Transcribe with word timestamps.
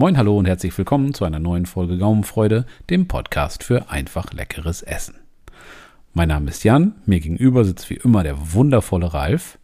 Moin, 0.00 0.16
hallo 0.16 0.38
und 0.38 0.46
herzlich 0.46 0.78
willkommen 0.78 1.12
zu 1.12 1.26
einer 1.26 1.38
neuen 1.38 1.66
Folge 1.66 1.98
Gaumenfreude, 1.98 2.64
dem 2.88 3.06
Podcast 3.06 3.62
für 3.62 3.90
einfach 3.90 4.32
leckeres 4.32 4.80
Essen. 4.80 5.16
Mein 6.14 6.28
Name 6.28 6.48
ist 6.48 6.64
Jan, 6.64 6.94
mir 7.04 7.20
gegenüber 7.20 7.66
sitzt 7.66 7.90
wie 7.90 7.96
immer 7.96 8.22
der 8.22 8.54
wundervolle 8.54 9.12
Ralf 9.12 9.58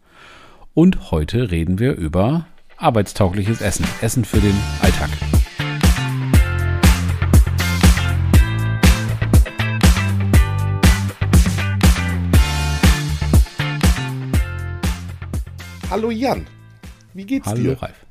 und 0.75 1.09
heute 1.09 1.49
reden 1.49 1.79
wir 1.79 1.95
über 1.95 2.45
arbeitstaugliches 2.77 3.61
Essen, 3.61 3.83
Essen 4.01 4.25
für 4.25 4.39
den 4.39 4.53
Alltag. 4.79 5.09
Hallo 15.89 16.11
Jan, 16.11 16.45
wie 17.15 17.25
geht's 17.25 17.47
Hallo 17.47 17.59
dir? 17.59 17.81
Ralf. 17.81 18.05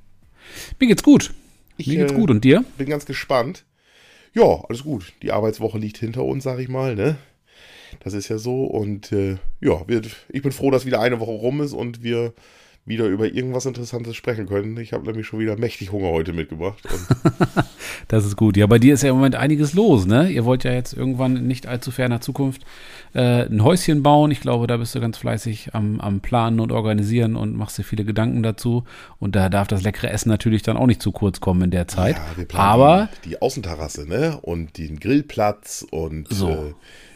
Mir 0.80 0.88
geht's 0.88 1.04
gut. 1.04 1.32
Ich, 1.76 1.86
Mir 1.88 1.98
geht's 1.98 2.12
äh, 2.12 2.16
gut 2.16 2.30
und 2.30 2.44
dir? 2.44 2.64
Bin 2.78 2.88
ganz 2.88 3.06
gespannt. 3.06 3.64
Ja, 4.34 4.64
alles 4.68 4.82
gut. 4.82 5.12
Die 5.22 5.32
Arbeitswoche 5.32 5.78
liegt 5.78 5.98
hinter 5.98 6.24
uns, 6.24 6.44
sag 6.44 6.58
ich 6.58 6.68
mal, 6.68 6.94
ne? 6.94 7.16
Das 8.00 8.12
ist 8.12 8.28
ja 8.28 8.38
so 8.38 8.64
und 8.64 9.12
äh, 9.12 9.36
ja, 9.60 9.86
wir, 9.86 10.02
ich 10.28 10.42
bin 10.42 10.52
froh, 10.52 10.70
dass 10.70 10.84
wieder 10.84 11.00
eine 11.00 11.20
Woche 11.20 11.30
rum 11.30 11.60
ist 11.60 11.72
und 11.72 12.02
wir 12.02 12.34
wieder 12.86 13.06
über 13.06 13.26
irgendwas 13.26 13.66
Interessantes 13.66 14.14
sprechen 14.16 14.46
können. 14.46 14.76
Ich 14.78 14.92
habe 14.92 15.04
nämlich 15.06 15.26
schon 15.26 15.40
wieder 15.40 15.58
mächtig 15.58 15.92
Hunger 15.92 16.08
heute 16.08 16.32
mitgebracht. 16.32 16.82
Das 18.08 18.24
ist 18.24 18.36
gut. 18.36 18.56
Ja, 18.56 18.66
bei 18.66 18.78
dir 18.78 18.94
ist 18.94 19.02
ja 19.02 19.10
im 19.10 19.16
Moment 19.16 19.34
einiges 19.34 19.74
los, 19.74 20.06
ne? 20.06 20.28
Ihr 20.30 20.44
wollt 20.44 20.62
ja 20.64 20.72
jetzt 20.72 20.92
irgendwann 20.92 21.36
in 21.36 21.46
nicht 21.48 21.66
allzu 21.66 21.90
ferner 21.90 22.20
Zukunft 22.20 22.62
äh, 23.14 23.46
ein 23.46 23.64
Häuschen 23.64 24.02
bauen. 24.02 24.30
Ich 24.30 24.40
glaube, 24.40 24.66
da 24.68 24.76
bist 24.76 24.94
du 24.94 25.00
ganz 25.00 25.18
fleißig 25.18 25.70
am, 25.72 26.00
am 26.00 26.20
Planen 26.20 26.60
und 26.60 26.70
Organisieren 26.70 27.34
und 27.34 27.56
machst 27.56 27.78
dir 27.78 27.82
viele 27.84 28.04
Gedanken 28.04 28.42
dazu. 28.44 28.84
Und 29.18 29.34
da 29.34 29.48
darf 29.48 29.66
das 29.66 29.82
leckere 29.82 30.10
Essen 30.10 30.28
natürlich 30.28 30.62
dann 30.62 30.76
auch 30.76 30.86
nicht 30.86 31.02
zu 31.02 31.10
kurz 31.10 31.40
kommen 31.40 31.62
in 31.62 31.70
der 31.72 31.88
Zeit. 31.88 32.16
ja, 32.16 32.24
wir 32.36 32.44
planen 32.44 32.64
Aber 32.68 33.08
die, 33.24 33.30
die 33.30 33.42
Außenterrasse, 33.42 34.06
ne? 34.08 34.38
Und 34.40 34.78
den 34.78 35.00
Grillplatz 35.00 35.84
und 35.90 36.28
So. 36.28 36.74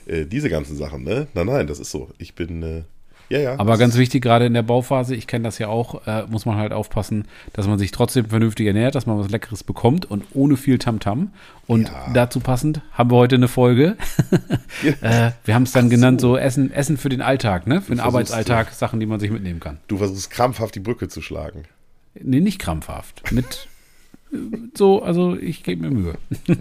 äh, 0.08 0.22
äh, 0.22 0.26
diese 0.26 0.48
ganzen 0.50 0.76
Sachen, 0.76 1.04
ne? 1.04 1.28
Nein, 1.34 1.46
nein, 1.46 1.66
das 1.68 1.78
ist 1.78 1.90
so. 1.92 2.08
Ich 2.18 2.34
bin, 2.34 2.62
äh, 2.64 2.82
ja, 3.30 3.38
ja. 3.38 3.58
Aber 3.58 3.78
ganz 3.78 3.96
wichtig, 3.96 4.22
gerade 4.22 4.44
in 4.46 4.54
der 4.54 4.62
Bauphase, 4.62 5.14
ich 5.14 5.26
kenne 5.26 5.44
das 5.44 5.58
ja 5.58 5.68
auch, 5.68 6.06
äh, 6.06 6.24
muss 6.28 6.46
man 6.46 6.56
halt 6.56 6.72
aufpassen, 6.72 7.26
dass 7.52 7.66
man 7.66 7.78
sich 7.78 7.90
trotzdem 7.92 8.26
vernünftig 8.26 8.66
ernährt, 8.66 8.94
dass 8.94 9.06
man 9.06 9.18
was 9.18 9.30
Leckeres 9.30 9.64
bekommt 9.64 10.10
und 10.10 10.24
ohne 10.34 10.56
viel 10.56 10.78
Tamtam. 10.78 11.30
Und 11.66 11.88
Ja. 11.88 12.10
dazu 12.12 12.40
passend 12.40 12.80
haben 12.92 13.10
wir 13.10 13.16
heute 13.16 13.36
eine 13.36 13.48
Folge. 13.48 13.96
äh, 15.00 15.30
wir 15.44 15.54
haben 15.54 15.62
es 15.62 15.72
dann 15.72 15.86
Ach 15.86 15.90
genannt, 15.90 16.20
so. 16.20 16.30
so 16.32 16.36
Essen, 16.36 16.72
Essen 16.72 16.96
für 16.96 17.08
den 17.08 17.22
Alltag, 17.22 17.66
ne? 17.66 17.80
Für 17.80 17.92
den 17.92 17.98
versuchst, 17.98 18.06
Arbeitsalltag, 18.06 18.72
Sachen, 18.72 18.98
die 19.00 19.06
man 19.06 19.20
sich 19.20 19.30
mitnehmen 19.30 19.60
kann. 19.60 19.78
Du 19.88 19.98
versuchst 19.98 20.30
krampfhaft 20.30 20.74
die 20.74 20.80
Brücke 20.80 21.08
zu 21.08 21.22
schlagen. 21.22 21.64
Nee, 22.20 22.40
nicht 22.40 22.58
krampfhaft. 22.58 23.30
Mit 23.32 23.68
äh, 24.32 24.36
so, 24.74 25.02
also 25.02 25.36
ich 25.36 25.62
gebe 25.62 25.88
mir 25.88 25.90
Mühe. 25.90 26.14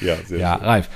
Ja, 0.00 0.16
sehr 0.26 0.38
Ja, 0.38 0.56
schön. 0.56 0.64
Ralf. 0.64 0.88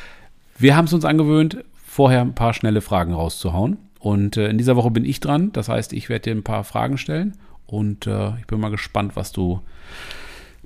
Wir 0.59 0.77
haben 0.77 0.87
es 0.87 0.93
uns 0.95 1.05
angewöhnt, 1.05 1.59
vorher 1.87 2.23
ein 2.23 2.35
paar 2.35 2.55
schnelle 2.55 2.81
Fragen 2.81 3.13
rauszuhauen. 3.13 3.77
Und 4.03 4.37
äh, 4.37 4.49
in 4.49 4.59
dieser 4.59 4.75
Woche 4.75 4.91
bin 4.91 5.05
ich 5.05 5.21
dran. 5.21 5.53
Das 5.53 5.69
heißt, 5.69 5.93
ich 5.93 6.09
werde 6.09 6.25
dir 6.25 6.33
ein 6.33 6.43
paar 6.43 6.65
Fragen 6.65 6.99
stellen. 6.99 7.37
Und 7.67 8.09
äh, 8.09 8.37
ich 8.41 8.49
bin 8.49 8.59
mal 8.59 8.73
gespannt, 8.73 9.15
was 9.15 9.31
du 9.31 9.61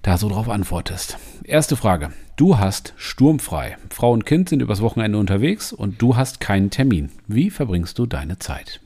da 0.01 0.17
so 0.17 0.31
drauf 0.31 0.49
antwortest. 0.49 1.19
Erste 1.45 1.77
Frage. 1.77 2.13
Du 2.37 2.59
hast 2.59 2.95
sturmfrei. 2.97 3.77
Frau 3.91 4.13
und 4.13 4.25
Kind 4.25 4.49
sind 4.49 4.63
übers 4.63 4.81
Wochenende 4.81 5.19
unterwegs 5.19 5.75
und 5.75 6.01
du 6.01 6.17
hast 6.17 6.41
keinen 6.41 6.71
Termin. 6.71 7.11
Wie 7.27 7.51
verbringst 7.51 7.99
du 7.99 8.07
deine 8.07 8.39
Zeit? 8.39 8.81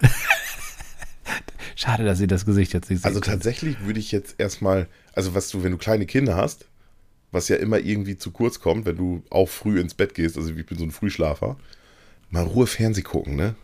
Schade, 1.76 2.04
dass 2.04 2.20
ihr 2.20 2.26
das 2.26 2.46
Gesicht 2.46 2.72
jetzt 2.72 2.88
nicht 2.88 3.02
seht. 3.02 3.06
Also 3.06 3.20
tatsächlich 3.20 3.84
würde 3.84 4.00
ich 4.00 4.12
jetzt 4.12 4.36
erstmal, 4.38 4.88
also 5.12 5.34
was 5.34 5.50
du, 5.50 5.62
wenn 5.62 5.72
du 5.72 5.78
kleine 5.78 6.06
Kinder 6.06 6.36
hast, 6.36 6.64
was 7.32 7.50
ja 7.50 7.56
immer 7.56 7.80
irgendwie 7.80 8.16
zu 8.16 8.30
kurz 8.30 8.60
kommt, 8.60 8.86
wenn 8.86 8.96
du 8.96 9.22
auch 9.28 9.50
früh 9.50 9.78
ins 9.78 9.92
Bett 9.92 10.14
gehst, 10.14 10.38
also 10.38 10.50
ich 10.54 10.64
bin 10.64 10.78
so 10.78 10.84
ein 10.84 10.90
Frühschlafer, 10.90 11.58
mal 12.30 12.44
Ruhe 12.44 12.66
Fernseh 12.66 13.02
gucken, 13.02 13.36
ne? 13.36 13.54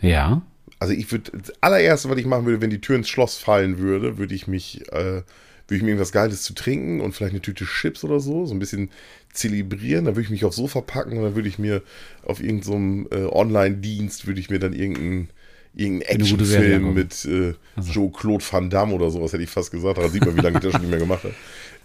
ja. 0.00 0.42
Also 0.78 0.94
ich 0.94 1.12
würde, 1.12 1.30
das 1.36 1.52
allererste, 1.60 2.08
was 2.08 2.16
ich 2.16 2.24
machen 2.24 2.46
würde, 2.46 2.62
wenn 2.62 2.70
die 2.70 2.80
Tür 2.80 2.96
ins 2.96 3.08
Schloss 3.08 3.36
fallen 3.36 3.78
würde, 3.78 4.16
würde 4.16 4.34
ich 4.34 4.46
mich, 4.46 4.80
äh, 4.92 5.22
würde 5.70 5.76
ich 5.76 5.82
mir 5.82 5.88
irgendwas 5.88 6.12
Geiles 6.12 6.42
zu 6.42 6.54
trinken 6.54 7.02
und 7.02 7.12
vielleicht 7.12 7.32
eine 7.32 7.42
Tüte 7.42 7.66
Chips 7.66 8.02
oder 8.02 8.18
so, 8.18 8.46
so 8.46 8.54
ein 8.54 8.58
bisschen 8.58 8.90
zelebrieren. 9.30 10.06
Dann 10.06 10.14
würde 10.14 10.24
ich 10.24 10.30
mich 10.30 10.46
aufs 10.46 10.56
Sofa 10.56 10.80
packen 10.80 11.18
und 11.18 11.24
dann 11.24 11.34
würde 11.34 11.48
ich 11.48 11.58
mir 11.58 11.82
auf 12.22 12.42
irgendeinem 12.42 13.08
äh, 13.10 13.26
Online-Dienst, 13.26 14.26
würde 14.26 14.40
ich 14.40 14.48
mir 14.48 14.58
dann 14.58 14.72
irgendeinen 14.72 15.28
irgendein 15.74 16.08
Actionfilm 16.08 16.94
mit 16.94 17.24
äh, 17.26 17.54
Joe-Claude 17.80 18.44
Van 18.50 18.70
Damme 18.70 18.94
oder 18.94 19.10
sowas, 19.10 19.32
hätte 19.32 19.42
ich 19.42 19.50
fast 19.50 19.70
gesagt. 19.70 19.98
Da 19.98 20.08
sieht 20.08 20.24
man, 20.24 20.36
wie 20.36 20.40
lange 20.40 20.56
ich 20.56 20.62
das 20.62 20.72
schon 20.72 20.80
nicht 20.80 20.90
mehr 20.90 20.98
gemacht 20.98 21.24
habe. 21.24 21.34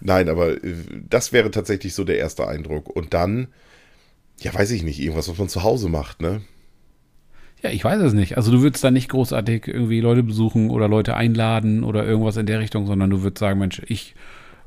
Nein, 0.02 0.30
aber 0.30 0.64
äh, 0.64 0.76
das 1.10 1.34
wäre 1.34 1.52
tatsächlich 1.52 1.94
so 1.94 2.04
der 2.04 2.18
erste 2.18 2.48
Eindruck. 2.48 2.90
Und 2.90 3.14
dann, 3.14 3.48
ja, 4.42 4.54
weiß 4.54 4.72
ich 4.72 4.84
nicht, 4.84 5.00
irgendwas, 5.00 5.30
was 5.30 5.38
man 5.38 5.50
zu 5.50 5.64
Hause 5.64 5.90
macht, 5.90 6.22
ne? 6.22 6.42
Ja, 7.62 7.70
ich 7.72 7.84
weiß 7.84 8.02
es 8.02 8.14
nicht. 8.14 8.38
Also 8.38 8.52
du 8.52 8.62
würdest 8.62 8.84
da 8.84 8.92
nicht 8.92 9.10
großartig 9.10 9.68
irgendwie 9.68 10.00
Leute 10.02 10.22
besuchen 10.24 10.70
oder 10.70 10.88
Leute 10.88 11.16
einladen 11.16 11.84
oder 11.84 12.06
irgendwas 12.06 12.38
in 12.38 12.46
der 12.46 12.60
Richtung, 12.60 12.86
sondern 12.86 13.10
du 13.10 13.24
würdest 13.24 13.40
sagen, 13.40 13.60
Mensch, 13.60 13.82
ich 13.88 14.14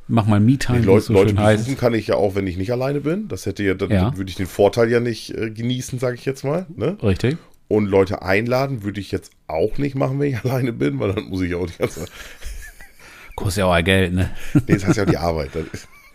mach 0.09 0.27
mal 0.27 0.41
Me-Time, 0.41 0.81
Leute, 0.81 1.05
so 1.07 1.13
Leute 1.13 1.35
besuchen 1.35 1.45
heißt. 1.47 1.79
kann 1.79 1.95
ich 1.95 2.09
ja 2.09 2.17
auch, 2.17 2.35
wenn 2.35 2.47
ich 2.47 2.57
nicht 2.57 2.73
alleine 2.73 3.01
bin. 3.01 3.29
Das 3.29 3.47
hätte 3.47 3.63
ja, 3.63 3.75
dann 3.75 3.91
Ja. 3.91 4.17
würde 4.17 4.31
ich 4.31 4.37
den 4.37 4.47
Vorteil 4.47 4.91
ja 4.91 4.99
nicht 5.01 5.31
äh, 5.37 5.51
genießen, 5.51 5.99
sage 5.99 6.17
ich 6.17 6.25
jetzt 6.25 6.45
mal. 6.45 6.67
Ne? 6.75 6.97
Richtig. 7.03 7.37
Und 7.69 7.87
Leute 7.87 8.23
einladen 8.23 8.83
würde 8.83 9.01
ich 9.01 9.13
jetzt 9.13 9.31
auch 9.47 9.77
nicht 9.79 9.95
machen, 9.95 10.19
wenn 10.19 10.31
ich 10.33 10.39
alleine 10.45 10.73
bin, 10.73 10.99
weil 10.99 11.13
dann 11.13 11.25
muss 11.25 11.43
ich 11.43 11.55
auch 11.55 11.67
die 11.67 11.77
ganze 11.79 12.01
Zeit. 12.01 12.11
Kostet 13.37 13.61
ja 13.61 13.67
auch 13.67 13.85
Geld, 13.85 14.15
ne? 14.15 14.31
Nee, 14.55 14.75
das 14.75 14.87
heißt 14.87 14.97
ja 14.97 15.05
auch 15.05 15.09
die 15.11 15.17
Arbeit. 15.19 15.51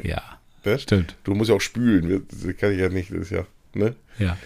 Ja, 0.01 0.21
ne? 0.65 0.79
stimmt. 0.79 1.15
Du 1.23 1.33
musst 1.33 1.49
ja 1.49 1.55
auch 1.55 1.61
spülen. 1.61 2.25
Das 2.29 2.57
kann 2.57 2.71
ich 2.71 2.79
ja 2.79 2.89
nicht. 2.89 3.11
Das 3.11 3.19
ist 3.19 3.29
ja. 3.31 3.45
Ne? 3.73 3.95
Ja. 4.19 4.37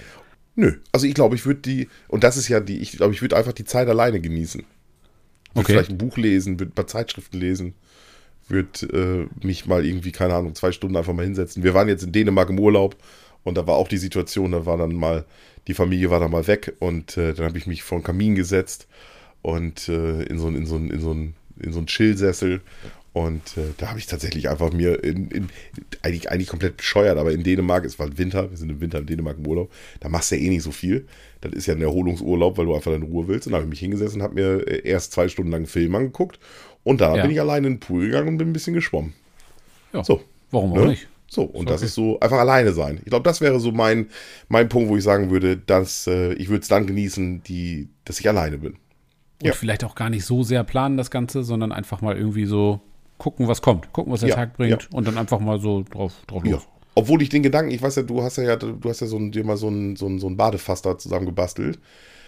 Nö. 0.55 0.73
Also 0.91 1.05
ich 1.05 1.13
glaube, 1.13 1.35
ich 1.35 1.45
würde 1.45 1.61
die. 1.61 1.87
Und 2.07 2.23
das 2.23 2.37
ist 2.37 2.47
ja 2.47 2.59
die. 2.59 2.79
Ich 2.79 2.93
glaube, 2.93 3.13
ich 3.13 3.21
würde 3.21 3.35
einfach 3.37 3.53
die 3.53 3.65
Zeit 3.65 3.87
alleine 3.87 4.19
genießen. 4.19 4.61
Würde 4.61 4.69
Okay. 5.53 5.71
vielleicht 5.73 5.89
ein 5.91 5.97
Buch 5.97 6.17
lesen, 6.17 6.59
würde 6.59 6.71
ein 6.71 6.75
paar 6.75 6.87
Zeitschriften 6.87 7.39
lesen. 7.39 7.73
Würde 8.47 9.27
äh, 9.41 9.45
mich 9.45 9.65
mal 9.65 9.85
irgendwie, 9.85 10.11
keine 10.11 10.35
Ahnung, 10.35 10.55
zwei 10.55 10.71
Stunden 10.71 10.95
einfach 10.95 11.13
mal 11.13 11.25
hinsetzen. 11.25 11.63
Wir 11.63 11.73
waren 11.73 11.87
jetzt 11.89 12.03
in 12.03 12.11
Dänemark 12.11 12.49
im 12.49 12.59
Urlaub 12.59 12.95
und 13.43 13.57
da 13.57 13.67
war 13.67 13.75
auch 13.75 13.87
die 13.87 13.97
Situation, 13.97 14.51
da 14.53 14.65
war 14.65 14.77
dann 14.77 14.95
mal, 14.95 15.25
die 15.67 15.73
Familie 15.73 16.09
war 16.09 16.19
da 16.19 16.27
mal 16.27 16.47
weg 16.47 16.73
und 16.79 17.17
äh, 17.17 17.33
dann 17.33 17.47
habe 17.47 17.57
ich 17.57 17.67
mich 17.67 17.83
vor 17.83 17.99
den 17.99 18.03
Kamin 18.05 18.35
gesetzt 18.35 18.87
und 19.41 19.89
äh, 19.89 20.23
in 20.23 20.39
so 20.39 20.47
einen 20.47 20.55
in 20.57 20.65
so 20.65 20.77
in 20.77 20.99
so 21.01 21.11
in 21.11 21.71
so 21.73 21.79
einen 21.79 21.87
Chillsessel 21.87 22.61
und 23.25 23.57
äh, 23.57 23.73
da 23.77 23.89
habe 23.89 23.99
ich 23.99 24.05
tatsächlich 24.07 24.49
einfach 24.49 24.71
mir 24.73 25.03
in, 25.03 25.29
in, 25.29 25.49
eigentlich, 26.01 26.31
eigentlich 26.31 26.47
komplett 26.47 26.77
bescheuert, 26.77 27.17
aber 27.17 27.31
in 27.31 27.43
Dänemark, 27.43 27.85
es 27.85 27.97
war 27.99 28.17
Winter, 28.17 28.49
wir 28.49 28.57
sind 28.57 28.69
im 28.69 28.79
Winter 28.81 28.99
in 28.99 29.05
Dänemark 29.05 29.37
im 29.37 29.47
Urlaub, 29.47 29.71
da 29.99 30.09
machst 30.09 30.31
du 30.31 30.35
ja 30.35 30.41
eh 30.41 30.49
nicht 30.49 30.63
so 30.63 30.71
viel. 30.71 31.07
Das 31.41 31.51
ist 31.53 31.65
ja 31.67 31.75
ein 31.75 31.81
Erholungsurlaub, 31.81 32.57
weil 32.57 32.65
du 32.65 32.75
einfach 32.75 32.93
in 32.93 33.03
Ruhe 33.03 33.27
willst. 33.27 33.45
Und 33.47 33.51
da 33.51 33.57
habe 33.57 33.65
ich 33.65 33.69
mich 33.69 33.79
hingesessen 33.79 34.21
und 34.21 34.23
habe 34.23 34.33
mir 34.35 34.67
äh, 34.67 34.87
erst 34.87 35.11
zwei 35.13 35.27
Stunden 35.29 35.51
lang 35.51 35.59
einen 35.59 35.67
Film 35.67 35.93
angeguckt 35.95 36.39
und 36.83 37.01
danach 37.01 37.17
Ja. 37.17 37.21
bin 37.23 37.31
ich 37.31 37.39
alleine 37.39 37.67
in 37.67 37.73
den 37.75 37.79
Pool 37.79 38.05
gegangen 38.05 38.29
und 38.29 38.37
bin 38.37 38.49
ein 38.49 38.53
bisschen 38.53 38.73
geschwommen. 38.73 39.13
ja. 39.93 40.03
So. 40.03 40.21
Warum 40.51 40.73
auch 40.73 40.77
Ne? 40.77 40.87
nicht? 40.87 41.07
So, 41.29 41.43
und 41.43 41.65
Ist 41.65 41.69
das 41.73 41.81
okay. 41.81 41.85
ist 41.87 41.95
so 41.95 42.19
einfach 42.21 42.39
alleine 42.39 42.71
sein. 42.71 42.99
Ich 43.03 43.09
glaube, 43.09 43.23
das 43.23 43.41
wäre 43.41 43.59
so 43.59 43.73
mein, 43.73 44.07
mein 44.47 44.69
Punkt, 44.69 44.89
wo 44.89 44.95
ich 44.95 45.03
sagen 45.03 45.29
würde, 45.29 45.57
dass 45.57 46.07
äh, 46.07 46.31
ich 46.35 46.47
würde 46.47 46.61
es 46.61 46.69
dann 46.69 46.87
genießen, 46.87 47.43
die, 47.43 47.89
dass 48.05 48.19
ich 48.21 48.29
alleine 48.29 48.57
bin. 48.57 48.75
Und 49.41 49.47
Ja. 49.47 49.51
vielleicht 49.53 49.83
auch 49.83 49.93
gar 49.93 50.09
nicht 50.09 50.23
so 50.25 50.41
sehr 50.43 50.63
planen 50.63 50.95
das 50.97 51.11
Ganze, 51.11 51.43
sondern 51.43 51.71
einfach 51.73 52.01
mal 52.01 52.15
irgendwie 52.17 52.45
so 52.45 52.79
gucken, 53.17 53.47
was 53.47 53.61
kommt. 53.61 53.91
Gucken, 53.93 54.11
was 54.13 54.21
der 54.21 54.29
Ja, 54.29 54.35
Tag 54.35 54.57
bringt 54.57 54.83
ja. 54.83 54.89
und 54.91 55.07
dann 55.07 55.17
einfach 55.17 55.39
mal 55.39 55.59
so 55.59 55.83
drauf, 55.89 56.13
drauf 56.27 56.43
Ja. 56.45 56.51
los. 56.53 56.67
Obwohl 56.95 57.21
ich 57.21 57.29
den 57.29 57.43
Gedanken, 57.43 57.71
ich 57.71 57.81
weiß 57.81 57.95
ja, 57.97 58.01
du 58.03 58.23
hast 58.23 58.37
ja, 58.37 58.55
du 58.55 58.79
hast 58.89 59.01
ja 59.01 59.07
so 59.07 59.17
ein, 59.17 59.31
dir 59.31 59.43
mal 59.43 59.57
so 59.57 59.69
ein, 59.69 59.95
so 59.95 60.07
ein, 60.07 60.17
so 60.19 60.27
ein 60.27 60.35
Badefass 60.37 60.81
da 60.81 60.97
zusammen 60.97 61.27
gebastelt. 61.27 61.79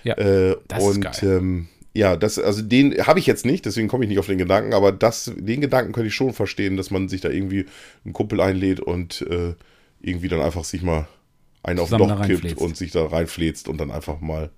Ja, 0.03 0.15
Äh, 0.17 0.57
das 0.67 0.87
ist 0.87 0.95
und 0.97 1.01
geil. 1.01 1.13
Ähm, 1.23 1.67
ja, 1.93 2.15
das, 2.15 2.37
also 2.37 2.61
den 2.61 3.05
habe 3.07 3.19
ich 3.19 3.25
jetzt 3.25 3.45
nicht, 3.45 3.65
deswegen 3.65 3.87
komme 3.87 4.03
ich 4.05 4.09
nicht 4.09 4.19
auf 4.19 4.27
den 4.27 4.37
Gedanken, 4.37 4.73
aber 4.73 4.91
das, 4.91 5.31
den 5.35 5.59
Gedanken 5.61 5.91
könnte 5.91 6.07
ich 6.07 6.15
schon 6.15 6.33
verstehen, 6.33 6.77
dass 6.77 6.91
man 6.91 7.09
sich 7.09 7.21
da 7.21 7.29
irgendwie 7.29 7.65
einen 8.05 8.13
Kumpel 8.13 8.39
einlädt 8.41 8.79
und 8.79 9.21
äh, 9.23 9.55
irgendwie 10.01 10.27
dann 10.27 10.39
einfach 10.41 10.63
sich 10.63 10.83
mal 10.83 11.07
einen 11.63 11.79
auf 11.79 11.89
den 11.89 11.97
Doch 11.97 12.21
kippt 12.25 12.53
und 12.57 12.77
sich 12.77 12.91
da 12.91 13.05
reinfläzt 13.07 13.67
und 13.67 13.79
dann 13.79 13.91
einfach 13.91 14.21
mal 14.21 14.51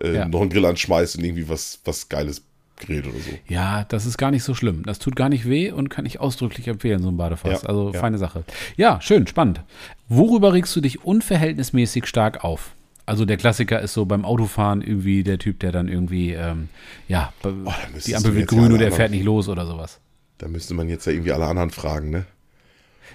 äh, 0.00 0.14
Ja. 0.14 0.24
noch 0.28 0.40
einen 0.40 0.50
Grill 0.50 0.64
anschmeißt 0.66 1.16
und 1.18 1.24
irgendwie 1.24 1.48
was, 1.48 1.80
was 1.84 2.08
Geiles 2.08 2.40
grillt 2.80 3.06
oder 3.06 3.18
so. 3.18 3.30
Ja, 3.48 3.84
das 3.84 4.06
ist 4.06 4.18
gar 4.18 4.30
nicht 4.30 4.42
so 4.44 4.54
schlimm. 4.54 4.82
Das 4.84 4.98
tut 4.98 5.16
gar 5.16 5.28
nicht 5.28 5.48
weh 5.48 5.70
und 5.70 5.88
kann 5.90 6.06
ich 6.06 6.20
ausdrücklich 6.20 6.68
empfehlen, 6.68 7.02
so 7.02 7.08
ein 7.08 7.16
Badefass. 7.16 7.62
Ja, 7.62 7.68
also 7.68 7.92
ja. 7.92 8.00
feine 8.00 8.18
Sache. 8.18 8.44
Ja, 8.76 9.00
schön, 9.00 9.26
spannend. 9.26 9.60
Worüber 10.08 10.52
regst 10.52 10.74
du 10.76 10.80
dich 10.80 11.04
unverhältnismäßig 11.04 12.06
stark 12.06 12.44
auf? 12.44 12.72
Also 13.06 13.24
der 13.24 13.38
Klassiker 13.38 13.80
ist 13.80 13.94
so 13.94 14.04
beim 14.04 14.24
Autofahren 14.24 14.82
irgendwie 14.82 15.22
der 15.24 15.38
Typ, 15.38 15.60
der 15.60 15.72
dann 15.72 15.88
irgendwie, 15.88 16.32
ähm, 16.32 16.68
ja, 17.08 17.32
Oh, 17.42 17.72
die 18.06 18.14
Ampel 18.14 18.34
wird 18.34 18.48
grün 18.48 18.70
und 18.72 18.80
er 18.82 18.92
fährt 18.92 19.10
nicht 19.10 19.24
los 19.24 19.48
oder 19.48 19.64
sowas. 19.66 19.98
Da 20.36 20.46
müsste 20.46 20.74
man 20.74 20.88
jetzt 20.88 21.06
ja 21.06 21.12
irgendwie 21.12 21.32
alle 21.32 21.46
anderen 21.46 21.70
fragen, 21.70 22.10
ne? 22.10 22.26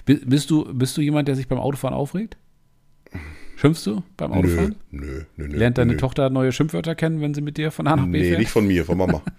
Bi- 0.06 0.20
Bist 0.26 0.50
du, 0.50 0.66
bist 0.74 0.98
du 0.98 1.02
jemand, 1.02 1.28
der 1.28 1.36
sich 1.36 1.48
beim 1.48 1.60
Autofahren 1.60 1.94
aufregt? 1.96 2.38
Schimpfst 3.64 3.86
du 3.86 4.04
beim 4.18 4.34
Autofahren? 4.34 4.76
nö, 4.92 5.24
nö, 5.38 5.48
nö. 5.48 5.58
Lernt 5.58 5.78
deine 5.78 5.94
nö. 5.94 5.98
Tochter 5.98 6.30
neue 6.30 6.52
Schimpfwörter 6.52 6.96
kennen, 6.96 7.22
wenn 7.22 7.34
sie 7.34 7.40
mit 7.40 7.56
dir 7.56 7.72
von 7.72 7.88
A 7.88 7.96
nach 7.96 8.04
B 8.04 8.10
Nee, 8.20 8.24
fährt? 8.26 8.40
nicht 8.40 8.52
von 8.52 8.68
mir, 8.68 8.84
von 8.84 8.98
Mama. 8.98 9.22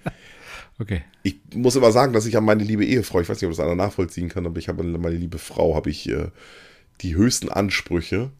Okay. 0.81 1.03
Ich 1.23 1.37
muss 1.55 1.77
immer 1.77 1.93
sagen, 1.93 2.13
dass 2.13 2.27
ich 2.27 2.37
an 2.37 2.45
meine 2.45 2.65
liebe 2.65 2.85
Ehefrau, 2.85 3.21
ich 3.21 3.29
weiß 3.29 3.41
nicht, 3.41 3.45
ob 3.45 3.53
das 3.53 3.61
einer 3.61 3.77
nachvollziehen 3.77 4.29
kann, 4.29 4.45
aber 4.45 4.59
ich 4.59 4.67
habe 4.67 4.83
an 4.83 5.01
meine 5.01 5.15
liebe 5.15 5.39
Frau, 5.39 5.77
habe 5.77 5.89
ich 5.89 6.09
äh, 6.09 6.31
die 7.01 7.15
höchsten 7.15 7.49
Ansprüche. 7.49 8.33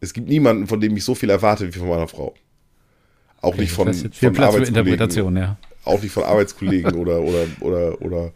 Es 0.00 0.14
gibt 0.14 0.30
niemanden, 0.30 0.66
von 0.66 0.80
dem 0.80 0.96
ich 0.96 1.04
so 1.04 1.14
viel 1.14 1.28
erwarte 1.28 1.68
wie 1.68 1.78
von 1.78 1.90
meiner 1.90 2.08
Frau. 2.08 2.32
Auch 3.42 3.50
okay, 3.50 3.60
nicht 3.60 3.72
von, 3.72 3.92
von 3.92 4.32
Platz 4.32 4.54
für 4.54 4.64
Interpretation, 4.64 5.36
ja. 5.36 5.58
Auch 5.84 6.00
nicht 6.02 6.12
von 6.12 6.22
Arbeitskollegen 6.22 6.94
oder, 6.94 7.20
oder, 7.20 7.44
oder, 7.60 8.00
oder, 8.00 8.32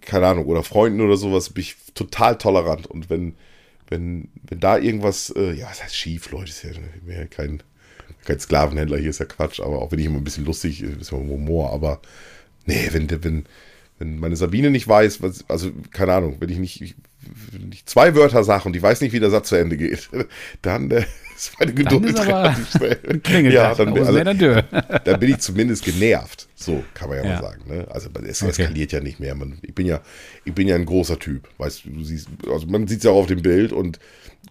keine 0.00 0.28
Ahnung, 0.28 0.46
oder 0.46 0.62
Freunden 0.62 1.00
oder 1.00 1.16
sowas, 1.16 1.50
bin 1.50 1.62
ich 1.62 1.74
total 1.94 2.38
tolerant. 2.38 2.86
Und 2.86 3.10
wenn, 3.10 3.34
wenn, 3.90 4.28
wenn 4.48 4.60
da 4.60 4.78
irgendwas, 4.78 5.30
äh, 5.36 5.52
ja, 5.52 5.68
was 5.68 5.82
heißt 5.82 5.94
schief, 5.94 6.30
Leute, 6.30 6.50
ist 6.50 6.62
ja, 6.62 6.70
ja 7.12 7.26
kein, 7.26 7.62
kein 8.24 8.40
Sklavenhändler, 8.40 8.98
hier 8.98 9.10
ist 9.10 9.18
ja 9.18 9.26
Quatsch, 9.26 9.60
aber 9.60 9.82
auch 9.82 9.92
wenn 9.92 9.98
ich 9.98 10.06
immer 10.06 10.18
ein 10.18 10.24
bisschen 10.24 10.46
lustig, 10.46 10.82
ein 10.82 10.98
bisschen 10.98 11.18
Humor, 11.18 11.72
aber 11.72 12.00
nee, 12.66 12.88
wenn, 12.92 13.10
wenn, 13.22 13.46
wenn 13.98 14.18
meine 14.18 14.36
Sabine 14.36 14.70
nicht 14.70 14.88
weiß, 14.88 15.22
was, 15.22 15.44
also 15.48 15.72
keine 15.90 16.14
Ahnung, 16.14 16.36
wenn 16.38 16.48
ich 16.48 16.58
nicht, 16.58 16.94
wenn 17.50 17.72
ich 17.72 17.84
zwei 17.86 18.14
Wörter 18.14 18.44
sage 18.44 18.64
und 18.64 18.72
die 18.72 18.82
weiß 18.82 19.00
nicht, 19.00 19.12
wie 19.12 19.20
der 19.20 19.30
Satz 19.30 19.48
zu 19.48 19.56
Ende 19.56 19.76
geht, 19.76 20.08
dann 20.62 20.90
äh, 20.90 21.04
ist 21.40 21.58
meine 21.58 21.72
Geduld 21.72 22.18
relativ 22.26 22.70
schnell. 22.70 23.52
ja, 23.52 23.74
dann, 23.74 23.96
also, 23.96 24.18
dann, 25.04 25.20
bin 25.20 25.30
ich 25.30 25.38
zumindest 25.38 25.84
genervt. 25.84 26.48
So 26.54 26.84
kann 26.94 27.08
man 27.08 27.18
ja, 27.18 27.24
ja. 27.24 27.34
mal 27.36 27.42
sagen. 27.42 27.62
Ne? 27.68 27.86
Also 27.90 28.10
es 28.26 28.42
okay. 28.42 28.50
eskaliert 28.50 28.92
ja 28.92 29.00
nicht 29.00 29.20
mehr. 29.20 29.34
Man, 29.34 29.58
ich 29.62 29.74
bin 29.74 29.86
ja, 29.86 30.00
ich 30.44 30.52
bin 30.52 30.68
ja 30.68 30.76
ein 30.76 30.86
großer 30.86 31.18
Typ. 31.18 31.48
Weißt 31.58 31.84
du, 31.84 32.04
siehst, 32.04 32.28
also 32.50 32.66
man 32.66 32.86
sieht 32.86 32.98
es 32.98 33.04
ja 33.04 33.10
auch 33.10 33.20
auf 33.20 33.26
dem 33.26 33.42
Bild 33.42 33.72
und 33.72 33.98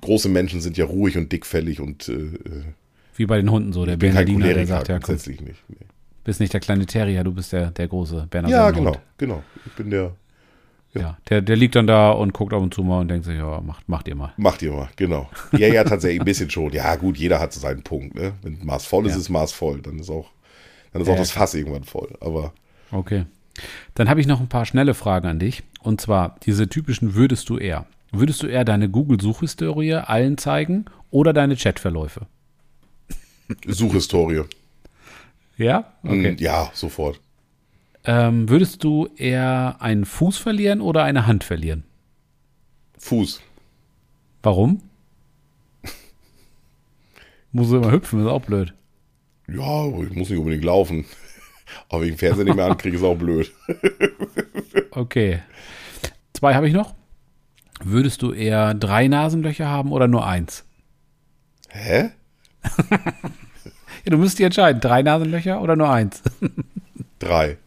große 0.01 0.29
Menschen 0.29 0.61
sind 0.61 0.77
ja 0.77 0.85
ruhig 0.85 1.17
und 1.17 1.31
dickfällig 1.31 1.79
und 1.79 2.09
äh, 2.09 2.13
äh 2.13 2.63
wie 3.19 3.25
bei 3.25 3.35
den 3.35 3.51
Hunden 3.51 3.73
so, 3.73 3.85
der 3.85 3.97
Bernardiner, 3.97 4.53
der 4.53 4.65
sagt, 4.65 4.87
ja, 4.87 4.97
komm, 4.97 5.15
nicht. 5.15 5.41
Nee. 5.41 5.53
bist 6.23 6.39
nicht 6.39 6.53
der 6.53 6.61
kleine 6.61 6.85
Terrier, 6.85 7.25
du 7.25 7.33
bist 7.33 7.51
der, 7.51 7.69
der 7.71 7.89
große 7.89 8.27
Bernhard. 8.29 8.49
Ja, 8.49 8.71
genau, 8.71 8.95
genau. 9.17 9.43
Ich 9.65 9.73
bin 9.73 9.89
der. 9.89 10.15
Ja. 10.93 11.01
ja, 11.01 11.17
der, 11.29 11.41
der 11.41 11.55
liegt 11.55 11.75
dann 11.75 11.85
da 11.85 12.11
und 12.11 12.33
guckt 12.33 12.51
ab 12.51 12.61
und 12.61 12.73
zu 12.73 12.83
mal 12.83 13.01
und 13.01 13.09
denkt 13.09 13.25
sich, 13.25 13.37
ja, 13.37 13.61
macht, 13.61 13.87
macht 13.87 14.07
ihr 14.07 14.15
mal. 14.15 14.33
Macht 14.37 14.61
ihr 14.61 14.71
mal, 14.71 14.89
genau. 14.95 15.29
Ja, 15.51 15.67
ja, 15.67 15.83
tatsächlich 15.83 16.21
ein 16.21 16.25
bisschen 16.25 16.49
schon. 16.49 16.71
Ja, 16.73 16.95
gut, 16.95 17.17
jeder 17.17 17.39
hat 17.39 17.53
so 17.53 17.59
seinen 17.59 17.83
Punkt, 17.83 18.15
ne? 18.15 18.33
Wenn 18.41 18.65
Maß 18.65 18.85
voll 18.85 19.05
ist, 19.05 19.13
ja. 19.13 19.19
ist 19.19 19.29
Maß 19.29 19.51
voll. 19.51 19.81
Dann 19.81 19.99
ist 19.99 20.09
auch, 20.09 20.31
dann 20.91 21.03
ist 21.03 21.09
auch 21.09 21.15
das 21.15 21.31
Fass 21.31 21.53
irgendwann 21.53 21.83
voll. 21.83 22.09
Aber. 22.21 22.53
Okay. 22.91 23.25
Dann 23.93 24.09
habe 24.09 24.21
ich 24.21 24.27
noch 24.27 24.39
ein 24.39 24.47
paar 24.47 24.65
schnelle 24.65 24.93
Fragen 24.93 25.27
an 25.27 25.39
dich. 25.39 25.63
Und 25.81 26.01
zwar 26.01 26.37
diese 26.43 26.67
typischen 26.67 27.13
würdest 27.13 27.49
du 27.49 27.57
eher. 27.57 27.85
Würdest 28.11 28.41
du 28.41 28.47
eher 28.47 28.65
deine 28.65 28.89
Google-Suchhistorie 28.89 29.93
allen 29.93 30.37
zeigen 30.37 30.85
oder 31.11 31.33
deine 31.33 31.55
Chatverläufe? 31.55 32.25
Suchhistorie. 33.67 34.43
Ja? 35.57 35.93
Okay. 36.03 36.35
Ja, 36.39 36.71
sofort. 36.73 37.19
Ähm, 38.05 38.49
würdest 38.49 38.83
du 38.83 39.07
eher 39.17 39.77
einen 39.79 40.05
Fuß 40.05 40.37
verlieren 40.37 40.81
oder 40.81 41.03
eine 41.03 41.27
Hand 41.27 41.43
verlieren? 41.43 41.83
Fuß. 42.97 43.41
Warum? 44.41 44.81
muss 47.51 47.71
immer 47.71 47.91
hüpfen, 47.91 48.21
ist 48.21 48.27
auch 48.27 48.41
blöd. 48.41 48.73
Ja, 49.47 49.87
ich 49.87 50.13
muss 50.13 50.29
nicht 50.29 50.37
unbedingt 50.37 50.63
laufen. 50.63 51.05
Aber 51.89 52.01
wenn 52.01 52.09
ich 52.09 52.15
den 52.15 52.19
Fernseher 52.19 52.45
nicht 52.45 52.55
mehr 52.55 52.65
ankriege, 52.65 52.97
ist 52.97 53.03
auch 53.03 53.17
blöd. 53.17 53.51
okay. 54.91 55.39
Zwei 56.33 56.55
habe 56.55 56.67
ich 56.67 56.73
noch. 56.73 56.95
Würdest 57.83 58.21
du 58.21 58.33
eher 58.33 58.73
drei 58.73 59.07
Nasenlöcher 59.07 59.67
haben 59.67 59.91
oder 59.91 60.07
nur 60.07 60.25
eins? 60.25 60.65
Hä? 61.69 62.09
ja, 62.91 62.99
du 64.05 64.17
müsst 64.17 64.37
dich 64.37 64.45
entscheiden, 64.45 64.81
drei 64.81 65.01
Nasenlöcher 65.01 65.61
oder 65.61 65.75
nur 65.75 65.89
eins? 65.89 66.21
Drei. 67.19 67.57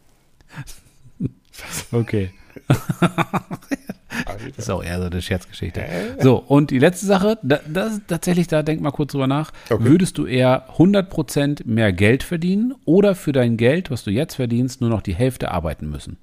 Okay. 1.91 2.31
das 2.67 4.57
ist 4.57 4.69
auch 4.69 4.83
eher 4.83 4.99
so 4.99 5.05
eine 5.05 5.21
Scherzgeschichte. 5.21 5.83
So, 6.19 6.37
und 6.37 6.71
die 6.71 6.79
letzte 6.79 7.05
Sache, 7.05 7.37
das, 7.43 7.61
das 7.67 8.01
tatsächlich, 8.07 8.47
da 8.47 8.63
denk 8.63 8.81
mal 8.81 8.91
kurz 8.91 9.11
drüber 9.11 9.27
nach. 9.27 9.51
Okay. 9.69 9.83
Würdest 9.83 10.17
du 10.17 10.25
eher 10.25 10.67
100% 10.77 11.65
mehr 11.65 11.93
Geld 11.93 12.23
verdienen 12.23 12.73
oder 12.85 13.15
für 13.15 13.31
dein 13.31 13.57
Geld, 13.57 13.91
was 13.91 14.03
du 14.03 14.11
jetzt 14.11 14.35
verdienst, 14.35 14.81
nur 14.81 14.89
noch 14.89 15.01
die 15.01 15.15
Hälfte 15.15 15.51
arbeiten 15.51 15.89
müssen? 15.89 16.17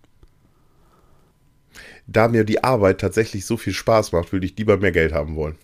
Da 2.07 2.29
mir 2.29 2.45
die 2.45 2.65
Arbeit 2.65 3.01
tatsächlich 3.01 3.47
so 3.47 3.57
viel 3.57 3.73
Spaß 3.73 4.13
macht, 4.13 4.33
würde 4.33 4.47
ich 4.47 4.57
lieber 4.57 4.77
mehr 4.77 4.93
Geld 4.93 5.13
haben 5.13 5.37
wollen. 5.37 5.57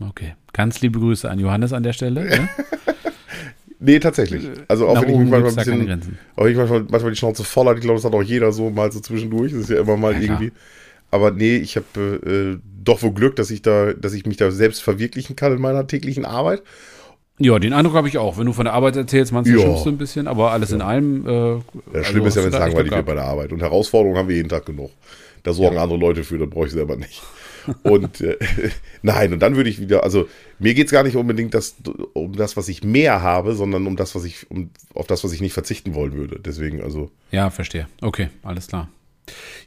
Okay. 0.00 0.34
Ganz 0.52 0.80
liebe 0.80 0.98
Grüße 0.98 1.30
an 1.30 1.38
Johannes 1.38 1.72
an 1.72 1.82
der 1.82 1.92
Stelle. 1.92 2.24
Ne? 2.24 2.48
nee, 3.80 3.98
tatsächlich. 3.98 4.48
Also 4.68 4.86
auch 4.86 4.94
Nach 4.94 5.02
wenn 5.02 5.10
ich 5.10 5.16
manchmal 5.30 5.46
ein 5.46 5.56
bisschen, 5.56 6.18
auch 6.36 6.46
ich 6.46 6.56
manchmal, 6.56 6.86
manchmal 6.88 7.12
die 7.12 7.18
Schnauze 7.18 7.44
voll 7.44 7.66
hat, 7.66 7.76
ich 7.76 7.82
glaube, 7.82 7.96
das 7.96 8.04
hat 8.04 8.12
auch 8.12 8.22
jeder 8.22 8.52
so 8.52 8.70
mal 8.70 8.92
so 8.92 9.00
zwischendurch. 9.00 9.52
Das 9.52 9.62
ist 9.62 9.70
ja 9.70 9.80
immer 9.80 9.96
mal 9.96 10.14
ja, 10.14 10.20
irgendwie. 10.20 10.52
Aber 11.10 11.32
nee, 11.32 11.56
ich 11.56 11.76
habe 11.76 12.20
äh, 12.24 12.58
doch 12.82 13.02
wohl 13.02 13.12
Glück, 13.12 13.36
dass 13.36 13.50
ich 13.50 13.62
da, 13.62 13.92
dass 13.92 14.12
ich 14.12 14.26
mich 14.26 14.36
da 14.36 14.50
selbst 14.50 14.82
verwirklichen 14.82 15.36
kann 15.36 15.52
in 15.52 15.60
meiner 15.60 15.86
täglichen 15.86 16.24
Arbeit. 16.24 16.62
Ja, 17.38 17.58
den 17.58 17.72
Eindruck 17.72 17.94
habe 17.94 18.06
ich 18.06 18.18
auch. 18.18 18.36
Wenn 18.36 18.46
du 18.46 18.52
von 18.52 18.66
der 18.66 18.74
Arbeit 18.74 18.96
erzählst, 18.96 19.32
manchmal 19.32 19.58
ja. 19.58 19.64
schimpfst 19.64 19.84
du 19.86 19.90
ein 19.90 19.98
bisschen, 19.98 20.28
aber 20.28 20.52
alles 20.52 20.70
ja. 20.70 20.76
in 20.76 20.82
allem. 20.82 21.26
Äh, 21.26 21.30
ja, 21.30 22.04
schlimm 22.04 22.24
also 22.24 22.26
ist 22.26 22.36
ja, 22.36 22.42
wenn 22.44 22.52
es 22.52 22.58
langweilig 22.58 22.92
wird 22.92 23.06
bei 23.06 23.14
der 23.14 23.24
Arbeit. 23.24 23.52
Und 23.52 23.60
Herausforderungen 23.60 24.18
haben 24.18 24.28
wir 24.28 24.36
jeden 24.36 24.50
Tag 24.50 24.66
genug. 24.66 24.90
Da 25.42 25.54
sorgen 25.54 25.76
ja. 25.76 25.82
andere 25.82 25.98
Leute 25.98 26.22
für, 26.22 26.36
das 26.36 26.50
brauche 26.50 26.66
ich 26.66 26.72
selber 26.72 26.96
nicht. 26.96 27.22
Und 27.82 28.20
äh, 28.20 28.36
nein, 29.02 29.32
und 29.32 29.40
dann 29.40 29.56
würde 29.56 29.70
ich 29.70 29.80
wieder, 29.80 30.04
also 30.04 30.28
mir 30.58 30.74
geht 30.74 30.86
es 30.86 30.92
gar 30.92 31.02
nicht 31.02 31.16
unbedingt 31.16 31.54
das, 31.54 31.76
um 32.12 32.34
das, 32.36 32.56
was 32.56 32.68
ich 32.68 32.84
mehr 32.84 33.22
habe, 33.22 33.54
sondern 33.54 33.86
um 33.86 33.96
das, 33.96 34.14
was 34.14 34.24
ich, 34.24 34.50
um, 34.50 34.70
auf 34.94 35.06
das, 35.06 35.24
was 35.24 35.32
ich 35.32 35.40
nicht 35.40 35.52
verzichten 35.52 35.94
wollen 35.94 36.12
würde. 36.12 36.40
Deswegen, 36.40 36.82
also. 36.82 37.10
Ja, 37.30 37.50
verstehe. 37.50 37.86
Okay, 38.00 38.28
alles 38.42 38.68
klar. 38.68 38.88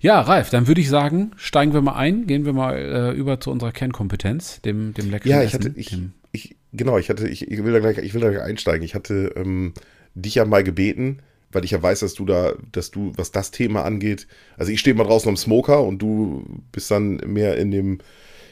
Ja, 0.02 0.20
Ralf, 0.22 0.50
dann 0.50 0.68
würde 0.68 0.82
ich 0.82 0.90
sagen, 0.90 1.32
steigen 1.38 1.74
wir 1.74 1.82
mal 1.82 1.96
ein, 1.96 2.28
gehen 2.28 2.46
wir 2.46 2.54
mal 2.54 2.76
äh, 2.76 3.12
über 3.12 3.40
zu 3.40 3.52
unserer 3.52 3.72
Kernkompetenz, 3.72 4.62
dem, 4.62 4.94
dem 4.94 5.10
leckeren 5.10 5.32
Ja, 5.32 5.42
ich 5.42 5.54
Essen, 5.54 5.66
hatte, 5.66 5.80
ich, 5.80 5.98
ich, 6.32 6.56
genau, 6.74 6.98
ich 6.98 7.10
hatte, 7.10 7.28
ich, 7.28 7.50
ich 7.50 7.64
will 7.64 7.72
da 7.72 7.80
gleich, 7.80 7.98
ich 8.00 8.14
will 8.14 8.22
da 8.22 8.30
gleich 8.30 8.44
einsteigen. 8.44 8.84
Ich 8.84 8.96
hatte 8.96 9.34
ähm, 9.36 9.74
dich 10.16 10.36
ja 10.36 10.46
mal 10.46 10.64
gebeten, 10.64 11.20
weil 11.54 11.66
ich 11.66 11.72
ja 11.72 11.82
weiß, 11.82 12.02
dass 12.02 12.14
du 12.14 12.26
da, 12.26 12.54
dass 12.72 12.92
du, 12.92 13.14
was 13.16 13.32
das 13.32 13.52
Thema 13.52 13.84
angeht, 13.84 14.28
also 14.58 14.72
ich 14.72 14.80
stehe 14.80 14.96
mal 14.96 15.06
draußen 15.06 15.30
am 15.30 15.38
Smoker 15.38 15.84
und 15.84 16.00
du 16.00 16.44
bist 16.72 16.90
dann 16.92 17.18
mehr 17.26 17.58
in 17.58 17.72
dem, 17.72 18.00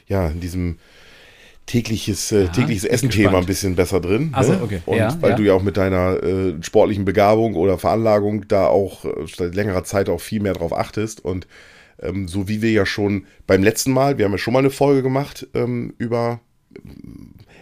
ja, 0.07 0.27
in 0.27 0.39
diesem 0.39 0.77
tägliches, 1.65 2.31
äh, 2.31 2.47
tägliches 2.49 2.83
Essen-Thema 2.83 3.37
ein 3.37 3.45
bisschen 3.45 3.75
besser 3.75 4.01
drin. 4.01 4.31
Also, 4.33 4.53
ne? 4.53 4.61
okay. 4.63 4.81
Und 4.85 4.97
ja, 4.97 5.15
weil 5.21 5.31
ja. 5.31 5.35
du 5.37 5.43
ja 5.43 5.53
auch 5.53 5.63
mit 5.63 5.77
deiner 5.77 6.21
äh, 6.21 6.53
sportlichen 6.61 7.05
Begabung 7.05 7.55
oder 7.55 7.77
Veranlagung 7.77 8.47
da 8.47 8.67
auch 8.67 9.05
äh, 9.05 9.09
seit 9.33 9.55
längerer 9.55 9.83
Zeit 9.83 10.09
auch 10.09 10.19
viel 10.19 10.41
mehr 10.41 10.53
drauf 10.53 10.73
achtest 10.73 11.23
und 11.23 11.47
ähm, 12.01 12.27
so 12.27 12.47
wie 12.47 12.61
wir 12.61 12.71
ja 12.71 12.85
schon 12.85 13.25
beim 13.47 13.63
letzten 13.63 13.91
Mal, 13.91 14.17
wir 14.17 14.25
haben 14.25 14.31
ja 14.31 14.37
schon 14.37 14.53
mal 14.53 14.59
eine 14.59 14.71
Folge 14.71 15.03
gemacht 15.03 15.47
ähm, 15.53 15.93
über 15.97 16.41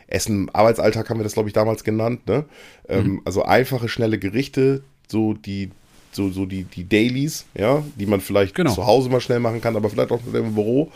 Essen, 0.08 0.50
Arbeitsalltag 0.54 1.10
haben 1.10 1.20
wir 1.20 1.24
das, 1.24 1.34
glaube 1.34 1.50
ich, 1.50 1.54
damals 1.54 1.84
genannt. 1.84 2.28
Ne? 2.28 2.46
Ähm, 2.88 3.06
mhm. 3.06 3.22
Also 3.25 3.44
einfache, 3.44 3.90
schnelle 3.90 4.18
Gerichte, 4.18 4.84
so 5.12 5.34
die, 5.34 5.72
so, 6.12 6.30
so 6.30 6.46
die, 6.46 6.63
die 6.63 6.88
Dailies, 6.88 7.46
ja, 7.58 7.84
die 7.96 8.06
man 8.06 8.22
vielleicht 8.22 8.56
genau. 8.56 8.74
zu 8.74 8.86
Hause 8.86 9.10
mal 9.10 9.22
schnell 9.22 9.39
machen 9.39 9.62
kann, 9.62 9.75
aber 9.75 9.89
vielleicht 9.89 10.12
auch 10.12 10.22
im 10.34 10.56
Büro. 10.56 10.92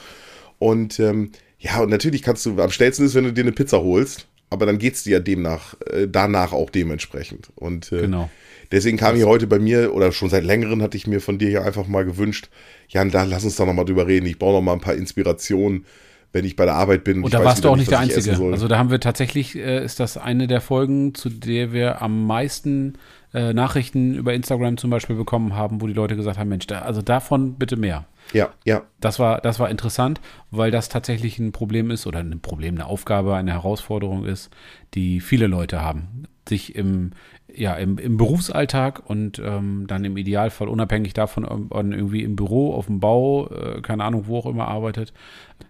Und 0.60 1.00
ähm, 1.00 1.32
ja, 1.60 1.82
und 1.82 1.90
natürlich 1.90 2.22
kannst 2.22 2.46
du, 2.46 2.62
am 2.62 2.72
schnellsten 2.72 3.06
ist, 3.06 3.16
wenn 3.16 3.24
du 3.24 3.34
dir 3.34 3.42
eine 3.42 3.52
Pizza 3.52 3.82
holst, 3.82 4.28
aber 4.50 4.66
dann 4.66 4.78
geht 4.78 4.96
es 4.96 5.04
dir 5.04 5.14
ja 5.14 5.20
demnach, 5.20 5.76
äh, 5.88 6.08
danach 6.08 6.54
auch 6.54 6.70
dementsprechend. 6.70 7.50
Und 7.56 7.92
äh, 7.92 8.02
genau. 8.02 8.30
deswegen 8.72 8.98
kam 8.98 9.16
hier 9.16 9.28
heute 9.28 9.48
bei 9.48 9.60
mir, 9.60 9.94
oder 9.94 10.12
schon 10.12 10.30
seit 10.30 10.44
längerem 10.44 10.82
hatte 10.82 10.98
ich 10.98 11.08
mir 11.08 11.22
von 11.22 11.40
dir 11.40 11.50
ja 11.50 11.62
einfach 11.64 11.88
mal 11.88 12.06
gewünscht, 12.06 12.50
Jan, 12.90 13.12
da 13.12 13.24
lass 13.24 13.44
uns 13.44 13.56
doch 13.56 13.66
nochmal 13.66 13.86
drüber 13.86 14.08
reden. 14.08 14.26
Ich 14.26 14.38
brauche 14.38 14.54
noch 14.54 14.62
mal 14.62 14.74
ein 14.74 14.82
paar 14.82 14.96
Inspirationen 14.96 15.86
wenn 16.34 16.46
ich 16.46 16.56
bei 16.56 16.66
der 16.66 16.74
Arbeit 16.74 17.04
bin. 17.04 17.18
Und, 17.18 17.26
und 17.26 17.34
da 17.34 17.46
warst 17.46 17.64
du 17.64 17.70
auch 17.70 17.78
nicht 17.78 17.92
der 17.92 18.00
Einzige. 18.00 18.32
Also 18.32 18.68
da 18.68 18.78
haben 18.78 18.90
wir 18.90 19.00
tatsächlich, 19.00 19.56
äh, 19.56 19.86
ist 19.86 20.00
das 20.00 20.18
eine 20.18 20.48
der 20.48 20.62
Folgen, 20.62 21.14
zu 21.14 21.30
der 21.30 21.72
wir 21.72 22.02
am 22.02 22.26
meisten 22.26 22.98
äh, 23.34 23.54
Nachrichten 23.54 24.16
über 24.16 24.34
Instagram 24.34 24.78
zum 24.78 24.90
Beispiel 24.90 25.16
bekommen 25.16 25.56
haben, 25.56 25.82
wo 25.82 25.88
die 25.88 25.94
Leute 25.94 26.16
gesagt 26.16 26.38
haben, 26.38 26.50
Mensch, 26.50 26.68
da, 26.68 26.80
also 26.80 27.02
davon 27.02 27.56
bitte 27.56 27.76
mehr. 27.76 28.06
Ja, 28.32 28.50
ja. 28.64 28.84
Das 29.00 29.20
war, 29.20 29.42
das 29.42 29.60
war 29.60 29.70
interessant, 29.70 30.22
weil 30.52 30.72
das 30.72 30.90
tatsächlich 30.90 31.40
ein 31.40 31.52
Problem 31.52 31.92
ist 31.92 32.08
oder 32.08 32.20
ein 32.20 32.40
Problem, 32.40 32.76
eine 32.76 32.86
Aufgabe, 32.86 33.36
eine 33.36 33.52
Herausforderung 33.52 34.26
ist, 34.26 34.50
die 34.94 35.20
viele 35.20 35.48
Leute 35.48 35.82
haben. 35.82 36.24
Sich 36.48 36.76
im, 36.76 37.12
ja, 37.54 37.76
im, 37.76 37.98
im 37.98 38.18
Berufsalltag 38.18 39.02
und 39.10 39.40
ähm, 39.40 39.86
dann 39.88 40.04
im 40.06 40.18
Idealfall 40.18 40.68
unabhängig 40.68 41.14
davon, 41.14 41.46
ob 41.46 41.74
man 41.74 41.92
irgendwie 41.92 42.24
im 42.24 42.36
Büro, 42.36 42.74
auf 42.74 42.88
dem 42.88 43.00
Bau, 43.00 43.50
äh, 43.50 43.82
keine 43.82 44.04
Ahnung, 44.04 44.26
wo 44.28 44.40
auch 44.40 44.46
immer 44.46 44.68
arbeitet, 44.68 45.14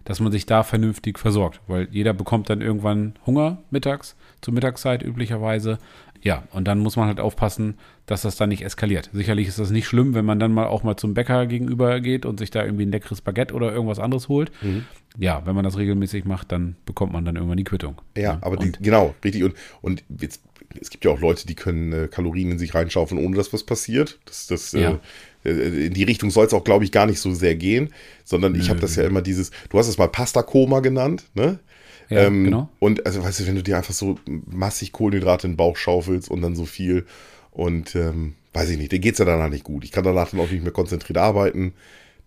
dass 0.04 0.20
man 0.20 0.32
sich 0.32 0.46
da 0.46 0.62
vernünftig 0.62 1.18
versorgt. 1.18 1.60
Weil 1.66 1.88
jeder 1.90 2.12
bekommt 2.12 2.50
dann 2.50 2.60
irgendwann 2.60 3.14
Hunger 3.24 3.58
mittags, 3.70 4.16
zur 4.40 4.54
Mittagszeit 4.54 5.02
üblicherweise. 5.02 5.78
Ja, 6.24 6.42
und 6.52 6.66
dann 6.66 6.78
muss 6.78 6.96
man 6.96 7.06
halt 7.06 7.20
aufpassen, 7.20 7.74
dass 8.06 8.22
das 8.22 8.36
dann 8.36 8.48
nicht 8.48 8.64
eskaliert. 8.64 9.10
Sicherlich 9.12 9.46
ist 9.46 9.58
das 9.58 9.70
nicht 9.70 9.86
schlimm, 9.86 10.14
wenn 10.14 10.24
man 10.24 10.40
dann 10.40 10.52
mal 10.52 10.66
auch 10.66 10.82
mal 10.82 10.96
zum 10.96 11.12
Bäcker 11.12 11.46
gegenüber 11.46 12.00
geht 12.00 12.24
und 12.24 12.38
sich 12.38 12.50
da 12.50 12.64
irgendwie 12.64 12.86
ein 12.86 12.90
leckeres 12.90 13.20
Baguette 13.20 13.52
oder 13.52 13.72
irgendwas 13.72 13.98
anderes 13.98 14.28
holt. 14.30 14.50
Mhm. 14.62 14.86
Ja, 15.18 15.42
wenn 15.44 15.54
man 15.54 15.64
das 15.64 15.76
regelmäßig 15.76 16.24
macht, 16.24 16.50
dann 16.50 16.76
bekommt 16.86 17.12
man 17.12 17.26
dann 17.26 17.36
irgendwann 17.36 17.58
die 17.58 17.64
Quittung. 17.64 18.00
Ja, 18.16 18.38
aber 18.40 18.56
die, 18.56 18.72
genau, 18.72 19.14
richtig. 19.22 19.44
Und, 19.44 19.54
und 19.82 20.02
jetzt 20.18 20.40
es 20.80 20.90
gibt 20.90 21.04
ja 21.04 21.10
auch 21.10 21.20
Leute, 21.20 21.46
die 21.46 21.54
können 21.54 21.92
äh, 21.92 22.08
Kalorien 22.08 22.52
in 22.52 22.58
sich 22.58 22.74
reinschaufeln, 22.74 23.24
ohne 23.24 23.36
dass 23.36 23.52
was 23.52 23.62
passiert. 23.62 24.18
Das, 24.24 24.46
das, 24.46 24.72
ja. 24.72 24.98
äh, 25.44 25.50
äh 25.50 25.86
in 25.86 25.94
die 25.94 26.02
Richtung 26.04 26.30
soll 26.30 26.46
es 26.46 26.54
auch, 26.54 26.64
glaube 26.64 26.84
ich, 26.84 26.90
gar 26.90 27.06
nicht 27.06 27.20
so 27.20 27.32
sehr 27.32 27.54
gehen, 27.54 27.92
sondern 28.24 28.54
ich 28.54 28.70
habe 28.70 28.80
das 28.80 28.96
ja 28.96 29.04
immer 29.04 29.22
dieses, 29.22 29.50
du 29.68 29.78
hast 29.78 29.88
es 29.88 29.98
mal 29.98 30.08
Pasta-Koma 30.08 30.80
genannt, 30.80 31.24
ne? 31.34 31.60
Ja, 32.08 32.22
ähm, 32.22 32.44
genau. 32.44 32.68
Und 32.78 33.06
also, 33.06 33.22
weißt 33.22 33.40
du, 33.40 33.46
wenn 33.46 33.54
du 33.54 33.62
dir 33.62 33.76
einfach 33.76 33.94
so 33.94 34.18
massig 34.46 34.92
Kohlenhydrate 34.92 35.46
in 35.46 35.52
den 35.52 35.56
Bauch 35.56 35.76
schaufelst 35.76 36.30
und 36.30 36.42
dann 36.42 36.56
so 36.56 36.64
viel 36.64 37.06
und 37.50 37.94
ähm, 37.94 38.34
weiß 38.52 38.70
ich 38.70 38.78
nicht, 38.78 38.92
dir 38.92 38.98
geht 38.98 39.14
es 39.14 39.18
ja 39.18 39.24
danach 39.24 39.48
nicht 39.48 39.64
gut. 39.64 39.84
Ich 39.84 39.92
kann 39.92 40.04
danach 40.04 40.30
dann 40.30 40.40
auch 40.40 40.50
nicht 40.50 40.62
mehr 40.62 40.72
konzentriert 40.72 41.18
arbeiten. 41.18 41.74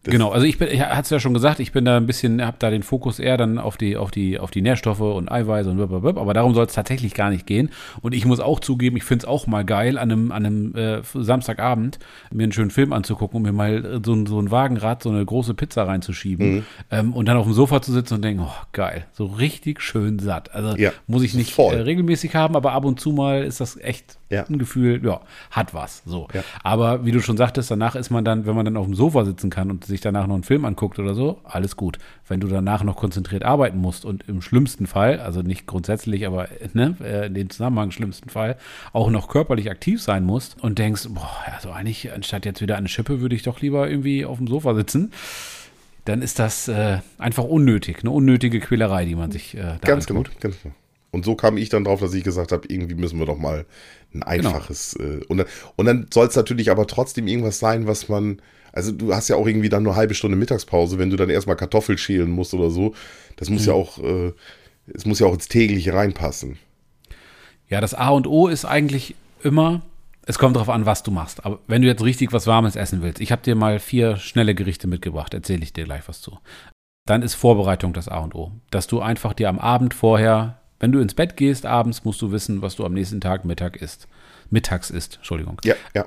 Das 0.07 0.13
genau, 0.13 0.31
also 0.31 0.45
ich 0.45 0.57
bin, 0.57 0.69
ich 0.71 0.81
hatte 0.81 1.01
es 1.01 1.09
ja 1.09 1.19
schon 1.19 1.33
gesagt, 1.33 1.59
ich 1.59 1.73
bin 1.73 1.83
da 1.83 1.97
ein 1.97 2.07
bisschen, 2.07 2.43
habe 2.43 2.55
da 2.59 2.69
den 2.69 2.81
Fokus 2.81 3.19
eher 3.19 3.35
dann 3.35 3.57
auf 3.57 3.75
die, 3.75 3.97
auf 3.97 4.09
die, 4.09 4.39
auf 4.39 4.51
die 4.51 4.61
Nährstoffe 4.61 5.01
und 5.01 5.29
Eiweiße 5.29 5.69
und 5.69 5.75
blablabla, 5.75 6.21
aber 6.21 6.33
darum 6.33 6.53
soll 6.53 6.65
es 6.65 6.73
tatsächlich 6.73 7.13
gar 7.13 7.29
nicht 7.29 7.45
gehen. 7.45 7.69
Und 8.01 8.15
ich 8.15 8.25
muss 8.25 8.39
auch 8.39 8.61
zugeben, 8.61 8.95
ich 8.95 9.03
finde 9.03 9.23
es 9.23 9.27
auch 9.27 9.47
mal 9.47 9.65
geil, 9.65 9.97
an 9.97 10.09
einem, 10.09 10.31
an 10.31 10.45
einem 10.45 10.75
äh, 10.75 11.01
Samstagabend 11.13 11.99
mir 12.31 12.43
einen 12.43 12.53
schönen 12.53 12.71
Film 12.71 12.93
anzugucken 12.93 13.37
und 13.37 13.43
mir 13.43 13.51
mal 13.51 14.01
so, 14.03 14.25
so 14.25 14.39
ein 14.39 14.49
Wagenrad, 14.49 15.03
so 15.03 15.09
eine 15.09 15.25
große 15.25 15.53
Pizza 15.53 15.85
reinzuschieben 15.87 16.55
mhm. 16.55 16.65
ähm, 16.89 17.13
und 17.13 17.27
dann 17.27 17.35
auf 17.35 17.45
dem 17.45 17.53
Sofa 17.53 17.81
zu 17.81 17.91
sitzen 17.91 18.15
und 18.15 18.21
denken, 18.21 18.43
oh 18.45 18.65
geil, 18.71 19.05
so 19.11 19.25
richtig 19.25 19.81
schön 19.81 20.19
satt. 20.19 20.55
Also 20.55 20.77
ja, 20.77 20.91
muss 21.07 21.23
ich 21.23 21.33
nicht 21.33 21.57
äh, 21.59 21.61
regelmäßig 21.61 22.33
haben, 22.33 22.55
aber 22.55 22.71
ab 22.71 22.85
und 22.85 22.99
zu 22.99 23.11
mal 23.11 23.43
ist 23.43 23.59
das 23.59 23.77
echt 23.77 24.17
ja. 24.29 24.45
ein 24.45 24.57
Gefühl, 24.57 25.03
ja, 25.05 25.21
hat 25.51 25.73
was. 25.73 26.03
So. 26.05 26.27
Ja. 26.33 26.43
Aber 26.63 27.05
wie 27.05 27.11
du 27.11 27.21
schon 27.21 27.37
sagtest, 27.37 27.71
danach 27.71 27.95
ist 27.95 28.09
man 28.09 28.25
dann, 28.25 28.45
wenn 28.45 28.55
man 28.55 28.65
dann 28.65 28.77
auf 28.77 28.85
dem 28.85 28.95
Sofa 28.95 29.25
sitzen 29.25 29.49
kann 29.49 29.71
und 29.71 29.85
sich 29.85 29.96
danach 30.01 30.27
noch 30.27 30.35
einen 30.35 30.43
Film 30.43 30.65
anguckt 30.65 30.99
oder 30.99 31.15
so, 31.15 31.39
alles 31.43 31.75
gut. 31.75 31.97
Wenn 32.27 32.39
du 32.39 32.47
danach 32.47 32.83
noch 32.83 32.95
konzentriert 32.95 33.43
arbeiten 33.43 33.77
musst 33.77 34.05
und 34.05 34.27
im 34.27 34.41
schlimmsten 34.41 34.87
Fall, 34.87 35.19
also 35.19 35.41
nicht 35.41 35.65
grundsätzlich, 35.65 36.25
aber 36.25 36.47
ne, 36.73 36.95
äh, 37.01 37.27
in 37.27 37.33
dem 37.33 37.49
Zusammenhang 37.49 37.91
schlimmsten 37.91 38.29
Fall, 38.29 38.57
auch 38.93 39.09
noch 39.09 39.27
körperlich 39.27 39.69
aktiv 39.69 40.01
sein 40.01 40.23
musst 40.23 40.61
und 40.61 40.79
denkst, 40.79 41.07
boah, 41.09 41.37
also 41.55 41.71
eigentlich, 41.71 42.11
anstatt 42.13 42.45
jetzt 42.45 42.61
wieder 42.61 42.77
eine 42.77 42.87
Schippe, 42.87 43.21
würde 43.21 43.35
ich 43.35 43.43
doch 43.43 43.61
lieber 43.61 43.89
irgendwie 43.89 44.25
auf 44.25 44.37
dem 44.37 44.47
Sofa 44.47 44.75
sitzen 44.75 45.11
dann 46.07 46.21
ist 46.21 46.39
das 46.39 46.69
äh, 46.69 46.99
einfach 47.17 47.43
unnötig, 47.43 47.99
eine 47.99 48.11
unnötige 48.11 48.61
Quälerei, 48.61 49.03
die 49.03 49.15
man 49.15 49.29
sich 49.29 49.55
äh, 49.55 49.61
da 49.61 49.77
Ganz 49.81 50.09
anguckt. 50.09 50.31
gut, 50.31 50.41
ganz 50.41 50.61
gut. 50.63 50.71
Und 51.11 51.25
so 51.25 51.35
kam 51.35 51.57
ich 51.57 51.69
dann 51.69 51.83
drauf, 51.83 51.99
dass 51.99 52.13
ich 52.13 52.23
gesagt 52.23 52.51
habe, 52.51 52.67
irgendwie 52.67 52.95
müssen 52.95 53.19
wir 53.19 53.25
doch 53.25 53.37
mal 53.37 53.65
ein 54.13 54.19
genau. 54.19 54.27
einfaches. 54.27 54.95
Genau. 54.97 55.21
Äh, 55.21 55.25
und, 55.25 55.45
und 55.75 55.85
dann 55.85 56.07
soll 56.13 56.27
es 56.27 56.35
natürlich 56.35 56.71
aber 56.71 56.87
trotzdem 56.87 57.27
irgendwas 57.27 57.59
sein, 57.59 57.87
was 57.87 58.09
man. 58.09 58.41
Also 58.77 58.91
du 58.91 59.13
hast 59.13 59.27
ja 59.27 59.35
auch 59.35 59.47
irgendwie 59.47 59.69
dann 59.69 59.83
nur 59.83 59.93
eine 59.93 59.99
halbe 59.99 60.13
Stunde 60.13 60.37
Mittagspause, 60.37 60.97
wenn 60.97 61.09
du 61.09 61.17
dann 61.17 61.29
erstmal 61.29 61.55
Kartoffel 61.55 61.97
schälen 61.97 62.31
musst 62.31 62.53
oder 62.53 62.69
so. 62.69 62.93
Das 63.35 63.49
muss 63.49 63.63
mhm. 63.63 63.67
ja 63.67 63.73
auch, 63.73 63.97
äh, 63.99 64.33
es 64.93 65.05
muss 65.05 65.19
ja 65.19 65.27
auch 65.27 65.33
ins 65.33 65.47
tägliche 65.47 65.93
reinpassen. 65.93 66.57
Ja, 67.69 67.81
das 67.81 67.93
A 67.93 68.09
und 68.09 68.27
O 68.27 68.47
ist 68.47 68.63
eigentlich 68.63 69.15
immer, 69.43 69.81
es 70.25 70.39
kommt 70.39 70.55
darauf 70.55 70.69
an, 70.69 70.85
was 70.85 71.03
du 71.03 71.11
machst. 71.11 71.45
Aber 71.45 71.59
wenn 71.67 71.81
du 71.81 71.87
jetzt 71.87 72.03
richtig 72.03 72.31
was 72.31 72.47
Warmes 72.47 72.75
essen 72.75 73.01
willst, 73.01 73.19
ich 73.19 73.31
habe 73.31 73.41
dir 73.41 73.55
mal 73.55 73.79
vier 73.79 74.17
schnelle 74.17 74.55
Gerichte 74.55 74.87
mitgebracht, 74.87 75.33
erzähle 75.33 75.63
ich 75.63 75.73
dir 75.73 75.83
gleich 75.83 76.07
was 76.07 76.21
zu. 76.21 76.39
Dann 77.05 77.21
ist 77.21 77.35
Vorbereitung 77.35 77.93
das 77.93 78.07
A 78.07 78.19
und 78.19 78.35
O. 78.35 78.51
Dass 78.71 78.87
du 78.87 79.01
einfach 79.01 79.33
dir 79.33 79.49
am 79.49 79.59
Abend 79.59 79.93
vorher 79.93 80.59
wenn 80.79 80.91
du 80.91 80.99
ins 80.99 81.13
Bett 81.13 81.37
gehst 81.37 81.65
abends, 81.65 82.03
musst 82.03 82.21
du 82.21 82.31
wissen, 82.31 82.61
was 82.61 82.75
du 82.75 82.85
am 82.85 82.93
nächsten 82.93 83.21
Tag 83.21 83.45
Mittag 83.45 83.77
isst. 83.77 84.07
Mittags 84.49 84.89
isst, 84.89 85.17
Entschuldigung. 85.17 85.59
Ja, 85.63 85.75
ja. 85.95 86.05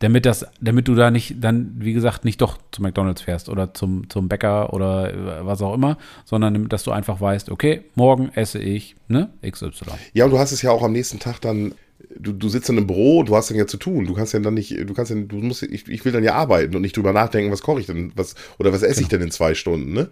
Damit 0.00 0.26
das, 0.26 0.46
damit 0.60 0.88
du 0.88 0.94
da 0.94 1.10
nicht, 1.10 1.36
dann, 1.40 1.72
wie 1.78 1.92
gesagt, 1.92 2.24
nicht 2.24 2.40
doch 2.40 2.58
zu 2.72 2.82
McDonalds 2.82 3.22
fährst 3.22 3.48
oder 3.48 3.74
zum, 3.74 4.08
zum 4.10 4.28
Bäcker 4.28 4.72
oder 4.72 5.44
was 5.46 5.62
auch 5.62 5.74
immer, 5.74 5.98
sondern 6.24 6.68
dass 6.68 6.82
du 6.82 6.90
einfach 6.90 7.20
weißt, 7.20 7.50
okay, 7.50 7.82
morgen 7.94 8.30
esse 8.34 8.58
ich, 8.58 8.96
ne, 9.08 9.30
XY. 9.48 9.70
Ja, 10.12 10.24
und 10.24 10.30
du 10.30 10.38
hast 10.38 10.52
es 10.52 10.62
ja 10.62 10.70
auch 10.70 10.82
am 10.82 10.92
nächsten 10.92 11.18
Tag 11.18 11.40
dann 11.40 11.74
du, 12.16 12.32
du 12.32 12.48
sitzt 12.48 12.68
dann 12.68 12.78
im 12.78 12.86
Büro, 12.86 13.22
du 13.22 13.36
hast 13.36 13.50
dann 13.50 13.56
ja 13.56 13.66
zu 13.66 13.76
tun. 13.76 14.06
Du 14.06 14.14
kannst 14.14 14.32
ja 14.32 14.40
dann 14.40 14.54
nicht, 14.54 14.70
du 14.70 14.94
kannst 14.94 15.10
ja, 15.10 15.16
du 15.16 15.36
musst, 15.36 15.62
ich, 15.62 15.88
ich 15.88 16.04
will 16.04 16.12
dann 16.12 16.24
ja 16.24 16.34
arbeiten 16.34 16.74
und 16.74 16.82
nicht 16.82 16.96
drüber 16.96 17.12
nachdenken, 17.12 17.52
was 17.52 17.62
koche 17.62 17.80
ich 17.80 17.86
denn, 17.86 18.12
was, 18.16 18.34
oder 18.58 18.72
was 18.72 18.82
esse 18.82 18.96
genau. 18.96 19.02
ich 19.02 19.08
denn 19.08 19.22
in 19.22 19.30
zwei 19.30 19.54
Stunden, 19.54 19.92
ne? 19.92 20.10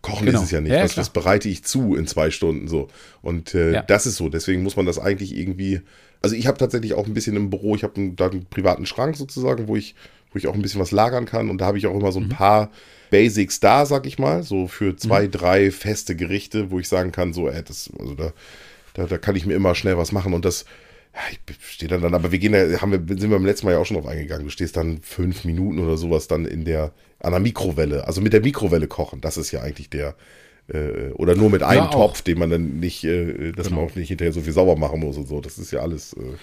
Kochen 0.00 0.26
genau. 0.26 0.38
ist 0.38 0.44
es 0.44 0.50
ja 0.52 0.60
nicht. 0.60 0.72
Ja, 0.72 0.84
was, 0.84 0.96
was, 0.96 1.10
bereite 1.10 1.48
ich 1.48 1.64
zu 1.64 1.96
in 1.96 2.06
zwei 2.06 2.30
Stunden 2.30 2.68
so? 2.68 2.86
Und 3.20 3.54
äh, 3.54 3.72
ja. 3.72 3.82
das 3.82 4.06
ist 4.06 4.16
so. 4.16 4.28
Deswegen 4.28 4.62
muss 4.62 4.76
man 4.76 4.86
das 4.86 4.98
eigentlich 4.98 5.36
irgendwie. 5.36 5.80
Also 6.22 6.34
ich 6.36 6.46
habe 6.46 6.58
tatsächlich 6.58 6.94
auch 6.94 7.06
ein 7.06 7.14
bisschen 7.14 7.36
im 7.36 7.50
Büro, 7.50 7.74
ich 7.74 7.82
habe 7.82 8.12
da 8.16 8.28
einen 8.28 8.46
privaten 8.46 8.86
Schrank 8.86 9.16
sozusagen, 9.16 9.68
wo 9.68 9.76
ich, 9.76 9.94
wo 10.32 10.38
ich 10.38 10.46
auch 10.46 10.54
ein 10.54 10.62
bisschen 10.62 10.80
was 10.80 10.90
lagern 10.90 11.26
kann. 11.26 11.50
Und 11.50 11.60
da 11.60 11.66
habe 11.66 11.78
ich 11.78 11.86
auch 11.86 11.94
immer 11.94 12.12
so 12.12 12.20
ein 12.20 12.26
mhm. 12.26 12.30
paar 12.30 12.70
Basics 13.10 13.60
da, 13.60 13.86
sag 13.86 14.06
ich 14.06 14.18
mal, 14.18 14.42
so 14.42 14.66
für 14.66 14.96
zwei, 14.96 15.24
mhm. 15.24 15.30
drei 15.30 15.70
feste 15.70 16.16
Gerichte, 16.16 16.70
wo 16.70 16.78
ich 16.78 16.88
sagen 16.88 17.12
kann, 17.12 17.32
so, 17.32 17.48
äh, 17.48 17.62
das, 17.62 17.90
also 17.98 18.14
da, 18.14 18.32
da, 18.94 19.06
da 19.06 19.18
kann 19.18 19.36
ich 19.36 19.46
mir 19.46 19.54
immer 19.54 19.74
schnell 19.74 19.96
was 19.96 20.12
machen. 20.12 20.34
Und 20.34 20.44
das, 20.44 20.64
ja, 21.14 21.20
ich 21.30 21.56
stehe 21.60 21.88
dann 21.88 22.02
dann, 22.02 22.14
aber 22.14 22.32
wir 22.32 22.38
gehen 22.38 22.52
da, 22.52 22.80
haben 22.80 22.92
wir, 22.92 22.98
sind 23.18 23.30
wir 23.30 23.36
beim 23.36 23.46
letzten 23.46 23.66
Mal 23.66 23.72
ja 23.72 23.78
auch 23.78 23.86
schon 23.86 23.96
drauf 23.96 24.06
eingegangen. 24.06 24.44
Du 24.44 24.50
stehst 24.50 24.76
dann 24.76 25.00
fünf 25.02 25.44
Minuten 25.44 25.78
oder 25.78 25.96
sowas 25.96 26.28
dann 26.28 26.44
in 26.44 26.64
der, 26.64 26.92
an 27.20 27.32
der 27.32 27.40
Mikrowelle. 27.40 28.06
Also 28.06 28.20
mit 28.20 28.32
der 28.32 28.40
Mikrowelle 28.42 28.88
kochen, 28.88 29.20
das 29.20 29.36
ist 29.36 29.52
ja 29.52 29.62
eigentlich 29.62 29.90
der, 29.90 30.14
äh, 30.68 31.10
oder 31.14 31.34
nur 31.34 31.50
mit 31.50 31.62
einem 31.62 31.84
ja, 31.84 31.90
Topf, 31.90 32.22
den 32.22 32.38
man 32.38 32.50
dann 32.50 32.80
nicht, 32.80 33.04
äh, 33.04 33.52
dass 33.52 33.68
genau. 33.68 33.80
man 33.80 33.90
auch 33.90 33.94
nicht 33.96 34.08
hinterher 34.08 34.32
so 34.32 34.40
viel 34.40 34.52
sauber 34.52 34.76
machen 34.76 35.00
muss 35.00 35.16
und 35.16 35.28
so. 35.28 35.40
Das 35.40 35.58
ist 35.58 35.70
ja 35.70 35.80
alles. 35.80 36.12
Äh, 36.14 36.36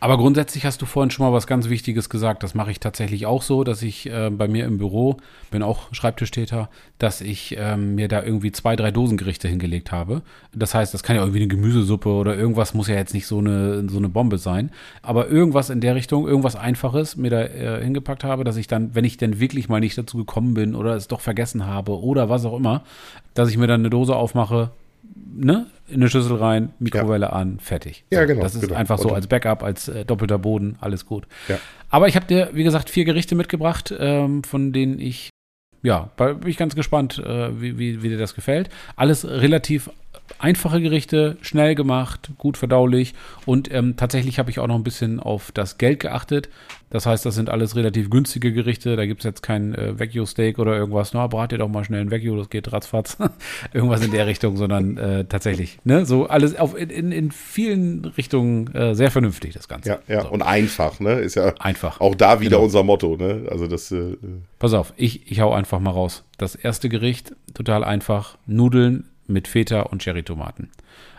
aber 0.00 0.16
grundsätzlich 0.16 0.64
hast 0.64 0.80
du 0.80 0.86
vorhin 0.86 1.10
schon 1.10 1.26
mal 1.26 1.32
was 1.32 1.46
ganz 1.46 1.68
Wichtiges 1.68 2.08
gesagt. 2.08 2.42
Das 2.42 2.54
mache 2.54 2.70
ich 2.70 2.78
tatsächlich 2.78 3.26
auch 3.26 3.42
so, 3.42 3.64
dass 3.64 3.82
ich 3.82 4.08
äh, 4.08 4.30
bei 4.30 4.46
mir 4.46 4.64
im 4.64 4.78
Büro, 4.78 5.16
bin 5.50 5.62
auch 5.62 5.92
Schreibtischtäter, 5.92 6.68
dass 6.98 7.20
ich 7.20 7.56
ähm, 7.58 7.96
mir 7.96 8.08
da 8.08 8.22
irgendwie 8.22 8.52
zwei, 8.52 8.76
drei 8.76 8.90
Dosengerichte 8.90 9.48
hingelegt 9.48 9.90
habe. 9.90 10.22
Das 10.52 10.74
heißt, 10.74 10.94
das 10.94 11.02
kann 11.02 11.16
ja 11.16 11.22
irgendwie 11.22 11.40
eine 11.40 11.48
Gemüsesuppe 11.48 12.08
oder 12.08 12.36
irgendwas 12.36 12.74
muss 12.74 12.88
ja 12.88 12.94
jetzt 12.94 13.14
nicht 13.14 13.26
so 13.26 13.38
eine, 13.38 13.88
so 13.88 13.98
eine 13.98 14.08
Bombe 14.08 14.38
sein. 14.38 14.70
Aber 15.02 15.28
irgendwas 15.28 15.70
in 15.70 15.80
der 15.80 15.94
Richtung, 15.94 16.28
irgendwas 16.28 16.54
Einfaches 16.54 17.16
mir 17.16 17.30
da 17.30 17.42
äh, 17.42 17.82
hingepackt 17.82 18.22
habe, 18.22 18.44
dass 18.44 18.56
ich 18.56 18.68
dann, 18.68 18.94
wenn 18.94 19.04
ich 19.04 19.16
denn 19.16 19.40
wirklich 19.40 19.68
mal 19.68 19.80
nicht 19.80 19.98
dazu 19.98 20.16
gekommen 20.16 20.54
bin 20.54 20.74
oder 20.76 20.94
es 20.94 21.08
doch 21.08 21.20
vergessen 21.20 21.66
habe 21.66 21.98
oder 22.00 22.28
was 22.28 22.44
auch 22.44 22.56
immer, 22.56 22.84
dass 23.34 23.50
ich 23.50 23.56
mir 23.56 23.66
dann 23.66 23.80
eine 23.80 23.90
Dose 23.90 24.14
aufmache, 24.14 24.70
ne, 25.14 25.66
in 25.88 25.96
eine 25.96 26.10
Schüssel 26.10 26.36
rein, 26.36 26.72
Mikrowelle 26.78 27.26
ja. 27.26 27.32
an, 27.32 27.60
fertig. 27.60 28.04
Ja, 28.10 28.24
genau. 28.24 28.42
Das 28.42 28.54
ist 28.54 28.62
genau. 28.62 28.74
einfach 28.74 28.98
so 28.98 29.12
als 29.12 29.26
Backup, 29.26 29.62
als 29.62 29.88
äh, 29.88 30.04
doppelter 30.04 30.38
Boden, 30.38 30.76
alles 30.80 31.06
gut. 31.06 31.26
Ja. 31.48 31.58
Aber 31.88 32.08
ich 32.08 32.16
habe 32.16 32.26
dir, 32.26 32.50
wie 32.52 32.64
gesagt, 32.64 32.90
vier 32.90 33.04
Gerichte 33.04 33.34
mitgebracht, 33.34 33.94
ähm, 33.98 34.44
von 34.44 34.72
denen 34.72 34.98
ich, 34.98 35.30
ja, 35.82 36.10
bin 36.16 36.46
ich 36.46 36.56
ganz 36.56 36.74
gespannt, 36.74 37.18
äh, 37.18 37.60
wie, 37.60 37.78
wie, 37.78 38.02
wie 38.02 38.08
dir 38.08 38.18
das 38.18 38.34
gefällt. 38.34 38.68
Alles 38.96 39.26
relativ 39.26 39.90
einfache 40.38 40.80
Gerichte, 40.80 41.36
schnell 41.40 41.74
gemacht, 41.74 42.30
gut 42.38 42.56
verdaulich 42.56 43.14
und 43.46 43.72
ähm, 43.72 43.96
tatsächlich 43.96 44.38
habe 44.38 44.50
ich 44.50 44.58
auch 44.58 44.66
noch 44.66 44.76
ein 44.76 44.84
bisschen 44.84 45.20
auf 45.20 45.52
das 45.52 45.78
Geld 45.78 46.00
geachtet. 46.00 46.48
Das 46.90 47.04
heißt, 47.04 47.26
das 47.26 47.34
sind 47.34 47.50
alles 47.50 47.76
relativ 47.76 48.08
günstige 48.08 48.52
Gerichte. 48.52 48.96
Da 48.96 49.04
gibt 49.04 49.20
es 49.20 49.24
jetzt 49.24 49.42
kein 49.42 49.74
äh, 49.74 49.98
Vecchio-Steak 49.98 50.58
oder 50.58 50.74
irgendwas. 50.74 51.12
Na, 51.12 51.26
brat 51.26 51.52
ihr 51.52 51.58
doch 51.58 51.68
mal 51.68 51.84
schnell 51.84 52.00
ein 52.00 52.10
Vecchio, 52.10 52.36
das 52.36 52.48
geht 52.48 52.72
ratzfatz. 52.72 53.18
irgendwas 53.74 54.02
in 54.02 54.10
der 54.10 54.26
Richtung, 54.26 54.56
sondern 54.56 54.96
äh, 54.96 55.24
tatsächlich, 55.26 55.78
ne, 55.84 56.06
so 56.06 56.26
alles 56.26 56.56
auf, 56.56 56.78
in, 56.78 57.12
in 57.12 57.30
vielen 57.30 58.04
Richtungen 58.04 58.74
äh, 58.74 58.94
sehr 58.94 59.10
vernünftig, 59.10 59.54
das 59.54 59.68
Ganze. 59.68 59.90
Ja, 59.90 59.98
ja, 60.08 60.22
so. 60.22 60.30
und 60.30 60.42
einfach, 60.42 60.98
ne, 61.00 61.14
ist 61.14 61.34
ja 61.34 61.54
einfach. 61.58 62.00
auch 62.00 62.14
da 62.14 62.40
wieder 62.40 62.56
genau. 62.56 62.64
unser 62.64 62.82
Motto, 62.84 63.16
ne, 63.16 63.46
also 63.50 63.66
das. 63.66 63.92
Äh, 63.92 64.16
Pass 64.58 64.72
auf, 64.72 64.94
ich, 64.96 65.30
ich 65.30 65.40
hau 65.40 65.52
einfach 65.52 65.80
mal 65.80 65.90
raus. 65.90 66.24
Das 66.38 66.54
erste 66.54 66.88
Gericht, 66.88 67.34
total 67.52 67.84
einfach, 67.84 68.38
Nudeln 68.46 69.08
mit 69.28 69.48
Feta 69.48 69.82
und 69.82 70.02
Cherrytomaten. 70.02 70.70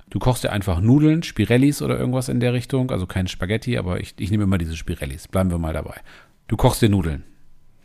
Du 0.10 0.20
kochst 0.20 0.44
dir 0.44 0.52
einfach 0.52 0.82
Nudeln, 0.82 1.24
Spirellis 1.24 1.82
oder 1.82 1.98
irgendwas 1.98 2.30
in 2.30 2.40
der 2.40 2.54
Richtung, 2.54 2.92
also 2.92 3.06
kein 3.06 3.28
Spaghetti, 3.28 3.78
aber 3.78 4.00
ich, 4.00 4.16
ich 4.18 4.32
nehme 4.32 4.44
immer 4.44 4.58
diese 4.58 4.76
Spirellis. 4.76 5.28
Bleiben 5.28 5.52
wir 5.52 5.60
mal 5.60 5.74
dabei. 5.74 5.96
Du 6.48 6.58
kochst 6.58 6.82
dir 6.82 6.90
Nudeln. 6.90 7.24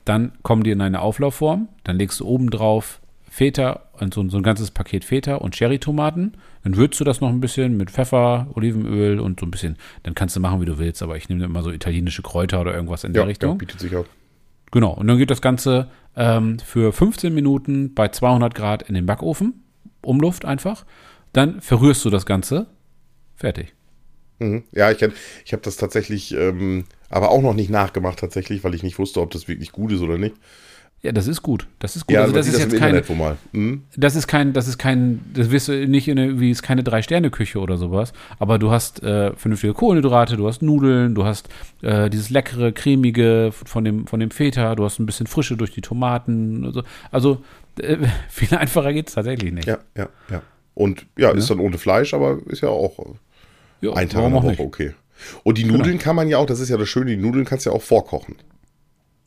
Dann 0.05 0.33
kommen 0.43 0.65
die 0.65 0.71
in 0.71 0.81
eine 0.81 1.01
Auflaufform. 1.01 1.69
Dann 1.85 1.99
legst 1.99 2.21
du 2.21 2.27
oben 2.27 2.51
drauf 2.51 3.01
Feta 3.29 3.81
und 3.99 4.15
so, 4.15 4.27
so 4.29 4.37
ein 4.37 4.43
ganzes 4.43 4.71
Paket 4.71 5.05
Feta 5.05 5.35
und 5.37 5.57
Cherrytomaten. 5.57 6.37
Dann 6.63 6.77
würzt 6.77 7.01
du 7.01 7.05
das 7.05 7.21
noch 7.21 7.29
ein 7.29 7.41
bisschen 7.41 7.77
mit 7.77 7.91
Pfeffer, 7.91 8.47
Olivenöl 8.55 9.19
und 9.19 9.41
so 9.41 9.47
ein 9.47 9.51
bisschen. 9.51 9.77
Dann 10.05 10.15
kannst 10.15 10.37
du 10.37 10.41
machen, 10.41 10.61
wie 10.61 10.67
du 10.67 10.79
willst, 10.79 11.03
aber 11.03 11.17
ich 11.17 11.29
nehme 11.29 11.45
immer 11.45 11.63
so 11.63 11.73
italienische 11.73 12.23
Kräuter 12.23 12.61
oder 12.61 12.73
irgendwas 12.73 13.03
in 13.03 13.13
ja, 13.13 13.23
der 13.23 13.29
Richtung. 13.29 13.51
Ja, 13.51 13.57
bietet 13.57 13.81
sich 13.81 13.95
auch. 13.97 14.07
Genau, 14.71 14.93
und 14.93 15.09
dann 15.09 15.19
geht 15.19 15.31
das 15.31 15.43
Ganze 15.43 15.89
ähm, 16.17 16.59
für 16.61 16.93
15 16.93 17.35
Minuten 17.35 17.95
bei 17.95 18.09
200 18.09 18.55
Grad 18.55 18.83
in 18.83 18.95
den 18.95 19.05
Backofen. 19.05 19.64
Umluft 20.05 20.45
einfach. 20.45 20.85
Dann 21.33 21.61
verrührst 21.61 22.05
du 22.05 22.11
das 22.11 22.27
Ganze. 22.27 22.67
Fertig. 23.37 23.75
Mhm. 24.39 24.65
Ja, 24.73 24.91
ich, 24.91 25.03
ich 25.45 25.53
habe 25.53 25.63
das 25.63 25.77
tatsächlich, 25.77 26.33
ähm, 26.35 26.85
aber 27.09 27.31
auch 27.31 27.43
noch 27.43 27.55
nicht 27.55 27.71
nachgemacht 27.71 28.19
tatsächlich, 28.19 28.65
weil 28.65 28.75
ich 28.75 28.83
nicht 28.83 28.99
wusste, 28.99 29.21
ob 29.21 29.31
das 29.31 29.49
wirklich 29.49 29.73
gut 29.73 29.93
ist 29.93 30.01
oder 30.01 30.19
nicht. 30.19 30.37
Ja, 31.05 31.13
das 31.13 31.27
ist 31.27 31.43
gut. 31.43 31.67
Das 31.81 31.97
ist 31.97 32.07
gut. 32.07 32.15
Ja, 32.15 32.23
also 32.23 32.33
das 32.33 32.47
ist 32.47 32.55
das 32.55 32.73
jetzt 32.73 32.79
kein. 32.79 33.05
Hm? 33.53 33.83
Das 33.95 34.17
ist 34.17 34.27
kein, 34.27 34.55
das 34.55 34.67
ist 34.69 34.79
kein, 34.79 35.21
das 35.35 35.51
wirst 35.51 35.69
du 35.69 35.87
nicht 35.87 36.09
in 36.09 36.19
eine, 36.19 36.41
wie 36.41 36.51
ist 36.51 36.63
keine 36.63 36.83
drei 36.83 37.03
Sterne 37.03 37.31
Küche 37.31 37.59
oder 37.59 37.77
sowas. 37.77 38.15
Aber 38.39 38.59
du 38.59 38.71
hast 38.71 39.03
äh, 39.03 39.35
vernünftige 39.35 39.75
Kohlenhydrate, 39.75 40.39
du 40.39 40.49
hast 40.49 40.63
Nudeln, 40.63 41.15
du 41.15 41.27
hast 41.27 41.51
äh, 41.83 42.09
dieses 42.09 42.31
leckere, 42.31 42.73
cremige 42.73 43.51
von 43.53 43.85
dem 43.85 44.07
von 44.07 44.19
dem 44.19 44.31
Feta, 44.31 44.75
du 44.77 44.85
hast 44.87 44.99
ein 44.99 45.05
bisschen 45.05 45.27
Frische 45.27 45.59
durch 45.59 45.73
die 45.73 45.83
Tomaten. 45.83 46.65
Also, 46.65 46.83
also 47.11 47.45
äh, 47.81 47.99
viel 48.31 48.57
einfacher 48.57 48.95
geht 48.95 49.09
es 49.09 49.15
tatsächlich 49.15 49.53
nicht. 49.53 49.69
Ja, 49.69 49.81
ja, 49.95 50.09
ja. 50.31 50.41
Und 50.73 51.05
ja, 51.19 51.29
ja, 51.29 51.37
ist 51.37 51.51
dann 51.51 51.61
ohne 51.61 51.77
Fleisch, 51.77 52.15
aber 52.15 52.39
ist 52.47 52.63
ja 52.63 52.71
auch 52.71 53.17
ja, 53.83 53.93
ein 53.93 54.09
Tag 54.09 54.25
in 54.25 54.33
der 54.33 54.43
Woche 54.43 54.63
okay. 54.63 54.95
Und 55.43 55.59
die 55.59 55.65
Nudeln 55.65 55.99
kann 55.99 56.17
man 56.17 56.29
ja 56.29 56.39
auch, 56.39 56.47
das 56.47 56.61
ist 56.61 56.71
ja 56.71 56.79
das 56.79 56.89
Schöne, 56.89 57.11
die 57.11 57.19
Nudeln 57.19 57.45
kannst 57.45 57.67
du 57.67 57.71
ja 57.71 57.77
auch 57.77 57.83
vorkochen. 57.83 58.37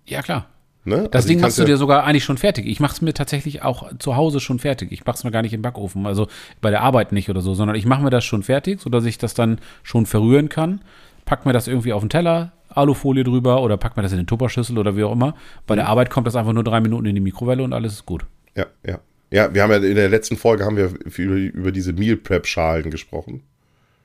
Ja, 0.06 0.24
klar. 0.24 0.48
Ne? 0.88 1.10
Das 1.12 1.24
Also 1.24 1.28
Ding 1.28 1.42
machst 1.42 1.58
du 1.58 1.64
ja- 1.64 1.68
dir 1.68 1.78
sogar 1.78 2.06
eigentlich 2.06 2.24
schon 2.24 2.38
fertig. 2.38 2.66
Ich 2.66 2.80
mache 2.80 2.94
es 2.94 3.02
mir 3.02 3.14
tatsächlich 3.14 3.62
auch 3.62 3.92
zu 4.00 4.16
Hause 4.16 4.40
schon 4.40 4.58
fertig. 4.58 4.92
Ich 4.94 5.06
mache 5.06 5.18
es 5.18 5.24
mir 5.26 5.32
gar 5.32 5.42
nicht 5.42 5.54
im 5.54 5.62
Backofen, 5.62 6.06
also 6.06 6.28
bei 6.62 6.70
der 6.70 6.82
Arbeit 6.82 7.12
nicht 7.12 7.30
oder 7.30 7.42
so, 7.42 7.54
sondern 7.54 7.76
ich 7.76 7.86
mache 7.86 8.02
mir 8.02 8.10
das 8.10 8.24
schon 8.24 8.42
fertig, 8.42 8.80
sodass 8.80 9.04
ich 9.06 9.18
das 9.18 9.34
dann 9.34 9.60
schon 9.84 10.06
verrühren 10.06 10.48
kann. 10.48 10.80
Pack 11.26 11.46
mir 11.46 11.52
das 11.52 11.68
irgendwie 11.68 11.92
auf 11.92 12.02
den 12.02 12.10
Teller, 12.10 12.54
Alufolie 12.70 13.26
drüber 13.26 13.62
oder 13.62 13.76
pack 13.76 13.98
mir 13.98 14.04
das 14.04 14.14
in 14.14 14.18
den 14.18 14.28
Tupperschüssel 14.28 14.78
oder 14.78 14.96
wie 14.96 15.04
auch 15.04 15.12
immer. 15.12 15.36
Bei 15.66 15.76
Mhm. 15.76 15.80
der 15.80 15.88
Arbeit 15.90 16.10
kommt 16.10 16.26
das 16.26 16.38
einfach 16.38 16.54
nur 16.54 16.64
drei 16.64 16.80
Minuten 16.80 17.06
in 17.06 17.16
die 17.16 17.22
Mikrowelle 17.22 17.64
und 17.64 17.74
alles 17.74 17.92
ist 17.94 18.06
gut. 18.06 18.26
Ja, 18.56 18.66
ja. 18.86 19.00
Ja, 19.30 19.54
wir 19.54 19.62
haben 19.64 19.72
ja 19.72 19.78
in 19.78 19.96
der 19.96 20.08
letzten 20.08 20.38
Folge 20.38 20.64
haben 20.64 20.78
wir 20.78 20.94
über, 21.18 21.36
über 21.36 21.72
diese 21.74 21.92
Meal 21.92 22.16
Prep 22.16 22.48
Schalen 22.48 22.90
gesprochen. 22.92 23.44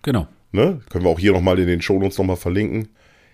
Genau. 0.02 0.26
Ne? 0.50 0.80
Können 0.90 1.04
wir 1.04 1.10
auch 1.10 1.20
hier 1.20 1.32
nochmal 1.32 1.60
in 1.60 1.68
den 1.68 1.80
Shownotes 1.80 2.18
nochmal 2.18 2.34
verlinken. 2.36 2.88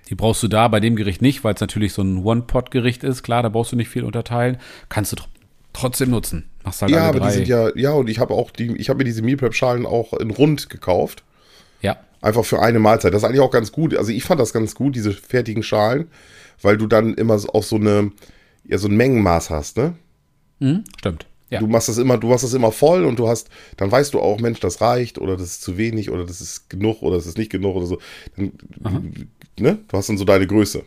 Die 0.09 0.15
brauchst 0.15 0.43
du 0.43 0.49
da 0.49 0.69
bei 0.69 0.81
dem 0.81 0.97
Gericht 0.97 1.21
nicht, 1.23 1.45
weil 1.45 1.55
es 1.55 1.61
natürlich 1.61 1.93
so 1.93 2.03
ein 2.03 2.25
One-Pot-Gericht 2.25 3.05
ist. 3.05 3.23
Klar, 3.23 3.43
da 3.43 3.49
brauchst 3.51 3.73
du 3.73 3.77
nicht 3.77 3.89
viel 3.91 4.05
unterteilen. 4.05 4.57
Kannst 4.89 5.13
du 5.13 5.17
tr 5.17 5.27
trotzdem 5.75 6.11
nutzen. 6.11 6.49
Machst 6.65 6.83
halt 6.83 6.91
Ja, 6.91 7.03
aber 7.09 7.21
drei. 7.21 7.29
die 7.29 7.35
sind 7.35 7.49
ja, 7.49 7.69
ja, 7.77 7.93
und 7.93 8.09
ich 8.09 8.19
habe 8.19 8.35
auch 8.35 8.51
die, 8.51 8.75
ich 8.79 8.89
habe 8.89 8.99
mir 8.99 9.05
diese 9.05 9.23
Meal 9.23 9.37
Prep 9.37 9.55
Schalen 9.55 9.87
auch 9.87 10.13
in 10.15 10.31
rund 10.31 10.71
gekauft. 10.71 11.23
ja, 11.83 11.99
Einfach 12.21 12.45
für 12.45 12.61
eine 12.61 12.79
Mahlzeit. 12.81 13.13
Das 13.15 13.23
ist 13.23 13.29
eigentlich 13.29 13.41
auch 13.43 13.51
ganz 13.53 13.71
gut. 13.71 13.95
Also 13.97 14.11
ich 14.11 14.25
fand 14.25 14.41
das 14.41 14.53
ganz 14.53 14.75
gut, 14.75 14.97
diese 14.97 15.13
fertigen 15.13 15.63
Schalen, 15.63 16.09
weil 16.63 16.77
du 16.79 16.87
dann 16.89 17.15
immer 17.15 17.39
so- 17.39 17.51
auch 17.51 17.63
so 17.63 17.77
eine, 17.77 18.11
ja, 18.65 18.79
so 18.79 18.89
ein 18.89 18.97
Mengenmaß 18.97 19.51
hast, 19.51 19.77
ne? 19.77 19.95
mhm, 20.59 20.83
stimmt. 20.99 21.27
Ja. 21.51 21.61
Du 21.61 21.67
machst 21.67 21.89
das 21.89 21.97
immer, 21.97 22.19
du 22.19 22.27
machst 22.29 22.45
das 22.45 22.53
immer 22.53 22.73
voll 22.73 23.05
und 23.07 23.19
du 23.19 23.27
hast, 23.29 23.49
dann 23.79 23.91
weißt 23.91 24.13
du 24.13 24.21
auch, 24.21 24.39
Mensch, 24.41 24.61
das 24.61 24.81
reicht 24.83 25.17
oder 25.19 25.35
das 25.37 25.47
ist 25.47 25.63
zu 25.63 25.79
wenig 25.79 26.11
oder 26.11 26.27
das 26.27 26.41
ist 26.43 26.69
genug 26.69 27.01
oder 27.03 27.17
das 27.17 27.27
ist 27.27 27.39
nicht 27.39 27.51
genug 27.51 27.75
oder 27.77 27.87
so. 27.87 27.99
Dann, 28.37 28.53
ne? 29.61 29.79
Du 29.89 29.97
hast 29.97 30.09
dann 30.09 30.19
so 30.19 30.25
deine 30.25 30.47
Größe. 30.47 30.85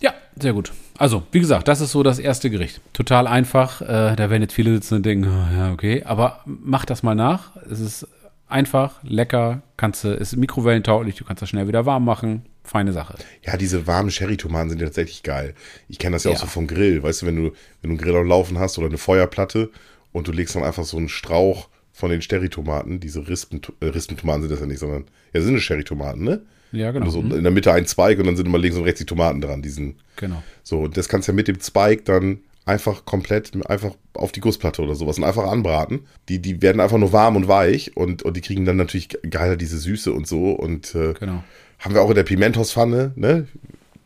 Ja, 0.00 0.14
sehr 0.40 0.52
gut. 0.52 0.72
Also, 0.96 1.22
wie 1.32 1.40
gesagt, 1.40 1.68
das 1.68 1.80
ist 1.80 1.92
so 1.92 2.02
das 2.02 2.18
erste 2.18 2.50
Gericht. 2.50 2.80
Total 2.92 3.26
einfach. 3.26 3.80
Äh, 3.82 4.16
da 4.16 4.30
werden 4.30 4.42
jetzt 4.42 4.54
viele 4.54 4.72
sitzen 4.74 4.94
und 4.96 5.06
denken, 5.06 5.28
oh, 5.28 5.56
ja, 5.56 5.72
okay. 5.72 6.02
Aber 6.04 6.40
mach 6.44 6.84
das 6.84 7.02
mal 7.02 7.14
nach. 7.14 7.56
Es 7.70 7.80
ist 7.80 8.06
einfach, 8.48 9.02
lecker, 9.02 9.62
kannst 9.76 10.04
du, 10.04 10.08
ist 10.08 10.36
mikrowellentauglich, 10.36 11.16
du 11.16 11.24
kannst 11.24 11.42
das 11.42 11.48
schnell 11.50 11.68
wieder 11.68 11.86
warm 11.86 12.04
machen. 12.04 12.46
Feine 12.64 12.92
Sache. 12.92 13.14
Ja, 13.44 13.56
diese 13.56 13.86
warmen 13.86 14.10
Sherry-Tomaten 14.10 14.70
sind 14.70 14.80
ja 14.80 14.86
tatsächlich 14.86 15.22
geil. 15.22 15.54
Ich 15.88 15.98
kenne 15.98 16.16
das 16.16 16.24
ja, 16.24 16.30
Ja. 16.32 16.36
auch 16.36 16.40
so 16.42 16.46
vom 16.46 16.66
Grill. 16.66 17.02
Weißt 17.02 17.22
du, 17.22 17.26
wenn 17.26 17.36
du, 17.36 17.42
wenn 17.44 17.50
du 17.82 17.88
einen 17.90 17.98
Grill 17.98 18.14
am 18.16 18.26
Laufen 18.28 18.58
hast 18.58 18.76
oder 18.78 18.88
eine 18.88 18.98
Feuerplatte 18.98 19.70
und 20.12 20.28
du 20.28 20.32
legst 20.32 20.54
dann 20.54 20.64
einfach 20.64 20.84
so 20.84 20.98
einen 20.98 21.08
Strauch 21.08 21.68
von 21.92 22.10
den 22.10 22.20
Sherry-Tomaten, 22.20 23.00
diese 23.00 23.26
Rispen, 23.26 23.62
äh, 23.80 23.86
Rispentomaten 23.86 24.42
sind 24.42 24.52
das 24.52 24.60
ja 24.60 24.66
nicht, 24.66 24.80
sondern, 24.80 25.06
ja, 25.32 25.40
sind 25.40 25.56
es 25.56 25.62
Sherry-Tomaten, 25.62 26.22
ne? 26.22 26.42
Ja, 26.72 26.90
genau. 26.90 27.08
So 27.10 27.22
Mhm. 27.22 27.32
in 27.32 27.42
der 27.44 27.52
Mitte 27.52 27.72
ein 27.72 27.86
Zweig 27.86 28.18
und 28.18 28.26
dann 28.26 28.36
sind 28.36 28.46
immer 28.46 28.58
links 28.58 28.76
und 28.76 28.84
rechts 28.84 28.98
die 29.00 29.06
Tomaten 29.06 29.40
dran, 29.40 29.62
diesen, 29.62 29.96
Genau. 30.16 30.42
so, 30.62 30.80
und 30.80 30.96
das 30.96 31.08
kannst 31.08 31.28
du 31.28 31.32
ja 31.32 31.36
mit 31.36 31.48
dem 31.48 31.60
Zweig 31.60 32.04
dann 32.04 32.40
einfach 32.66 33.06
komplett 33.06 33.52
einfach 33.70 33.94
auf 34.12 34.30
die 34.32 34.40
Gussplatte 34.40 34.82
oder 34.82 34.94
sowas 34.94 35.16
und 35.16 35.24
einfach 35.24 35.44
anbraten. 35.50 36.00
Die, 36.28 36.40
die 36.40 36.60
werden 36.60 36.80
einfach 36.82 36.98
nur 36.98 37.12
warm 37.14 37.36
und 37.36 37.48
weich 37.48 37.96
und, 37.96 38.22
und 38.22 38.36
die 38.36 38.42
kriegen 38.42 38.66
dann 38.66 38.76
natürlich 38.76 39.08
geiler 39.30 39.56
diese 39.56 39.78
Süße 39.78 40.12
und 40.12 40.26
so 40.26 40.50
und 40.52 40.94
äh, 40.94 41.14
Genau. 41.14 41.42
haben 41.78 41.94
wir 41.94 42.02
auch 42.02 42.10
in 42.10 42.16
der 42.16 42.24
Pimentos-Pfanne, 42.24 43.12
ne? 43.16 43.48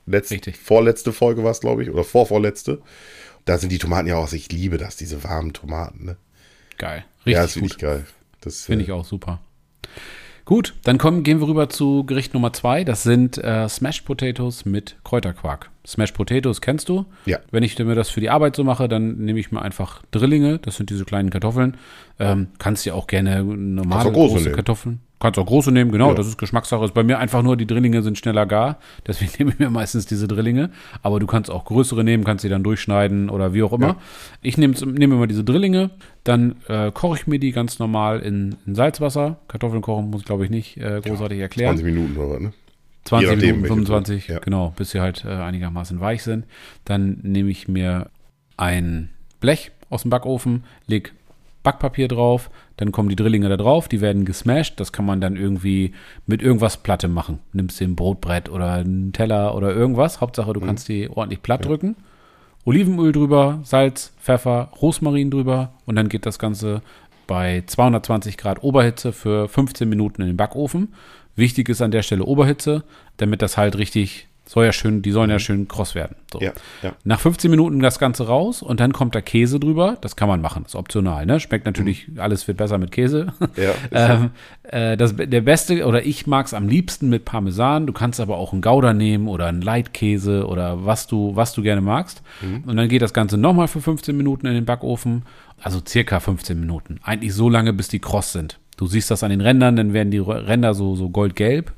Letz, 0.07 0.31
Richtig. 0.31 0.57
Vorletzte 0.57 1.13
Folge 1.13 1.43
war 1.45 1.51
es, 1.53 1.61
glaube 1.61 1.83
ich, 1.83 1.91
oder 1.91 2.05
vorvorletzte. 2.05 2.81
Da 3.45 3.59
sind 3.59 3.73
die 3.73 3.79
Tomaten 3.79 4.07
ja 4.07 4.17
auch, 4.17 4.23
also 4.23 4.37
ich 4.37 4.51
liebe 4.53 4.77
das, 4.79 4.97
diese 4.97 5.25
warmen 5.25 5.53
Tomaten, 5.53 6.05
ne? 6.05 6.17
Geil. 6.79 7.05
Richtig 7.27 7.33
ja, 7.35 7.43
das 7.43 7.53
finde 7.55 7.69
gut. 7.69 7.77
ich 7.77 7.83
geil. 7.83 8.07
Das 8.41 8.65
Finde 8.65 8.83
äh, 8.85 8.87
ich 8.87 8.93
auch 8.93 9.05
super. 9.05 9.41
Gut, 10.45 10.75
dann 10.83 10.99
kommen, 10.99 11.23
gehen 11.23 11.41
wir 11.41 11.47
rüber 11.47 11.69
zu 11.69 12.05
Gericht 12.05 12.35
Nummer 12.35 12.53
zwei. 12.53 12.85
Das 12.85 13.03
sind 13.03 13.39
äh, 13.39 13.69
Smashed 13.69 14.05
Potatoes 14.05 14.65
mit 14.65 14.97
Kräuterquark. 15.05 15.71
Smashed 15.87 16.15
Potatoes 16.15 16.61
kennst 16.61 16.89
du? 16.89 17.07
Ja. 17.27 17.39
Wenn 17.51 17.63
ich 17.63 17.79
mir 17.79 17.95
das 17.95 18.11
für 18.11 18.21
die 18.21 18.31
Arbeit 18.31 18.57
so 18.57 18.65
mache, 18.65 18.89
dann 18.89 19.19
nehme 19.19 19.39
ich 19.39 19.53
mir 19.53 19.63
einfach 19.63 20.03
Drillinge. 20.11 20.59
Das 20.59 20.77
sind 20.77 20.91
diese 20.91 21.05
kleinen 21.05 21.31
Kartoffeln. 21.31 21.77
Ähm, 22.19 22.49
kannst 22.59 22.85
ja 22.87 22.95
auch 22.95 23.07
gerne 23.07 23.43
normale 23.45 24.11
große 24.11 24.35
große. 24.35 24.53
Kartoffeln. 24.53 25.01
Kannst 25.23 25.39
auch 25.39 25.47
große 25.47 25.71
nehmen, 25.71 25.93
genau. 25.93 26.09
Ja. 26.09 26.15
Das 26.17 26.27
ist 26.27 26.37
Geschmackssache. 26.37 26.85
Ist 26.85 26.95
bei 26.95 27.05
mir 27.05 27.21
einfach 27.21 27.45
nur, 27.45 27.57
die 27.57 27.65
Drillinge 27.65 28.03
sind 28.03 28.19
schneller 28.19 28.45
gar. 28.45 28.79
Deswegen 29.07 29.31
nehme 29.39 29.53
ich 29.53 29.59
mir 29.61 29.71
meistens 29.71 30.05
diese 30.05 30.27
Drillinge. 30.27 30.71
Aber 31.01 31.21
du 31.21 31.29
kannst 31.29 31.49
auch 31.49 31.65
größere 31.65 32.03
nehmen, 32.03 32.25
kannst 32.25 32.43
sie 32.43 32.49
dann 32.49 32.65
durchschneiden 32.65 33.31
oder 33.31 33.55
wie 33.55 33.63
auch 33.63 33.73
immer. 33.73 33.87
Ja. 33.87 33.97
Ich 34.43 34.59
nehme 34.59 34.75
nehme 34.85 35.15
immer 35.15 35.29
diese 35.29 35.45
Drillinge, 35.45 35.91
dann 36.25 36.57
äh, 36.67 36.91
koche 36.91 37.19
ich 37.19 37.29
mir 37.29 37.39
die 37.39 37.53
ganz 37.53 37.79
normal 37.79 38.19
in, 38.19 38.57
in 38.67 38.75
Salzwasser. 38.75 39.39
Kartoffeln 39.47 39.81
kochen 39.81 40.11
muss 40.11 40.23
ich, 40.23 40.27
glaube 40.27 40.45
ich, 40.45 40.51
nicht 40.51 40.79
äh, 40.79 41.01
großartig 41.01 41.39
erklären. 41.39 41.77
20 41.77 41.95
Minuten 41.95 42.17
oder 42.17 42.41
ne? 42.41 42.53
20 43.05 43.29
Je 43.29 43.35
nachdem, 43.35 43.47
Minuten, 43.47 43.63
welche 43.63 43.75
25, 43.75 44.27
Form. 44.27 44.35
Ja. 44.35 44.41
genau, 44.41 44.73
bis 44.77 44.91
sie 44.91 45.01
halt 45.01 45.25
äh, 45.25 45.29
einigermaßen 45.29 46.01
weich 46.01 46.25
sind. 46.25 46.47
Dann 46.85 47.21
nehme 47.23 47.51
ich 47.51 47.69
mir 47.69 48.11
ein 48.57 49.11
Blech 49.39 49.71
aus 49.89 50.03
dem 50.03 50.11
Backofen, 50.11 50.65
leg 50.89 51.13
Backpapier 51.63 52.09
drauf, 52.09 52.51
dann 52.77 52.91
kommen 52.93 53.09
die 53.09 53.17
Drillinge 53.17 53.49
da 53.49 53.57
drauf, 53.57 53.89
die 53.89 54.01
werden 54.01 54.25
gesmashed. 54.25 54.81
Das 54.81 54.93
kann 54.93 55.05
man 55.07 55.21
dann 55.21 55.37
irgendwie 55.37 55.93
mit 56.27 56.43
irgendwas 56.43 56.77
Platte 56.79 57.09
machen. 57.09 57.39
Nimmst 57.53 57.79
dir 57.81 57.87
ein 57.87 57.97
Brotbrett 57.97 58.49
oder 58.49 58.73
einen 58.73 59.13
Teller 59.13 59.55
oder 59.55 59.73
irgendwas. 59.75 60.21
Hauptsache, 60.21 60.53
du 60.53 60.61
Mhm. 60.61 60.67
kannst 60.67 60.89
die 60.89 61.09
ordentlich 61.09 61.43
platt 61.43 61.65
drücken. 61.65 61.97
Olivenöl 62.65 63.13
drüber, 63.13 63.61
Salz, 63.65 64.13
Pfeffer, 64.21 64.71
Rosmarin 64.81 65.31
drüber 65.31 65.73
und 65.85 65.97
dann 65.97 66.09
geht 66.09 66.27
das 66.27 66.39
Ganze 66.39 66.83
bei 67.27 67.63
220 67.67 68.37
Grad 68.37 68.63
Oberhitze 68.63 69.13
für 69.13 69.49
15 69.49 69.89
Minuten 69.89 70.23
in 70.23 70.29
den 70.29 70.37
Backofen. 70.37 70.95
Wichtig 71.35 71.69
ist 71.69 71.81
an 71.83 71.91
der 71.91 72.03
Stelle 72.03 72.25
Oberhitze, 72.25 72.85
damit 73.17 73.43
das 73.43 73.57
halt 73.57 73.79
richtig, 73.79 74.29
soll 74.53 74.67
ja 74.67 74.73
schön, 74.73 75.01
die 75.01 75.13
sollen 75.13 75.31
ja 75.31 75.39
schön 75.39 75.67
kross 75.67 75.95
werden. 75.95 76.15
So. 76.31 76.39
Ja, 76.39 76.53
ja. 76.83 76.93
Nach 77.05 77.19
15 77.19 77.51
Minuten 77.51 77.81
das 77.81 77.99
Ganze 77.99 78.27
raus 78.27 78.61
und 78.61 78.81
dann 78.81 78.93
kommt 78.93 79.15
der 79.15 79.23
Käse 79.23 79.59
drüber. 79.59 79.97
Das 80.03 80.15
kann 80.15 80.29
man 80.29 80.43
machen, 80.43 80.67
ist 80.67 80.75
optional. 80.75 81.25
Ne? 81.25 81.41
Schmeckt 81.41 81.65
natürlich, 81.65 82.09
alles 82.19 82.47
wird 82.47 82.59
besser 82.59 82.77
mit 82.77 82.93
Käse. 82.93 83.33
Ja, 83.57 83.73
ähm, 83.93 84.31
äh, 84.65 84.99
das, 84.99 85.17
der 85.17 85.41
beste, 85.41 85.87
oder 85.87 86.05
ich 86.05 86.27
mag 86.27 86.45
es 86.45 86.53
am 86.53 86.69
liebsten 86.69 87.09
mit 87.09 87.25
Parmesan. 87.25 87.87
Du 87.87 87.95
kannst 87.95 88.21
aber 88.21 88.37
auch 88.37 88.53
einen 88.53 88.61
Gouda 88.61 88.93
nehmen 88.93 89.27
oder 89.27 89.47
einen 89.47 89.63
Leitkäse 89.63 90.47
oder 90.47 90.85
was 90.85 91.07
du, 91.07 91.35
was 91.35 91.55
du 91.55 91.63
gerne 91.63 91.81
magst. 91.81 92.23
Und 92.67 92.77
dann 92.77 92.89
geht 92.89 93.01
das 93.01 93.15
Ganze 93.15 93.39
nochmal 93.39 93.69
für 93.69 93.81
15 93.81 94.15
Minuten 94.15 94.47
in 94.47 94.53
den 94.53 94.67
Backofen. 94.67 95.23
Also 95.63 95.81
circa 95.87 96.21
15 96.21 96.61
Minuten. 96.61 96.99
Eigentlich 97.03 97.33
so 97.33 97.49
lange, 97.49 97.73
bis 97.73 97.89
die 97.89 98.01
kross 98.01 98.33
sind. 98.33 98.59
Du 98.77 98.87
siehst 98.87 99.11
das 99.11 99.23
an 99.23 99.31
den 99.31 99.41
Rändern, 99.41 99.77
dann 99.77 99.93
werden 99.95 100.11
die 100.11 100.19
Ränder 100.19 100.75
so, 100.75 100.95
so 100.95 101.09
goldgelb. 101.09 101.73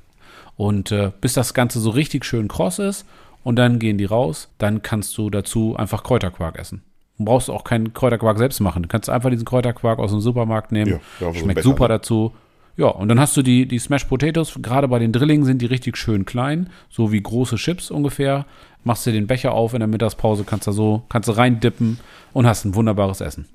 Und 0.57 0.93
äh, 0.93 1.11
bis 1.21 1.35
das 1.35 1.55
Ganze 1.55 1.81
so 1.81 1.90
richtig 1.90 2.25
schön 2.25 2.49
kross 2.49 2.79
ist 2.79 3.07
und 3.43 3.57
dann 3.57 3.79
gehen 3.79 3.99
die 3.99 4.05
raus, 4.05 4.49
dann 4.59 4.83
kannst 4.83 5.17
du 5.19 5.31
dazu 5.31 5.77
einfach 5.77 6.03
Kräuterquark 6.03 6.59
essen. 6.59 6.83
Du 7.19 7.25
brauchst 7.25 7.51
auch 7.51 7.64
keinen 7.64 7.95
Kräuterquark 7.95 8.38
selbst 8.38 8.61
machen. 8.61 8.83
Du 8.83 8.88
kannst 8.88 9.09
einfach 9.09 9.31
diesen 9.31 9.45
Kräuterquark 9.45 9.99
aus 9.99 10.11
dem 10.11 10.21
Supermarkt 10.21 10.73
nehmen. 10.73 10.93
Ja, 10.93 11.01
so 11.21 11.29
ein 11.29 11.35
Schmeckt 11.35 11.57
Becher, 11.57 11.69
super 11.69 11.85
ne? 11.85 11.88
dazu. 11.88 12.33
Ja, 12.77 12.87
und 12.87 13.09
dann 13.09 13.21
hast 13.21 13.37
du 13.37 13.43
die, 13.43 13.67
die 13.67 13.79
Smash 13.79 14.05
Potatoes, 14.05 14.59
gerade 14.61 14.88
bei 14.88 14.99
den 14.99 15.12
Drillingen 15.12 15.45
sind 15.45 15.62
die 15.62 15.67
richtig 15.67 15.97
schön 15.97 16.25
klein, 16.25 16.71
so 16.90 17.12
wie 17.12 17.23
große 17.23 17.55
Chips 17.55 17.90
ungefähr. 17.90 18.47
Machst 18.83 19.07
dir 19.07 19.12
den 19.12 19.29
Becher 19.29 19.53
auf 19.53 19.75
in 19.75 19.81
der 19.81 19.87
Mittagspause, 19.87 20.43
kannst 20.45 20.67
da 20.67 20.73
so, 20.73 21.05
kannst 21.09 21.29
du 21.29 21.33
reindippen 21.33 22.01
und 22.33 22.47
hast 22.47 22.64
ein 22.64 22.75
wunderbares 22.75 23.21
Essen. 23.21 23.47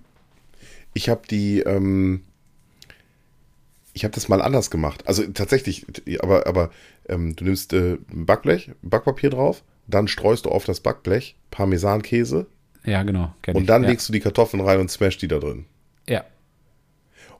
Ich 0.93 1.09
habe 1.09 1.21
die, 1.29 1.59
ähm, 1.59 2.21
ich 3.93 4.03
habe 4.03 4.13
das 4.13 4.29
mal 4.29 4.41
anders 4.41 4.69
gemacht. 4.71 5.07
Also 5.07 5.25
tatsächlich, 5.27 5.85
aber, 6.21 6.47
aber 6.47 6.69
ähm, 7.07 7.35
du 7.35 7.43
nimmst 7.43 7.73
äh, 7.73 7.97
Backblech, 8.11 8.71
Backpapier 8.81 9.29
drauf, 9.31 9.63
dann 9.87 10.07
streust 10.07 10.45
du 10.45 10.49
auf 10.49 10.65
das 10.65 10.79
Backblech 10.79 11.35
Parmesankäse 11.51 12.45
Ja, 12.85 13.03
genau. 13.03 13.33
und 13.47 13.61
ich. 13.61 13.67
dann 13.67 13.83
ja. 13.83 13.89
legst 13.89 14.07
du 14.07 14.13
die 14.13 14.19
Kartoffeln 14.19 14.61
rein 14.61 14.79
und 14.79 14.91
smash 14.91 15.17
die 15.17 15.27
da 15.27 15.39
drin. 15.39 15.65
Ja. 16.07 16.23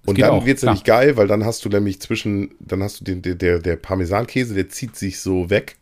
Und 0.06 0.20
dann 0.20 0.46
wird 0.46 0.58
es 0.58 0.64
nämlich 0.64 0.86
geil, 0.86 1.18
weil 1.18 1.28
dann 1.28 1.46
hast 1.46 1.66
du 1.66 1.70
nämlich 1.70 2.02
zwischen, 2.02 2.56
dann 2.60 2.82
hast 2.82 3.02
du 3.02 3.04
den, 3.04 3.22
der, 3.22 3.36
der, 3.36 3.60
der 3.60 3.76
Parmesankäse, 3.76 4.56
der 4.56 4.70
zieht 4.70 4.96
sich 4.96 5.20
so 5.20 5.50
weg. 5.50 5.78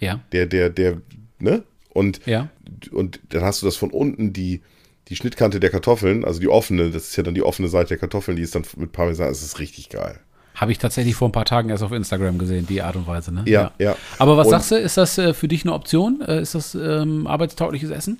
Ja. 0.00 0.20
Der, 0.32 0.46
der, 0.46 0.68
der, 0.68 1.00
ne? 1.38 1.62
Und, 1.90 2.20
Ja. 2.26 2.50
und 2.90 3.20
dann 3.30 3.42
hast 3.42 3.62
du 3.62 3.66
das 3.66 3.76
von 3.76 3.90
unten, 3.90 4.32
die, 4.32 4.60
die 5.08 5.16
Schnittkante 5.16 5.60
der 5.60 5.70
Kartoffeln, 5.70 6.24
also 6.24 6.40
die 6.40 6.48
offene, 6.48 6.90
das 6.90 7.08
ist 7.08 7.16
ja 7.16 7.22
dann 7.22 7.34
die 7.34 7.42
offene 7.42 7.68
Seite 7.68 7.88
der 7.90 7.98
Kartoffeln, 7.98 8.36
die 8.36 8.42
ist 8.42 8.54
dann 8.54 8.64
mit 8.76 8.92
Parmesan, 8.92 9.28
das 9.28 9.42
ist 9.42 9.58
richtig 9.58 9.88
geil. 9.88 10.18
Habe 10.54 10.72
ich 10.72 10.78
tatsächlich 10.78 11.14
vor 11.14 11.28
ein 11.28 11.32
paar 11.32 11.44
Tagen 11.44 11.68
erst 11.68 11.82
auf 11.82 11.92
Instagram 11.92 12.38
gesehen, 12.38 12.66
die 12.66 12.80
Art 12.80 12.96
und 12.96 13.06
Weise, 13.06 13.32
ne? 13.32 13.42
Ja, 13.46 13.72
ja. 13.78 13.94
Aber 14.18 14.36
was 14.36 14.46
Und- 14.46 14.52
sagst 14.52 14.70
du, 14.70 14.76
ist 14.76 14.96
das 14.96 15.18
äh, 15.18 15.34
für 15.34 15.48
dich 15.48 15.64
eine 15.64 15.74
Option? 15.74 16.22
Äh, 16.22 16.40
ist 16.40 16.54
das 16.54 16.74
ähm, 16.74 17.26
arbeitstaugliches 17.26 17.90
Essen? 17.90 18.18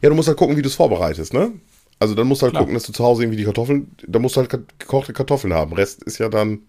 Ja, 0.00 0.08
du 0.10 0.14
musst 0.14 0.28
halt 0.28 0.38
gucken, 0.38 0.56
wie 0.56 0.62
du 0.62 0.68
es 0.68 0.74
vorbereitest, 0.76 1.34
ne? 1.34 1.52
Also 1.98 2.14
dann 2.14 2.28
musst 2.28 2.40
du 2.40 2.44
halt 2.44 2.52
Klar. 2.52 2.62
gucken, 2.62 2.74
dass 2.74 2.84
du 2.84 2.92
zu 2.92 3.04
Hause 3.04 3.22
irgendwie 3.24 3.36
die 3.36 3.44
Kartoffeln, 3.44 3.90
da 4.06 4.18
musst 4.20 4.36
du 4.36 4.40
halt 4.40 4.50
gekochte 4.78 5.12
Kartoffeln 5.12 5.52
haben. 5.52 5.72
Rest 5.74 6.02
ist 6.04 6.18
ja 6.18 6.28
dann, 6.28 6.60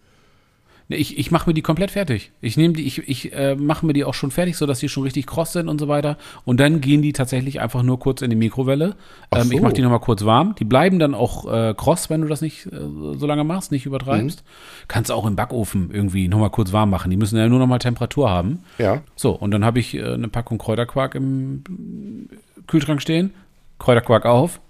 Ich, 0.92 1.18
ich 1.18 1.32
mache 1.32 1.50
mir 1.50 1.54
die 1.54 1.62
komplett 1.62 1.92
fertig. 1.92 2.32
Ich 2.42 2.58
nehme 2.58 2.74
die, 2.74 2.86
ich, 2.86 3.08
ich 3.08 3.34
äh, 3.34 3.56
mache 3.56 3.86
mir 3.86 3.94
die 3.94 4.04
auch 4.04 4.14
schon 4.14 4.32
fertig, 4.32 4.58
sodass 4.58 4.80
die 4.80 4.90
schon 4.90 5.04
richtig 5.04 5.28
kross 5.28 5.54
sind 5.54 5.68
und 5.68 5.80
so 5.80 5.88
weiter. 5.88 6.18
Und 6.46 6.60
dann 6.60 6.82
gehen 6.82 7.02
die 7.02 7.14
tatsächlich 7.14 7.60
einfach 7.62 7.84
nur 7.84 8.00
kurz 8.00 8.22
in 8.22 8.30
die 8.30 8.36
Mikrowelle. 8.36 8.96
Ähm, 9.32 9.44
so. 9.44 9.52
Ich 9.54 9.62
mache 9.62 9.74
die 9.74 9.82
nochmal 9.82 10.00
kurz 10.00 10.26
warm. 10.26 10.56
Die 10.60 10.66
bleiben 10.66 11.00
dann 11.00 11.14
auch 11.14 11.52
äh, 11.52 11.74
kross, 11.76 12.10
wenn 12.10 12.22
du 12.22 12.28
das 12.28 12.42
nicht 12.42 12.66
äh, 12.68 12.80
so 13.18 13.26
lange 13.28 13.44
machst, 13.44 13.72
nicht 13.72 13.86
übertreibst. 13.86 14.44
Mhm. 14.44 14.86
Kannst 14.88 15.12
auch 15.12 15.26
im 15.26 15.36
Backofen 15.36 15.92
irgendwie 15.92 16.28
nochmal 16.28 16.50
kurz 16.50 16.72
warm 16.72 16.90
machen. 16.90 17.12
Die 17.12 17.18
müssen 17.18 17.38
ja 17.38 17.48
nur 17.48 17.60
nochmal 17.60 17.80
Temperatur 17.80 18.30
haben. 18.30 18.64
Ja. 18.78 19.02
So, 19.16 19.32
und 19.32 19.52
dann 19.52 19.66
habe 19.66 19.80
ich 19.80 19.96
äh, 19.96 20.04
eine 20.04 20.28
Packung 20.28 20.58
Kräuterquark 20.58 21.16
im 21.16 21.64
Kühlschrank 22.68 23.02
stehen. 23.02 23.34
Kräuterquark 23.80 24.26
auf, 24.26 24.62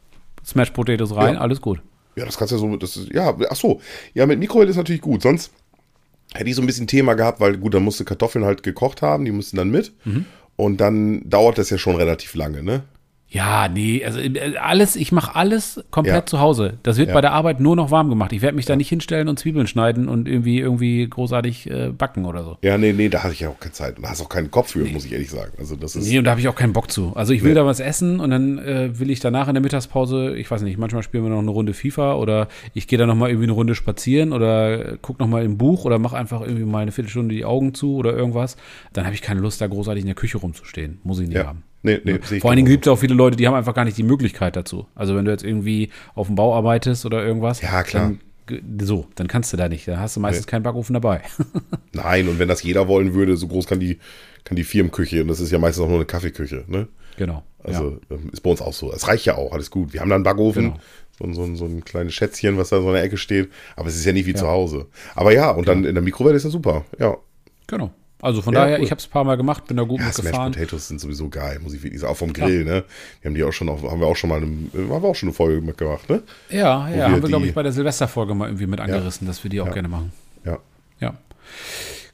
Smash 0.45 0.71
Potatoes 0.71 1.15
rein, 1.15 1.35
Ja. 1.35 1.41
alles 1.41 1.61
gut. 1.61 1.81
Ja, 2.15 2.25
das 2.25 2.37
kannst 2.37 2.51
du 2.51 2.55
ja 2.57 2.59
so, 2.61 2.75
das 2.77 2.97
ist, 2.97 3.13
ja, 3.13 3.33
ach 3.49 3.55
so. 3.55 3.79
Ja, 4.13 4.25
mit 4.25 4.39
Mikrowelle 4.39 4.69
ist 4.69 4.75
natürlich 4.77 5.01
gut. 5.01 5.21
Sonst 5.21 5.51
hätte 6.33 6.49
ich 6.49 6.55
so 6.55 6.61
ein 6.61 6.67
bisschen 6.67 6.87
Thema 6.87 7.13
gehabt, 7.13 7.39
weil 7.39 7.57
gut, 7.57 7.73
dann 7.73 7.83
musste 7.83 8.05
Kartoffeln 8.05 8.45
halt 8.45 8.63
gekocht 8.63 9.01
haben, 9.01 9.25
die 9.25 9.31
mussten 9.31 9.57
dann 9.57 9.69
mit. 9.69 9.93
Mhm. 10.05 10.25
Und 10.55 10.77
dann 10.77 11.29
dauert 11.29 11.57
das 11.57 11.69
ja 11.69 11.77
schon 11.77 11.95
relativ 11.95 12.35
lange, 12.35 12.63
ne? 12.63 12.83
Ja, 13.33 13.69
nee, 13.69 14.03
also 14.03 14.19
äh, 14.19 14.57
alles, 14.57 14.97
ich 14.97 15.13
mache 15.13 15.37
alles 15.37 15.81
komplett 15.89 16.15
Ja. 16.15 16.25
zu 16.25 16.41
Hause. 16.41 16.73
Das 16.83 16.97
wird 16.97 17.07
Ja. 17.07 17.13
bei 17.13 17.21
der 17.21 17.31
Arbeit 17.31 17.61
nur 17.61 17.77
noch 17.77 17.89
warm 17.89 18.09
gemacht. 18.09 18.33
Ich 18.33 18.41
werde 18.41 18.57
mich 18.57 18.65
da 18.65 18.75
nicht 18.75 18.89
hinstellen 18.89 19.29
und 19.29 19.39
Zwiebeln 19.39 19.67
schneiden 19.67 20.09
und 20.09 20.27
irgendwie 20.27 20.59
irgendwie 20.59 21.07
großartig 21.07 21.69
äh, 21.71 21.91
backen 21.97 22.25
oder 22.25 22.43
so. 22.43 22.57
Ja, 22.61 22.77
nee, 22.77 22.91
nee, 22.91 23.07
da 23.07 23.23
hatte 23.23 23.31
ich 23.31 23.39
ja 23.39 23.47
auch 23.47 23.57
keine 23.57 23.71
Zeit. 23.71 23.95
Und 23.95 24.03
da 24.03 24.09
hast 24.09 24.21
auch 24.21 24.27
keinen 24.27 24.51
Kopf 24.51 24.71
für, 24.71 24.79
muss 24.83 25.05
ich 25.05 25.13
ehrlich 25.13 25.29
sagen. 25.29 25.53
Also 25.57 25.77
das 25.77 25.95
ist. 25.95 26.09
Nee, 26.09 26.17
und 26.17 26.25
da 26.25 26.31
habe 26.31 26.41
ich 26.41 26.49
auch 26.49 26.55
keinen 26.55 26.73
Bock 26.73 26.91
zu. 26.91 27.13
Also 27.15 27.31
ich 27.31 27.41
will 27.41 27.53
da 27.53 27.65
was 27.65 27.79
essen 27.79 28.19
und 28.19 28.31
dann 28.31 28.59
äh, 28.59 28.99
will 28.99 29.09
ich 29.09 29.21
danach 29.21 29.47
in 29.47 29.53
der 29.53 29.61
Mittagspause, 29.63 30.35
ich 30.35 30.51
weiß 30.51 30.61
nicht, 30.63 30.77
manchmal 30.77 31.01
spielen 31.01 31.23
wir 31.23 31.29
noch 31.29 31.39
eine 31.39 31.51
Runde 31.51 31.73
FIFA 31.73 32.15
oder 32.15 32.49
ich 32.73 32.87
gehe 32.87 32.99
da 32.99 33.05
noch 33.05 33.15
mal 33.15 33.29
irgendwie 33.29 33.45
eine 33.45 33.53
Runde 33.53 33.75
spazieren 33.75 34.33
oder 34.33 34.97
guck 35.01 35.19
noch 35.19 35.27
mal 35.27 35.45
im 35.45 35.57
Buch 35.57 35.85
oder 35.85 35.99
mache 35.99 36.17
einfach 36.17 36.41
irgendwie 36.41 36.65
mal 36.65 36.79
eine 36.79 36.91
Viertelstunde 36.91 37.33
die 37.33 37.45
Augen 37.45 37.73
zu 37.73 37.95
oder 37.95 38.11
irgendwas. 38.13 38.57
Dann 38.91 39.05
habe 39.05 39.15
ich 39.15 39.21
keine 39.21 39.39
Lust, 39.39 39.61
da 39.61 39.67
großartig 39.67 40.01
in 40.01 40.07
der 40.07 40.15
Küche 40.15 40.37
rumzustehen. 40.37 40.99
Muss 41.03 41.19
ich 41.19 41.29
nicht 41.29 41.37
ja. 41.37 41.47
haben. 41.47 41.63
Nee, 41.83 41.99
nee, 42.03 42.19
Vor 42.39 42.51
allen 42.51 42.57
Dingen 42.57 42.67
gibt 42.69 42.85
es 42.85 42.91
auch 42.91 42.97
viele 42.97 43.15
Leute, 43.15 43.35
die 43.37 43.47
haben 43.47 43.55
einfach 43.55 43.73
gar 43.73 43.85
nicht 43.85 43.97
die 43.97 44.03
Möglichkeit 44.03 44.55
dazu. 44.55 44.85
Also 44.93 45.15
wenn 45.15 45.25
du 45.25 45.31
jetzt 45.31 45.43
irgendwie 45.43 45.89
auf 46.13 46.27
dem 46.27 46.35
Bau 46.35 46.55
arbeitest 46.55 47.05
oder 47.05 47.25
irgendwas, 47.25 47.61
Ja, 47.61 47.81
klar. 47.83 48.13
Dann, 48.47 48.61
so, 48.85 49.07
dann 49.15 49.27
kannst 49.27 49.51
du 49.53 49.57
da 49.57 49.69
nicht. 49.69 49.87
Da 49.87 49.97
hast 49.99 50.15
du 50.15 50.19
meistens 50.19 50.45
keinen 50.45 50.63
Backofen 50.63 50.93
dabei. 50.93 51.21
Nein, 51.93 52.27
und 52.27 52.37
wenn 52.37 52.47
das 52.47 52.61
jeder 52.63 52.87
wollen 52.87 53.13
würde, 53.13 53.35
so 53.37 53.47
groß 53.47 53.65
kann 53.65 53.79
die, 53.79 53.97
kann 54.43 54.55
die 54.55 54.63
Firmenküche, 54.63 55.21
und 55.21 55.27
das 55.29 55.39
ist 55.39 55.51
ja 55.51 55.57
meistens 55.59 55.83
auch 55.83 55.87
nur 55.87 55.97
eine 55.97 56.05
Kaffeeküche, 56.05 56.65
ne? 56.67 56.87
genau. 57.17 57.43
Also 57.63 57.99
ähm, 58.09 58.29
ist 58.33 58.41
bei 58.41 58.49
uns 58.49 58.59
auch 58.61 58.73
so. 58.73 58.91
Es 58.91 59.07
reicht 59.07 59.25
ja 59.25 59.35
auch, 59.35 59.53
alles 59.53 59.69
gut. 59.69 59.93
Wir 59.93 60.01
haben 60.01 60.09
da 60.09 60.15
einen 60.15 60.23
Backofen, 60.23 60.63
Genau. 60.63 60.79
so, 61.19 61.23
ein- 61.25 61.33
so, 61.35 61.55
so 61.55 61.65
ein 61.65 61.85
kleines 61.85 62.13
Schätzchen, 62.15 62.57
was 62.57 62.69
da 62.69 62.81
so 62.81 62.87
in 62.87 62.93
der 62.95 63.03
Ecke 63.03 63.17
steht. 63.17 63.49
Aber 63.75 63.87
es 63.87 63.95
ist 63.95 64.03
ja 64.05 64.13
nicht 64.13 64.25
wie 64.25 64.33
zu 64.33 64.47
Hause. 64.47 64.87
Aber 65.13 65.31
ja, 65.31 65.51
und 65.51 65.67
dann 65.67 65.85
in 65.85 65.93
der 65.93 66.01
Mikrowelle 66.03 66.35
ist 66.37 66.43
ja 66.43 66.49
super. 66.49 66.85
Ja. 66.99 67.17
Genau. 67.67 67.91
Also 68.21 68.41
von 68.41 68.53
Ja, 68.53 68.61
daher, 68.61 68.77
cool. 68.77 68.83
ich 68.85 68.91
habe 68.91 68.99
es 68.99 69.07
ein 69.07 69.11
paar 69.11 69.23
Mal 69.23 69.35
gemacht, 69.35 69.65
bin 69.67 69.77
da 69.77 69.83
gut 69.83 69.99
Ja, 69.99 70.05
mit 70.05 70.15
Smashed. 70.15 70.53
Potatoes 70.53 70.87
sind 70.87 71.01
sowieso 71.01 71.27
geil, 71.29 71.59
muss 71.59 71.73
ich 71.73 71.81
wirklich 71.83 71.99
sagen. 72.01 72.13
Auch 72.13 72.17
vom 72.17 72.33
Grill, 72.33 72.63
ne? 72.63 72.83
Wir 73.21 73.29
haben 73.29 73.35
die 73.35 73.43
auch 73.43 73.51
schon, 73.51 73.67
auf, 73.69 73.81
haben 73.83 73.99
wir 73.99 74.07
auch 74.07 74.15
schon 74.15 74.29
mal, 74.29 74.37
eine, 74.37 74.45
haben 74.45 75.01
wir 75.03 75.09
auch 75.09 75.15
schon 75.15 75.29
eine 75.29 75.33
Folge 75.33 75.61
mitgemacht, 75.61 76.09
ne? 76.09 76.21
Ja, 76.49 76.87
wir 76.87 76.97
ja, 76.97 77.05
haben 77.05 77.21
wir, 77.21 77.27
glaube 77.29 77.45
ich, 77.47 77.53
bei 77.53 77.63
der 77.63 77.71
Silvesterfolge 77.71 78.33
mal 78.35 78.45
irgendwie 78.47 78.67
mit 78.67 78.79
angerissen, 78.79 79.25
dass 79.27 79.43
wir 79.43 79.49
die 79.49 79.59
auch 79.61 79.71
gerne 79.73 79.87
machen. 79.87 80.11
Ja. 80.45 80.59
Ja. 80.99 81.15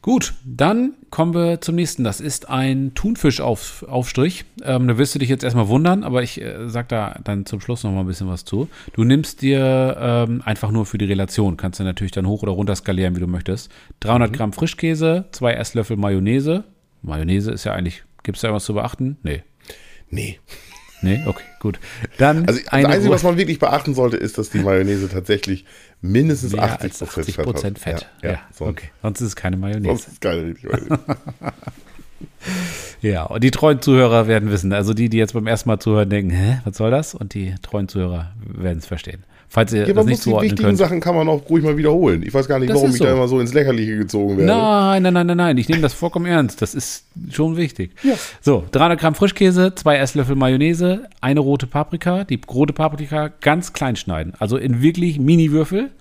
Gut, 0.08 0.36
dann 0.46 0.94
kommen 1.10 1.34
wir 1.34 1.60
zum 1.60 1.76
nächsten. 1.76 2.06
Das 2.06 2.22
ist 2.22 2.48
ein 2.48 2.94
Thunfischaufstrich. 2.96 4.46
Ähm, 4.64 4.88
da 4.88 4.98
wirst 4.98 5.14
du 5.14 5.20
dich 5.20 5.28
jetzt 5.28 5.44
erstmal 5.44 5.68
wundern, 5.68 6.06
aber 6.06 6.24
ich 6.24 6.42
äh, 6.42 6.70
sag 6.70 6.88
da 6.88 7.20
dann 7.26 7.46
zum 7.46 7.60
Schluss 7.60 7.84
noch 7.84 7.92
mal 7.92 8.00
ein 8.00 8.08
bisschen 8.08 8.30
was 8.30 8.46
zu. 8.46 8.70
Du 8.94 9.04
nimmst 9.04 9.42
dir 9.42 9.98
ähm, 10.00 10.42
einfach 10.46 10.72
nur 10.72 10.86
für 10.86 10.98
die 10.98 11.04
Relation, 11.04 11.58
kannst 11.58 11.82
du 11.82 11.84
natürlich 11.84 12.14
dann 12.14 12.26
hoch 12.26 12.42
oder 12.42 12.54
runter 12.54 12.74
skalieren, 12.78 13.18
wie 13.18 13.20
du 13.20 13.28
möchtest. 13.28 13.70
300 14.00 14.32
Gramm 14.32 14.54
Frischkäse, 14.54 15.26
zwei 15.34 15.56
Esslöffel 15.56 15.98
Mayonnaise. 15.98 16.64
Mayonnaise 17.02 17.52
ist 17.52 17.66
ja 17.66 17.74
eigentlich, 17.74 18.06
gibt 18.24 18.38
es 18.38 18.44
da 18.44 18.54
was 18.54 18.64
zu 18.64 18.76
beachten? 18.76 19.18
Nee. 19.24 19.44
Nee. 20.10 20.40
Nee, 21.02 21.22
okay, 21.28 21.44
gut. 21.60 21.80
Dann 22.18 22.48
Also 22.48 22.62
das 22.62 22.70
Einzige, 22.72 23.10
was 23.10 23.24
man 23.24 23.38
wirklich 23.38 23.60
beachten 23.60 23.94
sollte, 23.94 24.18
ist, 24.18 24.38
dass 24.38 24.50
die 24.50 24.60
Mayonnaise 24.60 25.10
tatsächlich 25.10 25.66
mindestens 26.02 26.54
mehr 26.54 26.64
80 26.64 26.82
als 26.84 27.04
80 27.04 27.36
Fett 27.36 27.46
Prozent. 27.46 27.80
Fett. 27.80 28.08
Ja, 28.22 28.30
ja, 28.30 28.36
Ja, 28.36 28.42
sonst, 28.52 28.70
okay. 28.72 28.90
Sonst 29.02 29.22
ist 29.22 29.28
es 29.28 29.36
keine 29.36 29.58
Mayonnaise. 29.58 30.04
sonst 30.04 30.08
ist 30.08 30.24
weiß 30.24 30.58
ich. 30.58 30.98
Ja, 33.02 33.24
und 33.24 33.44
die 33.44 33.52
treuen 33.52 33.82
Zuhörer 33.82 34.28
werden 34.28 34.50
wissen. 34.50 34.74
Also 34.74 34.94
die, 34.94 35.10
die 35.10 35.18
jetzt 35.18 35.34
beim 35.34 35.48
ersten 35.48 35.70
Mal 35.70 35.80
zuhören, 35.80 36.10
denken, 36.10 36.32
hä, 36.32 36.62
was 36.64 36.78
soll 36.78 36.90
das? 36.90 37.14
Und 37.14 37.34
die 37.34 37.54
treuen 37.62 37.88
Zuhörer 37.88 38.32
werden 38.44 38.80
es 38.80 38.88
verstehen. 38.88 39.24
Falls 39.50 39.72
ihr 39.72 39.88
Ja, 39.88 39.94
das 39.94 40.06
nicht 40.06 40.12
muss 40.12 40.20
die 40.20 40.24
zuordnen 40.30 40.52
wichtigen 40.52 40.68
könnt. 40.68 40.78
Sachen 40.78 41.00
kann 41.00 41.16
man 41.16 41.30
auch 41.30 41.50
ruhig 41.50 41.64
mal 41.64 41.78
wiederholen. 41.78 42.22
Ich 42.24 42.34
weiß 42.34 42.48
gar 42.50 42.60
nicht, 42.60 42.70
Das 42.70 42.76
warum 42.78 42.92
ich 42.92 43.00
da 43.00 43.10
so. 43.10 43.16
immer 43.16 43.28
so 43.30 43.40
ins 43.40 43.54
Lächerliche 43.54 43.98
gezogen 43.98 44.38
werde. 44.38 44.52
Nein, 44.52 45.04
nein, 45.04 45.14
nein, 45.14 45.28
nein, 45.28 45.38
nein. 45.38 45.58
Ich 45.58 45.70
nehme 45.70 45.82
das 45.82 45.94
vollkommen 45.94 46.26
ernst. 46.26 46.62
Das 46.62 46.76
ist 46.76 47.06
schon 47.32 47.56
wichtig. 47.56 47.92
Ja. 48.04 48.16
So, 48.42 48.66
300 48.72 49.00
Gramm 49.00 49.16
Frischkäse, 49.16 49.74
zwei 49.76 49.98
Esslöffel 49.98 50.36
Mayonnaise, 50.36 51.08
eine 51.22 51.40
rote 51.40 51.66
Paprika. 51.66 52.26
Die 52.26 52.40
rote 52.50 52.74
Paprika 52.74 53.30
ganz 53.42 53.72
klein 53.72 53.96
schneiden. 53.96 54.34
Also 54.38 54.58
in 54.58 54.82
wirklich 54.82 55.18
Mini-Würfel. 55.20 55.92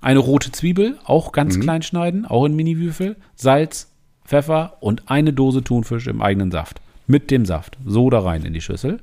Eine 0.00 0.18
rote 0.18 0.50
Zwiebel, 0.50 0.98
auch 1.04 1.30
ganz 1.30 1.60
klein 1.60 1.82
schneiden, 1.82 2.24
auch 2.26 2.44
in 2.44 2.56
Mini-Würfel. 2.56 3.14
Salz, 3.36 3.88
Pfeffer 4.24 4.76
und 4.80 5.02
eine 5.10 5.32
Dose 5.32 5.62
Thunfisch 5.62 6.06
im 6.08 6.20
eigenen 6.22 6.50
Saft. 6.50 6.80
Mit 7.06 7.30
dem 7.30 7.46
Saft. 7.46 7.76
So 7.86 8.10
da 8.10 8.20
rein 8.20 8.44
in 8.44 8.52
die 8.52 8.60
Schüssel. 8.60 9.00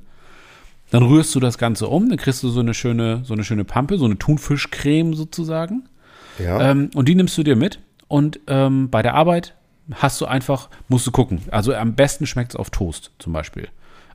Dann 0.90 1.02
rührst 1.04 1.34
du 1.34 1.40
das 1.40 1.58
Ganze 1.58 1.88
um, 1.88 2.08
dann 2.08 2.18
kriegst 2.18 2.42
du 2.42 2.48
so 2.48 2.60
eine 2.60 2.74
schöne, 2.74 3.22
so 3.24 3.34
eine 3.34 3.44
schöne 3.44 3.64
Pampe, 3.64 3.98
so 3.98 4.04
eine 4.04 4.18
Thunfischcreme 4.18 5.14
sozusagen. 5.14 5.88
Ja. 6.38 6.70
Ähm, 6.70 6.90
und 6.94 7.08
die 7.08 7.14
nimmst 7.14 7.36
du 7.38 7.42
dir 7.42 7.56
mit. 7.56 7.80
Und 8.08 8.40
ähm, 8.48 8.90
bei 8.90 9.02
der 9.02 9.14
Arbeit 9.14 9.54
hast 9.92 10.20
du 10.20 10.26
einfach, 10.26 10.68
musst 10.88 11.06
du 11.06 11.10
gucken. 11.10 11.42
Also 11.50 11.74
am 11.74 11.94
besten 11.94 12.26
schmeckt 12.26 12.52
es 12.52 12.56
auf 12.56 12.70
Toast 12.70 13.12
zum 13.18 13.32
Beispiel. 13.32 13.68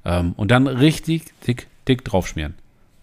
Ähm, 0.04 0.34
und 0.36 0.52
dann 0.52 0.68
richtig 0.68 1.24
dick, 1.48 1.68
dick 1.88 2.04
draufschmieren. 2.04 2.56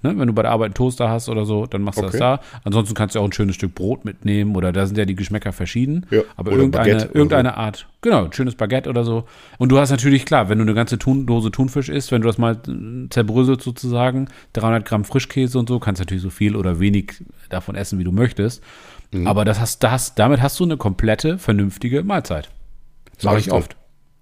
Ne? 0.02 0.14
Wenn 0.18 0.26
du 0.26 0.32
bei 0.32 0.42
der 0.42 0.50
Arbeit 0.50 0.66
einen 0.66 0.74
Toaster 0.74 1.08
hast 1.08 1.28
oder 1.28 1.44
so, 1.44 1.66
dann 1.66 1.82
machst 1.82 1.98
du 1.98 2.02
Okay. 2.04 2.18
das 2.18 2.40
da. 2.40 2.40
Ansonsten 2.64 2.94
kannst 2.94 3.14
du 3.14 3.20
auch 3.20 3.24
ein 3.24 3.32
schönes 3.32 3.54
Stück 3.54 3.74
Brot 3.74 4.04
mitnehmen 4.04 4.56
oder 4.56 4.72
da 4.72 4.86
sind 4.86 4.98
ja 4.98 5.04
die 5.04 5.14
Geschmäcker 5.14 5.52
verschieden. 5.52 6.06
Ja, 6.10 6.22
Aber 6.36 6.50
oder 6.50 6.58
irgendeine, 6.60 7.04
irgendeine 7.12 7.56
Art, 7.56 7.86
genau, 8.00 8.24
ein 8.24 8.32
schönes 8.32 8.54
Baguette 8.56 8.90
oder 8.90 9.04
so. 9.04 9.24
Und 9.58 9.70
du 9.70 9.78
hast 9.78 9.90
natürlich, 9.90 10.24
klar, 10.26 10.48
wenn 10.48 10.58
du 10.58 10.62
eine 10.62 10.74
ganze 10.74 10.98
Thun 10.98 11.26
Dose 11.26 11.50
Thunfisch 11.50 11.88
isst, 11.88 12.10
wenn 12.12 12.22
du 12.22 12.26
das 12.26 12.38
mal 12.38 12.54
äh, 12.66 13.08
zerbröselst 13.10 13.62
sozusagen, 13.62 14.28
300 14.54 14.84
Gramm 14.84 15.04
Frischkäse 15.04 15.58
und 15.58 15.68
so, 15.68 15.78
kannst 15.78 16.00
du 16.00 16.02
natürlich 16.02 16.22
so 16.22 16.30
viel 16.30 16.56
oder 16.56 16.80
wenig 16.80 17.22
davon 17.48 17.74
essen, 17.74 17.98
wie 17.98 18.04
du 18.04 18.12
möchtest. 18.12 18.62
Mhm. 19.12 19.26
Aber 19.26 19.44
das 19.44 19.60
hast, 19.60 19.82
das, 19.84 20.14
damit 20.14 20.42
hast 20.42 20.58
du 20.58 20.64
eine 20.64 20.76
komplette, 20.76 21.38
vernünftige 21.38 22.02
Mahlzeit. 22.02 22.50
Mache 23.22 23.38
ich 23.38 23.46
du. 23.46 23.52
oft. 23.54 23.76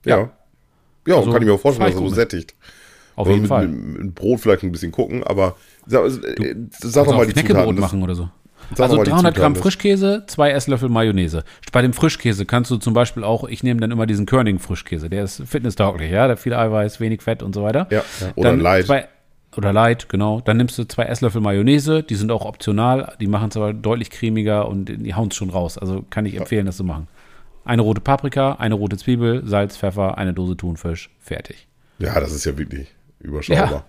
ja. 0.04 0.30
Ja, 1.06 1.16
Also, 1.16 1.32
kann 1.32 1.40
ich 1.40 1.48
mir 1.48 1.54
auch 1.54 1.60
vorstellen, 1.60 1.90
dass 1.90 1.98
er 1.98 2.06
so 2.08 2.14
sättigt. 2.14 2.54
Auf 3.20 3.28
jeden 3.28 3.42
mit, 3.42 3.48
Fall. 3.48 3.68
Mit, 3.68 4.02
mit 4.04 4.14
Brot 4.14 4.40
vielleicht 4.40 4.62
ein 4.62 4.72
bisschen 4.72 4.92
gucken, 4.92 5.22
aber 5.24 5.56
sag, 5.86 6.04
äh, 6.06 6.10
sag 6.10 6.24
Kannst 6.80 6.96
doch 6.96 7.16
mal 7.16 7.26
die 7.26 7.32
Knäckebrot 7.32 7.64
Zutaten. 7.64 7.80
Machen 7.80 8.02
oder 8.02 8.14
so. 8.14 8.28
Sag 8.74 8.84
also 8.84 8.96
doch 8.96 8.98
mal 8.98 9.04
die 9.04 9.10
300 9.10 9.34
Gramm. 9.34 9.56
Frischkäse, 9.56 10.24
zwei 10.26 10.50
Esslöffel 10.50 10.88
Mayonnaise. 10.88 11.44
Bei 11.72 11.82
dem 11.82 11.92
Frischkäse 11.92 12.46
kannst 12.46 12.70
du 12.70 12.76
zum 12.76 12.94
Beispiel 12.94 13.24
auch, 13.24 13.44
ich 13.44 13.62
nehme 13.62 13.80
dann 13.80 13.90
immer 13.90 14.06
diesen 14.06 14.26
Körning-Frischkäse, 14.26 15.10
der 15.10 15.24
ist 15.24 15.42
fitnesstauglich, 15.44 16.10
ja, 16.10 16.26
der 16.26 16.36
viel 16.36 16.54
Eiweiß, 16.54 17.00
wenig 17.00 17.22
Fett 17.22 17.42
und 17.42 17.54
so 17.54 17.62
weiter. 17.62 17.86
Ja, 17.90 18.04
ja. 18.20 18.32
Oder 18.36 18.50
Dann 18.50 18.60
Light. 18.60 18.86
Zwei, 18.86 19.08
oder 19.56 19.72
Light, 19.72 20.08
genau. 20.08 20.40
Dann 20.40 20.56
nimmst 20.58 20.78
du 20.78 20.84
zwei 20.84 21.04
Esslöffel 21.04 21.40
Mayonnaise, 21.40 22.04
die 22.04 22.14
sind 22.14 22.30
auch 22.30 22.44
optional, 22.44 23.14
die 23.20 23.26
machen 23.26 23.48
es 23.48 23.56
aber 23.56 23.72
deutlich 23.72 24.10
cremiger 24.10 24.68
und 24.68 24.84
die 24.86 25.14
hauen 25.14 25.28
es 25.28 25.36
schon 25.36 25.50
raus. 25.50 25.76
Also 25.76 26.04
kann 26.08 26.26
ich 26.26 26.36
empfehlen, 26.36 26.66
das 26.66 26.76
zu 26.76 26.84
machen. 26.84 27.08
Eine 27.64 27.82
rote 27.82 28.00
Paprika, 28.00 28.52
eine 28.54 28.74
rote 28.74 28.96
Zwiebel, 28.96 29.42
Salz, 29.44 29.76
Pfeffer, 29.76 30.16
eine 30.16 30.32
Dose 30.32 30.56
Thunfisch, 30.56 31.10
fertig. 31.18 31.66
Ja, 31.98 32.18
das 32.20 32.32
ist 32.32 32.44
ja 32.44 32.56
wirklich 32.56 32.88
überschaubar. 33.20 33.84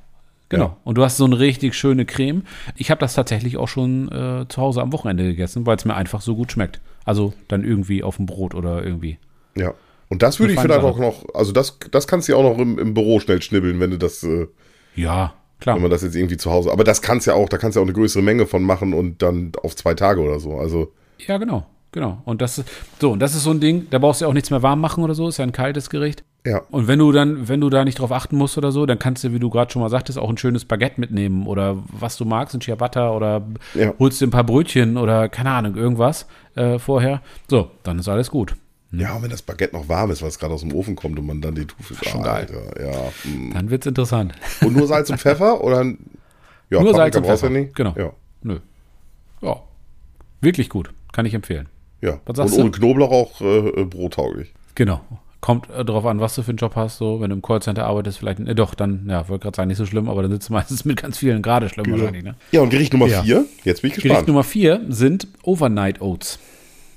Genau. 0.49 0.65
Ja. 0.65 0.77
Und 0.83 0.97
du 0.97 1.03
hast 1.03 1.15
so 1.17 1.23
eine 1.25 1.39
richtig 1.39 1.75
schöne 1.75 2.05
Creme. 2.05 2.43
Ich 2.75 2.91
habe 2.91 2.99
das 2.99 3.13
tatsächlich 3.13 3.55
auch 3.57 3.69
schon 3.69 4.11
äh, 4.11 4.45
zu 4.49 4.61
Hause 4.61 4.81
am 4.81 4.91
Wochenende 4.91 5.23
gegessen, 5.23 5.65
weil 5.65 5.77
es 5.77 5.85
mir 5.85 5.95
einfach 5.95 6.19
so 6.21 6.35
gut 6.35 6.51
schmeckt. 6.51 6.81
Also 7.05 7.33
dann 7.47 7.63
irgendwie 7.63 8.03
auf 8.03 8.17
dem 8.17 8.25
Brot 8.25 8.53
oder 8.53 8.83
irgendwie. 8.83 9.17
Ja. 9.55 9.73
Und 10.09 10.21
das 10.23 10.41
würde 10.41 10.51
ich 10.53 10.59
vielleicht 10.59 10.83
auch 10.83 10.99
noch, 10.99 11.23
also 11.33 11.53
das, 11.53 11.79
das 11.89 12.05
kannst 12.05 12.27
du 12.27 12.33
ja 12.33 12.37
auch 12.37 12.43
noch 12.43 12.57
im, 12.57 12.77
im 12.77 12.93
Büro 12.93 13.21
schnell 13.21 13.41
schnibbeln, 13.41 13.79
wenn 13.79 13.91
du 13.91 13.97
das, 13.97 14.23
äh, 14.23 14.47
Ja, 14.93 15.33
klar. 15.61 15.75
wenn 15.77 15.83
man 15.83 15.91
das 15.91 16.01
jetzt 16.01 16.17
irgendwie 16.17 16.35
zu 16.35 16.51
Hause, 16.51 16.69
aber 16.69 16.83
das 16.83 17.01
kannst 17.01 17.27
ja 17.27 17.33
auch, 17.33 17.47
da 17.47 17.57
kannst 17.57 17.77
du 17.77 17.79
ja 17.79 17.83
auch 17.83 17.87
eine 17.87 17.93
größere 17.93 18.21
Menge 18.21 18.45
von 18.45 18.61
machen 18.61 18.93
und 18.93 19.21
dann 19.21 19.53
auf 19.63 19.73
zwei 19.77 19.93
Tage 19.93 20.19
oder 20.19 20.41
so. 20.41 20.57
Also, 20.57 20.91
Ja, 21.25 21.37
genau. 21.37 21.65
Genau. 21.93 22.21
Und 22.25 22.41
das 22.41 22.57
ist 22.57 22.69
so, 22.99 23.11
und 23.11 23.19
das 23.19 23.35
ist 23.35 23.43
so 23.43 23.51
ein 23.51 23.59
Ding, 23.61 23.87
da 23.89 23.99
brauchst 23.99 24.19
du 24.19 24.25
ja 24.25 24.29
auch 24.29 24.33
nichts 24.33 24.49
mehr 24.49 24.61
warm 24.61 24.81
machen 24.81 25.01
oder 25.03 25.13
so, 25.15 25.29
ist 25.29 25.37
ja 25.37 25.43
ein 25.43 25.51
kaltes 25.53 25.89
Gericht. 25.89 26.23
Ja. 26.45 26.62
Und 26.71 26.88
wenn 26.88 26.99
du 26.99 27.12
dann, 27.12 27.47
wenn 27.47 27.62
du 27.62 27.69
da 27.69 27.84
nicht 27.86 27.99
drauf 27.99 28.12
achten 28.12 28.36
musst 28.36 28.58
oder 28.58 28.71
so, 28.71 28.86
dann 28.86 28.97
kannst 28.99 29.23
du, 29.23 29.32
wie 29.34 29.39
du 29.39 29.49
gerade 29.49 29.71
schon 29.71 29.82
mal 29.82 29.89
sagtest, 29.89 30.17
auch 30.17 30.30
ein 30.30 30.38
schönes 30.38 30.65
Baguette 30.65 30.99
mitnehmen 30.99 31.45
oder 31.47 31.77
was 31.91 32.17
du 32.17 32.25
magst, 32.25 32.56
ein 32.56 32.62
Ciabatta 32.62 33.12
oder 33.12 33.43
Ja. 33.75 33.93
holst 33.99 34.19
dir 34.21 34.27
ein 34.27 34.32
paar 34.32 34.43
Brötchen 34.43 34.97
oder 34.97 35.30
keine 35.30 35.51
Ahnung, 35.51 35.75
irgendwas 35.75 36.25
äh, 36.56 36.80
vorher. 36.80 37.21
So, 37.49 37.69
dann 37.84 37.99
ist 37.99 38.08
alles 38.08 38.32
gut. 38.32 38.56
Ja, 38.93 39.13
und 39.15 39.23
wenn 39.23 39.30
das 39.30 39.41
Baguette 39.41 39.73
noch 39.75 39.88
warm 39.88 40.12
ist, 40.12 40.21
weil 40.21 40.30
es 40.30 40.38
gerade 40.39 40.54
aus 40.54 40.62
dem 40.62 40.73
Ofen 40.73 40.95
kommt 40.97 41.17
und 41.17 41.25
man 41.25 41.39
dann 41.41 41.56
die 41.56 41.65
Thunfisch 41.65 41.99
Schon 42.10 42.23
geil. 42.23 42.47
Alter, 42.51 42.91
Ja. 42.91 42.99
mm. 43.23 43.54
Dann 43.54 43.69
wird's 43.69 43.86
interessant. 43.86 44.34
Und 44.62 44.75
nur 44.75 44.86
Salz 44.88 45.10
und 45.10 45.17
Pfeffer 45.19 45.63
oder? 45.63 45.84
Ja, 45.84 46.82
Nur 46.82 46.91
Paprika 46.91 46.95
Salz 46.97 47.15
und 47.17 47.25
Pfeffer. 47.25 47.49
nicht. 47.49 47.73
Genau. 47.75 47.93
Ja. 47.97 48.12
Nö. 48.43 48.60
Ja. 49.41 49.58
Wirklich 50.41 50.69
gut. 50.69 50.91
Kann 51.13 51.25
ich 51.25 51.34
empfehlen. 51.34 51.69
Ja. 52.01 52.19
Was 52.25 52.39
Und 52.39 52.47
sagst 52.49 52.60
ohne 52.60 52.71
du? 52.71 52.80
Knoblauch 52.80 53.12
auch 53.12 53.41
äh, 53.41 53.60
äh, 53.82 53.86
brottauglich. 53.86 54.51
Genau. 54.75 55.01
Kommt 55.41 55.69
äh, 55.71 55.84
drauf 55.84 56.06
an, 56.06 56.19
was 56.19 56.36
du 56.36 56.43
für 56.43 56.49
einen 56.51 56.58
Job 56.58 56.75
hast. 56.75 56.97
So, 56.97 57.19
wenn 57.19 57.30
du 57.32 57.36
im 57.36 57.41
Callcenter 57.41 57.86
arbeitest, 57.86 58.19
vielleicht, 58.19 58.39
äh, 58.39 58.54
doch, 58.56 58.75
dann, 58.75 59.08
ja, 59.10 59.27
wollte 59.27 59.43
gerade 59.43 59.56
sagen, 59.58 59.67
nicht 59.69 59.77
so 59.77 59.86
schlimm, 59.88 60.08
aber 60.08 60.21
dann 60.21 60.32
sitzt 60.32 60.49
du 60.49 60.54
meistens 60.62 60.86
mit 60.86 61.01
ganz 61.01 61.17
vielen 61.17 61.41
gerade 61.41 61.67
schlimm 61.67 61.91
wahrscheinlich, 61.91 62.23
ne? 62.23 62.36
Ja, 62.51 62.62
und 62.62 62.69
Gericht 62.69 62.93
Nummer 62.93 63.08
Ja. 63.08 63.23
vier. 63.23 63.45
Jetzt 63.63 63.82
bin 63.82 63.89
ich 63.89 63.95
Gericht 63.95 64.04
gespannt. 64.04 64.27
Nummer 64.27 64.43
vier 64.43 64.82
sind 64.89 65.27
Overnight 65.43 65.99
Oats. 66.01 66.39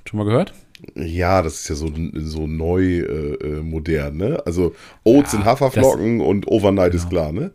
Schon 0.06 0.18
mal 0.18 0.24
gehört? 0.24 0.52
Ja, 0.94 1.40
das 1.40 1.60
ist 1.60 1.68
ja 1.70 1.74
so, 1.76 1.90
so 2.14 2.46
neu 2.46 2.82
äh, 2.98 3.34
äh, 3.36 3.62
modern, 3.62 4.18
ne? 4.18 4.42
Also 4.44 4.74
Oats 5.04 5.32
Ja, 5.32 5.38
in 5.38 5.44
Haferflocken 5.46 6.20
und 6.20 6.46
Overnight 6.46 6.92
ist 6.94 7.08
klar, 7.08 7.32
ne? 7.32 7.50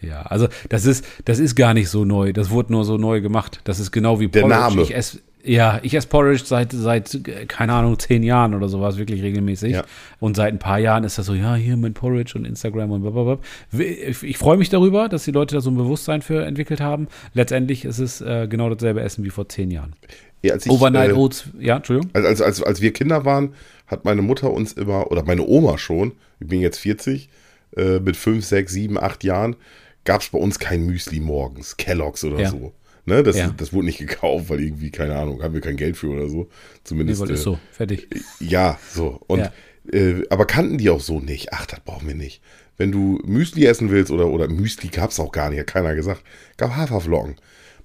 Ja, 0.00 0.22
also 0.22 0.48
das 0.68 0.84
ist, 0.84 1.04
das 1.24 1.38
ist 1.38 1.56
gar 1.56 1.74
nicht 1.74 1.88
so 1.88 2.04
neu. 2.04 2.32
Das 2.32 2.50
wurde 2.50 2.72
nur 2.72 2.84
so 2.84 2.98
neu 2.98 3.20
gemacht. 3.20 3.60
Das 3.64 3.80
ist 3.80 3.90
genau 3.90 4.20
wie 4.20 4.28
Der 4.28 4.42
Porridge. 4.42 4.60
Name. 4.60 4.82
Ich 4.82 4.94
esse, 4.94 5.20
ja, 5.44 5.78
ich 5.82 5.94
esse 5.94 6.08
Porridge 6.08 6.42
seit, 6.44 6.72
seit, 6.72 7.20
keine 7.48 7.72
Ahnung, 7.74 7.98
zehn 7.98 8.22
Jahren 8.22 8.54
oder 8.54 8.68
sowas, 8.68 8.96
wirklich 8.96 9.22
regelmäßig. 9.22 9.72
Ja. 9.72 9.84
Und 10.20 10.36
seit 10.36 10.52
ein 10.52 10.58
paar 10.58 10.78
Jahren 10.78 11.04
ist 11.04 11.18
das 11.18 11.26
so, 11.26 11.34
ja, 11.34 11.54
hier 11.54 11.76
mein 11.76 11.92
Porridge 11.94 12.32
und 12.36 12.44
Instagram 12.46 12.90
und 12.92 13.02
blablabla. 13.02 13.38
Ich, 13.78 14.22
ich 14.22 14.38
freue 14.38 14.56
mich 14.56 14.70
darüber, 14.70 15.08
dass 15.08 15.24
die 15.24 15.32
Leute 15.32 15.54
da 15.56 15.60
so 15.60 15.70
ein 15.70 15.76
Bewusstsein 15.76 16.22
für 16.22 16.44
entwickelt 16.44 16.80
haben. 16.80 17.08
Letztendlich 17.34 17.84
ist 17.84 17.98
es 17.98 18.20
äh, 18.20 18.46
genau 18.48 18.70
dasselbe 18.70 19.02
Essen 19.02 19.24
wie 19.24 19.30
vor 19.30 19.48
zehn 19.48 19.70
Jahren. 19.70 19.94
Ja, 20.42 20.54
als 20.54 20.66
ich, 20.66 20.72
Overnight 20.72 21.10
äh, 21.10 21.14
Oats, 21.14 21.44
ja, 21.58 21.76
Entschuldigung. 21.76 22.10
als, 22.14 22.24
als, 22.26 22.40
als, 22.42 22.62
als 22.62 22.80
wir 22.80 22.92
Kinder 22.92 23.24
waren, 23.24 23.54
hat 23.86 24.04
meine 24.04 24.22
Mutter 24.22 24.50
uns 24.50 24.72
immer, 24.72 25.10
oder 25.10 25.24
meine 25.24 25.42
Oma 25.46 25.78
schon, 25.78 26.12
ich 26.40 26.48
bin 26.48 26.60
jetzt 26.60 26.78
40, 26.78 27.28
äh, 27.76 27.98
mit 28.00 28.16
5, 28.16 28.44
6, 28.44 28.72
7, 28.72 28.98
8 28.98 29.24
Jahren, 29.24 29.56
gab 30.04 30.20
es 30.20 30.28
bei 30.28 30.38
uns 30.38 30.58
kein 30.58 30.84
Müsli 30.86 31.20
morgens, 31.20 31.76
Kelloggs 31.76 32.24
oder 32.24 32.40
Ja. 32.40 32.50
so. 32.50 32.72
Ne, 33.06 33.22
das, 33.22 33.36
Ja. 33.36 33.52
das 33.56 33.72
wurde 33.72 33.86
nicht 33.86 33.98
gekauft, 33.98 34.48
weil 34.48 34.60
irgendwie, 34.60 34.90
keine 34.90 35.16
Ahnung, 35.16 35.42
haben 35.42 35.52
wir 35.54 35.60
kein 35.60 35.76
Geld 35.76 35.96
für 35.96 36.08
oder 36.08 36.28
so. 36.28 36.44
Nee, 36.44 36.48
Zumindest. 36.84 37.20
weil 37.20 37.30
äh, 37.30 37.34
ist 37.34 37.42
so, 37.42 37.58
fertig. 37.72 38.08
Ja, 38.40 38.78
so. 38.92 39.20
Und, 39.26 39.40
Ja. 39.40 39.52
Äh, 39.92 40.22
aber 40.30 40.46
kannten 40.46 40.78
die 40.78 40.88
auch 40.88 41.00
so 41.00 41.20
nicht. 41.20 41.52
Ach, 41.52 41.66
das 41.66 41.80
brauchen 41.80 42.08
wir 42.08 42.14
nicht. 42.14 42.40
Wenn 42.78 42.90
du 42.90 43.20
Müsli 43.24 43.66
essen 43.66 43.90
willst 43.90 44.10
oder, 44.10 44.28
oder 44.28 44.48
Müsli 44.48 44.88
gab 44.88 45.10
es 45.10 45.20
auch 45.20 45.30
gar 45.30 45.50
nicht, 45.50 45.60
hat 45.60 45.66
keiner 45.66 45.94
gesagt. 45.94 46.22
Gab 46.56 46.74
Haferflocken. 46.74 47.36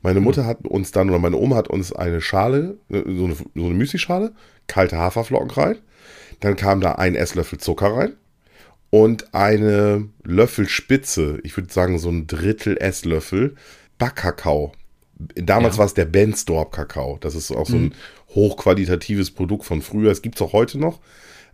Meine 0.01 0.21
Mutter 0.21 0.45
hat 0.45 0.65
uns 0.65 0.91
dann, 0.91 1.09
oder 1.09 1.19
meine 1.19 1.35
Oma 1.35 1.57
hat 1.57 1.67
uns 1.67 1.91
eine 1.91 2.21
Schale, 2.21 2.77
äh, 2.89 3.01
so 3.05 3.25
eine, 3.25 3.35
so 3.35 3.65
eine 3.65 3.73
Müslischale, 3.73 4.31
kalte 4.67 4.97
Haferflocken 4.97 5.51
rein. 5.51 5.75
Dann 6.39 6.55
kam 6.55 6.79
da 6.79 6.93
ein 6.93 7.15
Esslöffel 7.15 7.59
Zucker 7.59 7.87
rein 7.93 8.13
und 8.91 9.33
eine 9.35 10.07
Löffelspitze, 10.23 11.39
ich 11.43 11.55
würde 11.57 11.71
sagen 11.71 11.99
so 11.99 12.09
ein 12.09 12.27
Drittel 12.27 12.77
Esslöffel 12.77 13.55
Backkakao. 13.97 14.71
Damals 15.35 15.75
Ja. 15.75 15.79
war 15.79 15.85
es 15.85 15.93
der 15.93 16.05
Bensdorp 16.05 16.71
Kakao. 16.71 17.17
Das 17.19 17.35
ist 17.35 17.51
auch 17.51 17.67
so 17.67 17.75
ein 17.75 17.93
hochqualitatives 18.35 19.31
Produkt 19.31 19.65
von 19.65 19.81
früher. 19.81 20.11
Es 20.11 20.21
gibt 20.21 20.35
es 20.35 20.41
auch 20.41 20.53
heute 20.53 20.77
noch. 20.79 20.99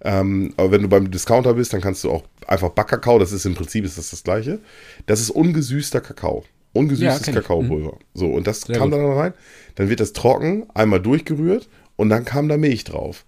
Ähm, 0.02 0.54
aber 0.58 0.72
wenn 0.72 0.82
du 0.84 0.88
beim 0.88 1.10
Discounter 1.10 1.54
bist, 1.56 1.74
dann 1.74 1.82
kannst 1.82 2.04
du 2.04 2.12
auch 2.12 2.24
einfach 2.48 2.70
Backkakao, 2.70 3.18
das 3.18 3.32
ist 3.32 3.46
im 3.46 3.56
Prinzip 3.56 3.86
ist 3.86 3.98
das, 3.98 4.12
das 4.12 4.24
gleiche. 4.24 4.60
Das 5.08 5.20
ist 5.20 5.32
ungesüßter 5.32 6.02
Kakao. 6.02 6.44
Ja, 6.44 6.82
Ungesüßtes 6.82 7.28
ich. 7.30 7.34
Kakaopulver. 7.34 7.98
So, 8.14 8.28
und 8.28 8.46
das 8.46 8.62
Sehr 8.62 8.78
kam 8.78 8.92
gut. 8.92 9.00
dann 9.00 9.06
rein. 9.12 9.34
Dann 9.76 9.90
wird 9.90 10.02
das 10.02 10.12
trocken, 10.14 10.66
einmal 10.74 11.00
durchgerührt 11.00 11.70
und 11.96 12.10
dann 12.10 12.26
kam 12.26 12.50
da 12.50 12.58
Milch 12.58 12.84
drauf. 12.84 13.26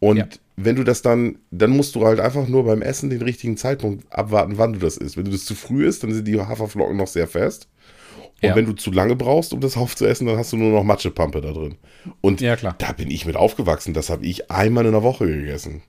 Und 0.00 0.16
Ja. 0.18 0.26
wenn 0.56 0.74
du 0.76 0.82
das 0.84 1.00
dann, 1.02 1.38
dann 1.52 1.70
musst 1.70 1.94
du 1.94 2.04
halt 2.04 2.18
einfach 2.20 2.48
nur 2.48 2.64
beim 2.64 2.82
Essen 2.82 3.08
den 3.08 3.22
richtigen 3.22 3.56
Zeitpunkt 3.56 4.12
abwarten, 4.12 4.58
wann 4.58 4.72
du 4.74 4.80
das 4.80 4.96
isst. 4.96 5.16
Wenn 5.16 5.24
du 5.24 5.30
das 5.30 5.44
zu 5.44 5.54
früh 5.54 5.86
isst, 5.86 6.02
dann 6.02 6.12
sind 6.12 6.26
die 6.26 6.38
Haferflocken 6.40 6.96
noch 6.96 7.06
sehr 7.06 7.28
fest. 7.28 7.68
Und 8.40 8.48
Ja. 8.50 8.54
wenn 8.56 8.66
du 8.66 8.72
zu 8.72 8.92
lange 8.92 9.16
brauchst, 9.16 9.52
um 9.52 9.60
das 9.60 9.76
aufzuessen, 9.76 10.26
dann 10.26 10.36
hast 10.38 10.52
du 10.52 10.56
nur 10.56 10.70
noch 10.72 10.84
Matschepampe 10.84 11.40
da 11.40 11.52
drin. 11.52 11.74
Und 12.20 12.40
Ja, 12.40 12.56
klar. 12.56 12.74
da 12.78 12.92
bin 12.92 13.10
ich 13.10 13.26
mit 13.26 13.36
aufgewachsen. 13.36 13.94
Das 13.94 14.10
habe 14.10 14.24
ich 14.24 14.50
einmal 14.50 14.86
in 14.86 14.92
der 14.92 15.02
Woche 15.02 15.26
gegessen. 15.26 15.82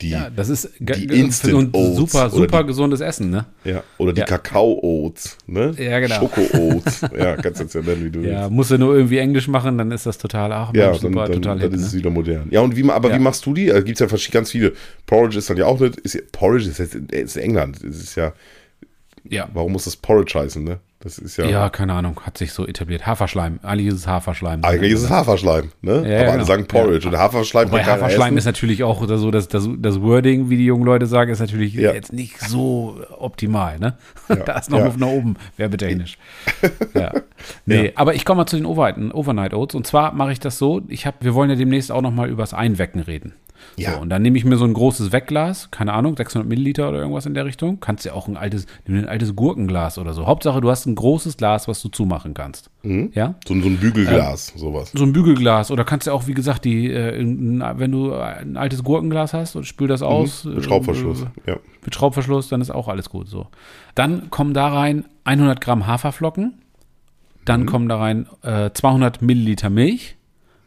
Die, 0.00 0.10
Ja, 0.10 0.30
das 0.30 0.48
ist 0.48 0.70
die 0.78 1.06
Instant 1.18 1.74
Oats 1.74 1.96
super, 1.96 2.30
super 2.30 2.60
die- 2.62 2.68
gesundes 2.68 3.00
Essen, 3.00 3.30
ne? 3.30 3.46
ja, 3.64 3.82
oder 3.98 4.12
die 4.12 4.20
Ja. 4.20 4.26
Kakao-Oats, 4.26 5.38
ne? 5.48 5.74
Ja, 5.76 5.98
genau. 5.98 6.20
Schoko-Oats. 6.20 7.00
ja, 7.18 7.34
kannst 7.34 7.58
du 7.58 7.64
jetzt 7.64 7.74
ja 7.74 7.82
nennen, 7.82 8.04
wie 8.04 8.10
du 8.12 8.20
Ja, 8.20 8.42
willst. 8.42 8.50
musst 8.52 8.70
du 8.70 8.78
nur 8.78 8.94
irgendwie 8.94 9.18
Englisch 9.18 9.48
machen, 9.48 9.76
dann 9.76 9.90
ist 9.90 10.06
das 10.06 10.16
total, 10.18 10.52
ach, 10.52 10.72
Ja, 10.72 10.92
dann, 10.92 11.00
super, 11.00 11.24
dann, 11.24 11.32
total 11.32 11.58
dann 11.58 11.70
hip, 11.70 11.72
ist 11.74 11.86
es 11.86 11.92
ne? 11.94 11.98
wieder 11.98 12.10
modern. 12.10 12.46
Ja, 12.52 12.60
und 12.60 12.76
wie, 12.76 12.88
aber 12.88 13.10
Ja. 13.10 13.16
wie 13.16 13.20
machst 13.20 13.44
du 13.44 13.52
die? 13.54 13.66
Da 13.66 13.80
gibt 13.80 14.00
es 14.00 14.08
ja 14.08 14.16
verschi- 14.16 14.30
ganz 14.30 14.52
viele. 14.52 14.72
Porridge 15.06 15.36
ist 15.38 15.50
dann 15.50 15.56
ja 15.56 15.66
auch 15.66 15.80
nicht. 15.80 15.96
Ist, 15.96 16.14
ja- 16.14 16.20
Porridge 16.30 16.68
ist 16.68 16.78
jetzt 16.78 16.94
ist 16.94 17.36
England. 17.36 17.80
Das 17.82 17.96
ist 17.96 18.14
ja, 18.14 18.32
Ja. 19.28 19.48
warum 19.52 19.72
muss 19.72 19.84
das 19.86 19.96
Porridge 19.96 20.38
heißen, 20.38 20.62
ne? 20.62 20.78
Das 21.00 21.16
ist 21.18 21.36
ja. 21.36 21.46
Ja, 21.46 21.68
keine 21.70 21.92
Ahnung, 21.92 22.20
hat 22.24 22.36
sich 22.38 22.52
so 22.52 22.66
etabliert. 22.66 23.06
Haferschleim, 23.06 23.60
eigentlich 23.62 23.86
ist 23.86 23.94
es 23.94 24.08
Haferschleim. 24.08 24.64
Eigentlich 24.64 24.92
ist 24.92 25.02
es 25.04 25.10
Haferschleim, 25.10 25.70
ne? 25.80 25.92
Ja, 25.92 25.98
aber 26.00 26.08
ja, 26.08 26.18
alle 26.22 26.32
genau. 26.32 26.44
sagen 26.44 26.66
Porridge. 26.66 27.06
Und 27.08 27.16
Haferschleim 27.16 27.70
keiner 27.70 27.86
Haferschleim 27.86 28.28
essen. 28.30 28.38
ist 28.38 28.44
natürlich 28.46 28.82
auch 28.82 29.06
so, 29.06 29.30
dass 29.30 29.46
das, 29.46 29.68
das 29.78 30.00
Wording, 30.00 30.50
wie 30.50 30.56
die 30.56 30.64
jungen 30.64 30.82
Leute 30.84 31.06
sagen, 31.06 31.30
ist 31.30 31.38
natürlich 31.38 31.74
Ja. 31.74 31.92
jetzt 31.92 32.12
nicht 32.12 32.40
so 32.40 33.00
optimal, 33.16 33.78
ne? 33.78 33.96
Ja. 34.28 34.36
Da 34.44 34.58
ist 34.58 34.70
noch 34.70 34.78
Ja. 34.78 34.84
Luft 34.86 34.98
nach 34.98 35.06
oben, 35.06 35.36
werbetechnisch. 35.56 36.18
ja. 36.94 37.12
Nee, 37.64 37.86
Ja. 37.86 37.92
aber 37.94 38.14
ich 38.16 38.24
komme 38.24 38.38
mal 38.38 38.46
zu 38.46 38.56
den 38.56 38.66
Overnight, 38.66 39.54
Oats. 39.54 39.76
Und 39.76 39.86
zwar 39.86 40.12
mache 40.14 40.32
ich 40.32 40.40
das 40.40 40.58
so, 40.58 40.82
ich 40.88 41.06
habe, 41.06 41.18
wir 41.20 41.32
wollen 41.34 41.50
ja 41.50 41.56
demnächst 41.56 41.92
auch 41.92 42.02
noch 42.02 42.12
mal 42.12 42.28
übers 42.28 42.54
Einwecken 42.54 43.00
reden. 43.02 43.34
Ja. 43.76 43.92
So, 43.94 44.00
und 44.00 44.08
dann 44.10 44.22
nehme 44.22 44.36
ich 44.38 44.44
mir 44.44 44.56
so 44.56 44.64
ein 44.64 44.72
großes 44.74 45.12
Wegglas, 45.12 45.70
keine 45.70 45.92
Ahnung, 45.92 46.16
600 46.16 46.48
Milliliter 46.48 46.88
oder 46.88 46.98
irgendwas 46.98 47.26
in 47.26 47.34
der 47.34 47.44
Richtung. 47.44 47.78
Kannst 47.80 48.04
ja 48.04 48.12
auch 48.12 48.26
ein 48.26 48.36
altes, 48.36 48.66
nimm 48.86 48.98
ein 48.98 49.08
altes 49.08 49.36
Gurkenglas 49.36 49.98
oder 49.98 50.12
so. 50.14 50.26
Hauptsache, 50.26 50.60
du 50.60 50.70
hast 50.70 50.86
ein 50.86 50.94
großes 50.94 51.36
Glas, 51.36 51.68
was 51.68 51.80
du 51.82 51.88
zumachen 51.88 52.34
kannst. 52.34 52.70
Mhm. 52.82 53.10
Ja? 53.14 53.34
So, 53.46 53.54
so 53.60 53.68
ein 53.68 53.76
Bügelglas, 53.78 54.52
sowas. 54.56 54.92
so 54.94 55.04
ein 55.04 55.12
Bügelglas 55.12 55.70
oder 55.70 55.84
kannst 55.84 56.06
ja 56.06 56.12
auch, 56.12 56.26
wie 56.26 56.34
gesagt, 56.34 56.64
die, 56.64 56.90
äh, 56.90 57.18
in- 57.20 57.62
wenn 57.76 57.92
du 57.92 58.14
ein 58.14 58.56
altes 58.56 58.82
Gurkenglas 58.82 59.32
hast 59.34 59.54
und 59.56 59.64
spül 59.64 59.88
das 59.88 60.02
aus. 60.02 60.44
Mhm. 60.44 60.54
Mit 60.54 60.64
Schraubverschluss. 60.64 61.22
Äh, 61.22 61.50
Ja. 61.52 61.56
mit 61.84 61.94
Schraubverschluss, 61.94 62.48
dann 62.48 62.60
ist 62.60 62.70
auch 62.70 62.88
alles 62.88 63.08
gut 63.10 63.28
so. 63.28 63.46
Dann 63.94 64.30
kommen 64.30 64.54
da 64.54 64.68
rein 64.68 65.04
100 65.24 65.60
Gramm 65.60 65.86
Haferflocken, 65.86 66.54
dann 67.44 67.62
Mhm. 67.62 67.66
kommen 67.66 67.88
da 67.88 67.98
rein 67.98 68.26
äh, 68.42 68.70
200 68.72 69.22
Milliliter 69.22 69.70
Milch 69.70 70.16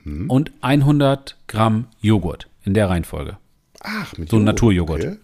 Mhm. 0.04 0.30
und 0.30 0.52
100 0.62 1.38
Gramm 1.48 1.86
Joghurt 2.02 2.48
in 2.64 2.74
der 2.74 2.90
Reihenfolge. 2.90 3.38
Ach, 3.82 4.16
mit 4.18 4.30
So 4.30 4.38
ein 4.38 4.44
Naturjoghurt. 4.44 5.02
Okay. 5.04 5.16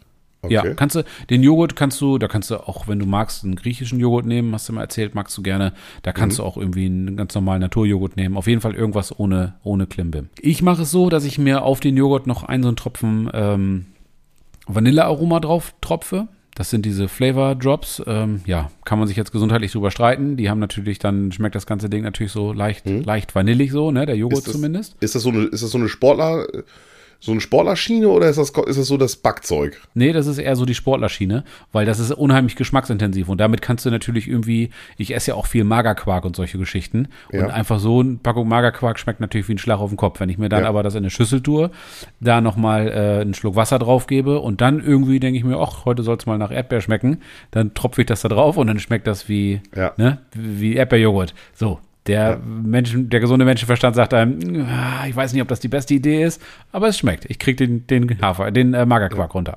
okay. 0.41 0.53
Ja, 0.53 0.73
kannst 0.73 0.95
du, 0.95 1.03
den 1.29 1.43
Joghurt 1.43 1.75
kannst 1.75 1.99
du, 2.01 2.17
da 2.17 2.27
kannst 2.27 2.49
du 2.49 2.55
auch, 2.67 2.87
wenn 2.87 2.99
du 2.99 3.05
magst, 3.05 3.43
einen 3.43 3.55
griechischen 3.55 3.99
Joghurt 3.99 4.25
nehmen, 4.25 4.53
hast 4.53 4.67
du 4.69 4.73
mal 4.73 4.81
erzählt, 4.81 5.13
magst 5.15 5.37
du 5.37 5.41
gerne. 5.43 5.73
Da 6.03 6.11
kannst 6.13 6.37
Mhm. 6.37 6.41
du 6.43 6.47
auch 6.47 6.57
irgendwie 6.57 6.85
einen 6.85 7.17
ganz 7.17 7.35
normalen 7.35 7.61
Naturjoghurt 7.61 8.15
nehmen. 8.17 8.37
Auf 8.37 8.47
jeden 8.47 8.61
Fall 8.61 8.75
irgendwas 8.75 9.17
ohne, 9.19 9.55
ohne 9.63 9.85
Klimbim. 9.87 10.29
Ich 10.39 10.61
mache 10.61 10.83
es 10.83 10.91
so, 10.91 11.09
dass 11.09 11.25
ich 11.25 11.37
mir 11.37 11.63
auf 11.63 11.79
den 11.79 11.97
Joghurt 11.97 12.25
noch 12.27 12.43
einen 12.43 12.63
so 12.63 12.69
einen 12.69 12.77
Tropfen 12.77 13.29
ähm, 13.33 13.85
Vanillearoma 14.67 15.39
drauf 15.39 15.73
tropfe. 15.81 16.27
Das 16.55 16.71
sind 16.71 16.85
diese 16.85 17.07
Flavor 17.07 17.53
Drops. 17.53 18.01
Ähm, 18.07 18.41
ja, 18.47 18.71
kann 18.83 18.97
man 18.97 19.07
sich 19.07 19.15
jetzt 19.15 19.31
gesundheitlich 19.31 19.71
drüber 19.71 19.91
streiten. 19.91 20.37
Die 20.37 20.49
haben 20.49 20.59
natürlich 20.59 20.97
dann, 20.97 21.31
schmeckt 21.31 21.53
das 21.53 21.67
ganze 21.67 21.87
Ding 21.89 22.01
natürlich 22.03 22.31
so 22.31 22.51
leicht, 22.51 22.87
leicht 22.87 23.35
vanillig 23.35 23.71
so, 23.71 23.91
ne? 23.91 24.07
Der 24.07 24.15
Joghurt 24.15 24.33
Mhm. 24.33 24.39
Ist 24.39 24.47
das- 24.47 24.53
zumindest. 24.55 24.95
Ist 24.99 25.15
das 25.15 25.21
so 25.21 25.29
eine, 25.29 25.43
ist 25.43 25.61
das 25.61 25.69
so 25.69 25.77
eine 25.77 25.87
Sportler, 25.87 26.47
so 27.19 27.31
eine 27.31 27.41
Sportlerschiene 27.41 28.07
oder 28.07 28.29
ist 28.29 28.37
das, 28.37 28.49
ist 28.51 28.77
das 28.79 28.87
so 28.87 28.97
das 28.97 29.15
Backzeug? 29.15 29.81
Nee, 29.95 30.13
das 30.13 30.27
ist 30.27 30.37
eher 30.37 30.55
so 30.55 30.65
die 30.65 30.75
Sportlerschiene, 30.75 31.43
weil 31.71 31.85
das 31.85 31.99
ist 31.99 32.11
unheimlich 32.11 32.55
geschmacksintensiv 32.55 33.27
und 33.29 33.39
damit 33.41 33.61
kannst 33.61 33.85
du 33.85 33.89
natürlich 33.91 34.27
irgendwie, 34.27 34.69
ich 34.97 35.13
esse 35.15 35.31
ja 35.31 35.35
auch 35.35 35.47
viel 35.47 35.63
Magerquark 35.63 36.25
und 36.25 36.35
solche 36.35 36.57
Geschichten 36.57 37.07
und 37.31 37.39
Ja. 37.39 37.47
einfach 37.47 37.79
so 37.79 37.99
eine 38.01 38.17
Packung 38.21 38.47
Magerquark 38.47 38.99
schmeckt 38.99 39.19
natürlich 39.19 39.47
wie 39.47 39.53
ein 39.55 39.57
Schlag 39.57 39.79
auf 39.79 39.89
den 39.89 39.97
Kopf. 39.97 40.19
Wenn 40.19 40.29
ich 40.29 40.37
mir 40.37 40.49
dann 40.49 40.63
Ja. 40.63 40.69
aber 40.69 40.83
das 40.83 40.93
in 40.95 40.99
eine 40.99 41.09
Schüssel 41.09 41.41
tue, 41.41 41.71
da 42.19 42.41
nochmal 42.41 42.87
äh, 42.89 43.21
einen 43.21 43.33
Schluck 43.33 43.55
Wasser 43.55 43.79
drauf 43.79 44.07
gebe 44.07 44.39
und 44.39 44.61
dann 44.61 44.79
irgendwie 44.83 45.19
denke 45.19 45.37
ich 45.39 45.43
mir, 45.43 45.57
ach, 45.57 45.85
heute 45.85 46.03
soll 46.03 46.17
es 46.17 46.25
mal 46.25 46.37
nach 46.37 46.51
Erdbeer 46.51 46.81
schmecken, 46.81 47.21
dann 47.51 47.73
tropfe 47.73 48.01
ich 48.01 48.07
das 48.07 48.21
da 48.21 48.29
drauf 48.29 48.57
und 48.57 48.67
dann 48.67 48.79
schmeckt 48.79 49.07
das 49.07 49.27
wie, 49.27 49.61
Ja. 49.75 49.93
ne, 49.97 50.19
wie 50.33 50.75
Erdbeerjoghurt. 50.75 51.33
So. 51.53 51.79
Der, 52.07 52.39
Menschen, 52.63 53.09
der 53.09 53.19
gesunde 53.19 53.43
Menschenverstand 53.45 53.95
sagt 53.95 54.13
einem, 54.13 54.65
ah, 54.69 55.05
ich 55.07 55.15
weiß 55.15 55.33
nicht, 55.33 55.41
ob 55.41 55.47
das 55.49 55.59
die 55.59 55.67
beste 55.67 55.93
Idee 55.93 56.23
ist, 56.23 56.41
aber 56.71 56.87
es 56.87 56.97
schmeckt. 56.97 57.25
Ich 57.29 57.37
krieg 57.37 57.57
den, 57.57 57.85
den 57.87 58.21
Hafer, 58.21 58.49
den 58.51 58.73
äh, 58.73 58.85
Magerquark 58.85 59.33
runter. 59.33 59.55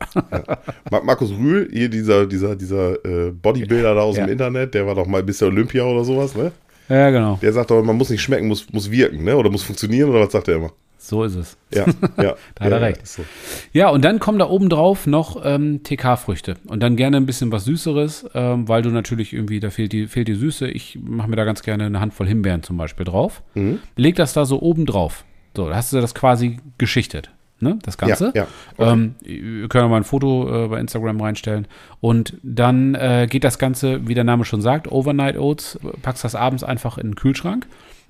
Mar- 0.91 1.05
Markus 1.05 1.31
Rühl, 1.31 1.69
hier 1.73 1.89
dieser, 1.89 2.27
dieser, 2.27 2.57
dieser 2.57 2.93
äh, 3.05 3.31
Bodybuilder 3.31 3.95
da 3.95 4.01
aus 4.01 4.17
Ja. 4.17 4.27
dem 4.27 4.33
Internet, 4.33 4.75
der 4.75 4.87
war 4.87 4.95
doch 4.95 5.07
mal 5.07 5.23
Mr. 5.23 5.47
Olympia 5.47 5.85
oder 5.85 6.05
sowas, 6.05 6.35
ne? 6.35 6.53
Ja, 6.89 7.11
genau. 7.11 7.39
Der 7.41 7.53
sagt 7.53 7.71
doch, 7.71 7.83
man 7.85 7.97
muss 7.97 8.11
nicht 8.11 8.21
schmecken, 8.21 8.49
muss, 8.49 8.67
muss 8.73 8.91
wirken, 8.91 9.23
ne? 9.23 9.37
Oder 9.37 9.49
muss 9.49 9.63
funktionieren, 9.63 10.11
oder 10.11 10.21
was 10.21 10.33
sagt 10.33 10.49
er 10.49 10.57
immer? 10.57 10.73
So 11.03 11.25
ist 11.25 11.35
es. 11.35 11.57
Ja, 11.75 11.87
ja. 12.23 12.35
Da 12.55 12.65
hat 12.65 12.71
er 12.71 12.71
ja, 12.71 12.77
recht. 12.77 13.03
ist 13.03 13.15
so. 13.15 13.25
Ja, 13.73 13.89
und 13.89 14.05
dann 14.05 14.21
kommen 14.21 14.39
da 14.39 14.49
oben 14.49 14.69
drauf 14.69 15.07
noch 15.07 15.41
ähm, 15.43 15.83
TK-Früchte. 15.83 16.57
Und 16.67 16.83
dann 16.83 16.95
gerne 16.97 17.17
ein 17.17 17.25
bisschen 17.25 17.51
was 17.51 17.65
Süßeres, 17.65 18.27
ähm, 18.35 18.69
weil 18.69 18.83
du 18.83 18.91
natürlich 18.91 19.33
irgendwie, 19.33 19.61
da 19.61 19.71
fehlt 19.71 19.93
die, 19.93 20.07
fehlt 20.09 20.29
die 20.29 20.35
Süße. 20.35 20.69
Ich 20.69 20.99
mache 21.03 21.29
mir 21.31 21.37
da 21.37 21.45
ganz 21.45 21.63
gerne 21.63 21.87
eine 21.87 22.01
Handvoll 22.01 22.27
Himbeeren 22.27 22.63
zum 22.63 22.77
Beispiel 22.77 23.07
drauf. 23.07 23.43
Mhm. 23.55 23.79
Leg 23.97 24.15
das 24.17 24.35
da 24.35 24.45
so 24.45 24.61
oben 24.61 24.85
drauf. 24.85 25.25
So, 25.57 25.71
da 25.71 25.77
hast 25.77 25.93
du 25.93 26.01
das 26.01 26.15
quasi 26.15 26.59
geschichtet. 26.77 27.31
Ne, 27.63 27.79
das 27.83 27.99
Ganze. 27.99 28.33
Ja, 28.35 28.43
ja. 28.43 28.47
Okay. 28.79 28.93
Ähm, 28.93 29.15
wir 29.21 29.69
können 29.69 29.91
mal 29.91 29.99
ein 29.99 30.05
Foto 30.05 30.65
äh, 30.65 30.69
bei 30.69 30.81
Instagram 30.81 31.21
reinstellen. 31.21 31.67
Und 32.01 32.39
dann 32.43 32.95
äh, 32.95 33.27
geht 33.29 33.45
das 33.45 33.59
Ganze, 33.59 34.07
wie 34.09 34.15
der 34.15 34.25
Name 34.25 34.47
schon 34.47 34.63
sagt, 34.63 34.91
Overnight 34.91 35.37
Oats, 35.37 35.79
packst 36.01 36.25
das 36.25 36.35
abends 36.35 36.65
einfach 36.65 36.97
in 36.97 37.09
den 37.09 37.15
Kühlschrank. 37.17 37.67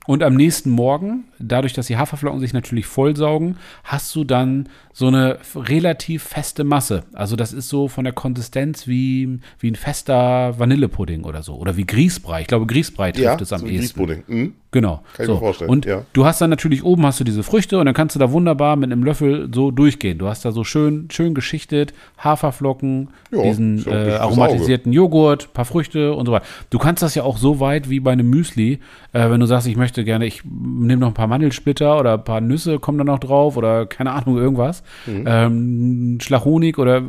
Und 0.06 0.22
am 0.22 0.34
nächsten 0.34 0.70
Morgen, 0.70 1.24
dadurch, 1.38 1.74
dass 1.74 1.86
die 1.86 1.96
Haferflocken 1.98 2.40
sich 2.40 2.52
natürlich 2.52 2.86
vollsaugen, 2.86 3.56
hast 3.84 4.14
du 4.16 4.24
dann 4.24 4.68
so 4.92 5.06
eine 5.06 5.38
relativ 5.54 6.22
feste 6.24 6.64
Masse. 6.64 7.04
Also 7.12 7.36
das 7.36 7.52
ist 7.52 7.68
so 7.68 7.86
von 7.86 8.04
der 8.04 8.12
Konsistenz 8.12 8.86
wie, 8.88 9.38
wie 9.58 9.70
ein 9.70 9.76
fester 9.76 10.58
Vanillepudding 10.58 11.24
oder 11.24 11.42
so. 11.42 11.54
Oder 11.54 11.76
wie 11.76 11.84
Grießbrei. 11.86 12.40
Ich 12.42 12.46
glaube, 12.48 12.66
Grießbrei 12.66 13.12
trifft 13.12 13.24
Ja, 13.24 13.36
es 13.40 13.52
am 13.52 13.60
so 13.60 13.66
ehesten. 13.66 13.78
Grießpudding. 13.78 14.22
Mhm. 14.26 14.54
Genau. 14.72 15.02
Kann 15.14 15.24
ich 15.24 15.26
so. 15.26 15.34
mir 15.34 15.38
vorstellen, 15.40 15.70
Und 15.70 15.84
ja. 15.84 16.04
du 16.12 16.24
hast 16.24 16.40
dann 16.40 16.50
natürlich 16.50 16.84
oben 16.84 17.04
hast 17.04 17.18
du 17.18 17.24
diese 17.24 17.42
Früchte 17.42 17.78
und 17.78 17.86
dann 17.86 17.94
kannst 17.94 18.14
du 18.14 18.20
da 18.20 18.30
wunderbar 18.30 18.76
mit 18.76 18.92
einem 18.92 19.02
Löffel 19.02 19.48
so 19.52 19.70
durchgehen. 19.72 20.18
Du 20.18 20.28
hast 20.28 20.44
da 20.44 20.52
so 20.52 20.62
schön, 20.62 21.08
schön 21.10 21.34
geschichtet, 21.34 21.92
Haferflocken, 22.18 23.08
Ja, 23.32 23.42
diesen 23.42 23.84
äh, 23.88 24.12
aromatisierten 24.12 24.92
Joghurt, 24.92 25.52
paar 25.54 25.64
Früchte 25.64 26.14
und 26.14 26.26
so 26.26 26.32
weiter. 26.32 26.44
Du 26.70 26.78
kannst 26.78 27.02
das 27.02 27.16
ja 27.16 27.24
auch 27.24 27.36
so 27.36 27.58
weit 27.58 27.90
wie 27.90 27.98
bei 27.98 28.12
einem 28.12 28.30
Müsli, 28.30 28.78
äh, 29.12 29.28
wenn 29.28 29.40
du 29.40 29.46
sagst, 29.46 29.66
ich 29.66 29.76
möchte 29.76 29.89
gerne, 29.94 30.26
ich 30.26 30.42
nehme 30.44 31.00
noch 31.00 31.08
ein 31.08 31.14
paar 31.14 31.26
Mandelsplitter 31.26 31.98
oder 31.98 32.14
ein 32.14 32.24
paar 32.24 32.40
Nüsse 32.40 32.78
kommen 32.78 32.98
da 32.98 33.04
noch 33.04 33.18
drauf 33.18 33.56
oder 33.56 33.86
keine 33.86 34.12
Ahnung, 34.12 34.38
irgendwas. 34.38 34.82
Mhm. 35.06 35.24
Ähm, 35.26 36.18
Schlag 36.20 36.44
Honig 36.44 36.78
oder 36.78 37.02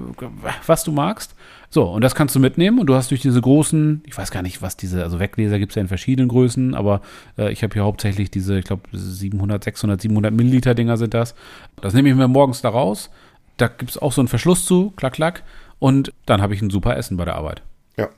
was 0.65 0.83
du 0.83 0.91
magst. 0.91 1.35
So, 1.73 1.85
und 1.85 2.01
das 2.01 2.15
kannst 2.15 2.35
du 2.35 2.39
mitnehmen 2.41 2.79
und 2.79 2.87
du 2.87 2.95
hast 2.95 3.11
durch 3.11 3.21
diese 3.21 3.39
großen, 3.39 4.03
ich 4.05 4.17
weiß 4.17 4.29
gar 4.29 4.41
nicht, 4.41 4.61
was 4.61 4.75
diese, 4.75 5.03
also 5.03 5.19
Weggläser 5.19 5.57
gibt 5.57 5.71
es 5.71 5.75
ja 5.75 5.81
in 5.81 5.87
verschiedenen 5.87 6.27
Größen, 6.27 6.75
aber 6.75 6.99
äh, 7.37 7.49
ich 7.53 7.63
habe 7.63 7.73
hier 7.73 7.83
hauptsächlich 7.83 8.29
diese, 8.29 8.59
ich 8.59 8.65
glaube 8.65 8.83
700, 8.91 9.63
600, 9.63 10.01
700 10.01 10.33
Milliliter 10.33 10.75
Dinger 10.75 10.97
sind 10.97 11.13
das. 11.13 11.33
Das 11.81 11.93
nehme 11.93 12.09
ich 12.09 12.15
mir 12.15 12.27
morgens 12.27 12.61
da 12.61 12.67
raus. 12.67 13.09
Da 13.55 13.69
gibt 13.69 13.91
es 13.91 13.97
auch 13.97 14.11
so 14.11 14.19
einen 14.19 14.27
Verschluss 14.27 14.65
zu, 14.65 14.91
klack, 14.97 15.13
klack. 15.13 15.43
Und 15.79 16.11
dann 16.25 16.41
habe 16.41 16.53
ich 16.53 16.61
ein 16.61 16.69
super 16.69 16.97
Essen 16.97 17.15
bei 17.15 17.23
der 17.23 17.35
Arbeit. 17.35 17.61
Ja. 17.97 18.09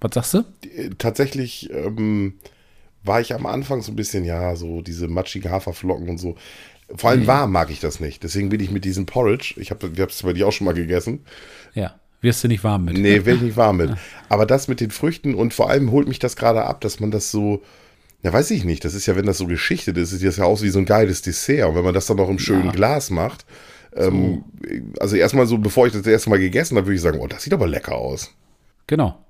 Was 0.00 0.14
sagst 0.14 0.34
du? 0.34 0.44
Äh, 0.62 0.90
Tatsächlich 0.98 1.68
ähm, 1.72 2.34
war 3.04 3.20
ich 3.20 3.34
am 3.34 3.46
Anfang 3.46 3.82
so 3.82 3.92
ein 3.92 3.96
bisschen, 3.96 4.24
ja, 4.24 4.54
so 4.56 4.82
diese 4.82 5.08
matschigen 5.08 5.50
Haferflocken 5.50 6.08
und 6.08 6.18
so. 6.18 6.36
Vor 6.94 7.10
allem 7.10 7.26
warm 7.26 7.52
mag 7.52 7.70
ich 7.70 7.80
das 7.80 8.00
nicht. 8.00 8.22
Deswegen 8.22 8.48
bin 8.48 8.60
ich 8.60 8.70
mit 8.70 8.84
diesem 8.84 9.06
Porridge, 9.06 9.54
ich 9.56 9.70
habe 9.70 9.86
es 9.86 10.22
bei 10.22 10.32
dir 10.32 10.46
auch 10.46 10.52
schon 10.52 10.66
mal 10.66 10.74
gegessen. 10.74 11.24
Ja. 11.74 11.94
Wirst 12.20 12.44
du 12.44 12.48
nicht 12.48 12.62
warm 12.62 12.84
mit? 12.84 12.96
Nee, 12.98 13.24
wäre 13.24 13.36
ich 13.36 13.42
nicht 13.42 13.56
warm 13.56 13.78
mit. 13.78 13.90
Aber 14.28 14.46
das 14.46 14.68
mit 14.68 14.80
den 14.80 14.92
Früchten 14.92 15.34
und 15.34 15.52
vor 15.52 15.68
allem 15.70 15.90
holt 15.90 16.06
mich 16.06 16.20
das 16.20 16.36
gerade 16.36 16.64
ab, 16.64 16.80
dass 16.80 17.00
man 17.00 17.10
das 17.10 17.32
so, 17.32 17.62
ja, 18.22 18.32
weiß 18.32 18.52
ich 18.52 18.64
nicht, 18.64 18.84
das 18.84 18.94
ist 18.94 19.06
ja, 19.06 19.16
wenn 19.16 19.26
das 19.26 19.38
so 19.38 19.46
geschichtet 19.48 19.96
ist, 19.96 20.10
sieht 20.10 20.28
das 20.28 20.36
ja 20.36 20.44
aus 20.44 20.62
wie 20.62 20.68
so 20.68 20.78
ein 20.78 20.84
geiles 20.84 21.22
Dessert. 21.22 21.68
Und 21.68 21.74
wenn 21.74 21.84
man 21.84 21.94
das 21.94 22.06
dann 22.06 22.18
noch 22.18 22.28
im 22.28 22.38
schönen 22.38 22.66
Ja. 22.66 22.70
Glas 22.72 23.10
macht, 23.10 23.44
ähm, 23.96 24.44
also 25.00 25.16
erstmal 25.16 25.46
so, 25.46 25.58
bevor 25.58 25.88
ich 25.88 25.92
das 25.92 26.06
erste 26.06 26.30
Mal 26.30 26.38
gegessen 26.38 26.76
habe, 26.76 26.86
würde 26.86 26.94
ich 26.96 27.02
sagen, 27.02 27.18
oh, 27.20 27.26
das 27.26 27.42
sieht 27.42 27.52
aber 27.52 27.66
lecker 27.66 27.96
aus. 27.96 28.32
Genau. 28.86 29.21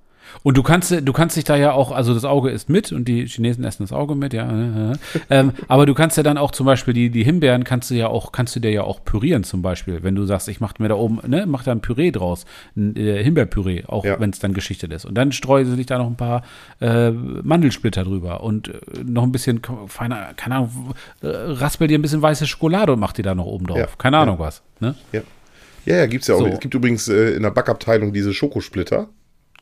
Und 0.43 0.57
du 0.57 0.63
kannst, 0.63 0.91
du 0.91 1.13
kannst 1.13 1.37
dich 1.37 1.45
da 1.45 1.57
ja 1.57 1.73
auch, 1.73 1.93
also 1.93 2.15
das 2.15 2.25
Auge 2.25 2.51
ist 2.51 2.69
mit 2.69 2.93
und 2.93 3.07
die 3.07 3.27
Chinesen 3.27 3.65
essen 3.65 3.83
das 3.83 3.93
Auge 3.93 4.15
mit, 4.15 4.33
ja. 4.33 4.49
äh, 4.51 4.93
äh. 4.93 4.97
ähm, 5.31 5.53
aber 5.69 5.87
du 5.87 5.95
kannst 5.95 6.17
ja 6.17 6.23
dann 6.23 6.39
auch 6.39 6.51
zum 6.51 6.67
Beispiel 6.67 6.95
die, 6.95 7.11
die 7.11 7.25
Himbeeren 7.25 7.65
kannst 7.65 7.91
du 7.91 7.95
ja 7.95 8.09
auch, 8.09 8.33
kannst 8.33 8.57
du 8.57 8.61
dir 8.61 8.71
ja 8.71 8.83
auch 8.83 9.05
pürieren 9.05 9.45
zum 9.45 9.63
Beispiel, 9.63 10.03
wenn 10.03 10.15
du 10.15 10.25
sagst, 10.25 10.49
ich 10.49 10.61
mache 10.61 10.75
mir 10.79 10.89
da 10.89 10.95
oben, 10.95 11.21
ne, 11.27 11.45
mach 11.47 11.65
da 11.65 11.73
ein 11.73 11.81
Püree 11.81 12.11
draus, 12.11 12.45
ein 12.77 12.97
äh, 12.97 13.23
Himbeerpüree, 13.23 13.85
auch 13.87 14.05
Ja. 14.05 14.19
wenn 14.21 14.31
es 14.31 14.39
dann 14.39 14.55
geschichtet 14.55 14.93
ist. 14.93 15.05
Und 15.05 15.15
dann 15.15 15.33
streue 15.33 15.63
ich 15.63 15.87
da 15.87 15.99
noch 15.99 16.07
ein 16.07 16.17
paar 16.17 16.43
äh, 16.81 17.11
Mandelsplitter 17.11 18.05
drüber 18.05 18.43
und 18.43 18.69
äh, 18.69 18.73
noch 19.05 19.23
ein 19.23 19.33
bisschen 19.33 19.61
feiner, 19.87 20.35
keine 20.35 20.57
Ahnung, 20.57 20.95
äh, 21.23 21.29
raspel 21.29 21.89
dir 21.89 21.99
ein 21.99 22.03
bisschen 22.03 22.23
weiße 22.23 22.47
Schokolade 22.47 22.93
und 22.93 23.01
mach 23.01 23.13
die 23.13 23.23
da 23.23 23.35
noch 23.35 23.47
oben 23.47 23.67
drauf. 23.67 23.79
Ja. 23.79 23.89
Keine 23.99 24.19
Ahnung 24.19 24.39
was, 24.39 24.63
ne? 24.81 24.95
Ja. 25.13 25.23
Ja, 25.85 25.97
ja, 25.97 26.07
gibt's 26.07 26.29
ja 26.29 26.37
auch. 26.37 26.41
So. 26.41 26.47
Es 26.47 26.61
gibt 26.61 26.75
übrigens 26.75 27.09
äh, 27.09 27.31
in 27.35 27.43
der 27.43 27.51
Backabteilung 27.51 28.13
diese 28.13 28.33
Schokosplitter. 28.33 29.09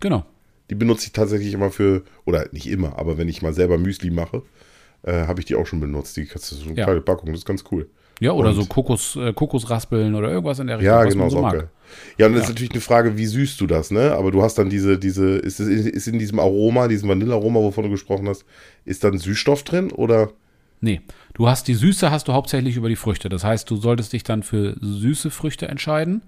Genau. 0.01 0.25
Die 0.71 0.75
benutze 0.75 1.07
ich 1.07 1.13
tatsächlich 1.13 1.53
immer 1.53 1.71
für, 1.71 2.03
oder 2.25 2.47
nicht 2.53 2.69
immer, 2.69 2.99
aber 2.99 3.19
wenn 3.19 3.29
ich 3.29 3.43
mal 3.43 3.53
selber 3.53 3.77
Müsli 3.77 4.11
mache, 4.11 4.43
äh, 5.03 5.27
habe 5.27 5.41
ich 5.41 5.47
die 5.47 5.57
auch 5.57 5.67
schon 5.67 5.81
benutzt. 5.81 6.17
Die 6.17 6.27
kannst 6.27 6.51
du 6.53 6.57
so 6.57 6.69
eine 6.71 6.79
Ja. 6.79 6.85
kleine 6.85 7.01
Packung, 7.01 7.27
das 7.31 7.41
ist 7.41 7.45
ganz 7.47 7.65
cool. 7.73 7.89
Ja, 8.21 8.33
oder 8.33 8.51
Und- 8.51 8.55
so 8.57 8.65
Kokos, 8.67 9.17
äh, 9.17 9.33
Kokosraspeln 9.33 10.15
oder 10.15 10.31
irgendwas 10.31 10.59
in 10.59 10.67
der 10.67 10.79
Richtung, 10.79 10.95
Ja, 10.95 11.05
genau, 11.05 11.29
so 11.31 11.41
mag. 11.41 11.55
geil. 11.55 11.69
Ja, 12.19 12.27
und 12.27 12.35
das 12.35 12.43
ist 12.45 12.49
natürlich 12.51 12.71
eine 12.73 12.83
Frage, 12.83 13.17
wie 13.17 13.27
süßt 13.27 13.61
du 13.61 13.67
das, 13.67 13.91
ne? 13.91 14.13
Aber 14.13 14.31
du 14.31 14.43
hast 14.43 14.57
dann 14.59 14.69
diese, 14.71 14.99
diese, 14.99 15.37
ist, 15.39 15.59
ist 15.59 16.07
in 16.07 16.19
diesem 16.19 16.39
Aroma, 16.39 16.87
diesem 16.87 17.09
Vanillearoma, 17.09 17.59
wovon 17.61 17.85
du 17.85 17.91
gesprochen 17.91 18.29
hast, 18.29 18.45
ist 18.85 19.03
dann 19.03 19.19
Süßstoff 19.19 19.63
drin 19.65 19.91
oder? 19.91 20.31
Nee, 20.83 21.03
du 21.35 21.47
hast 21.47 21.69
die 21.69 21.75
Süße 21.75 22.11
hast 22.11 22.29
du 22.29 22.33
hauptsächlich 22.33 22.77
über 22.77 22.89
die 22.89 22.97
Früchte. 22.97 23.29
Das 23.29 23.45
heißt, 23.45 23.71
du 23.71 23.77
solltest 23.77 24.15
dich 24.15 24.25
dann 24.25 24.43
für 24.43 24.77
süße 24.81 25.31
Früchte 25.31 25.69
entscheiden. 25.69 26.23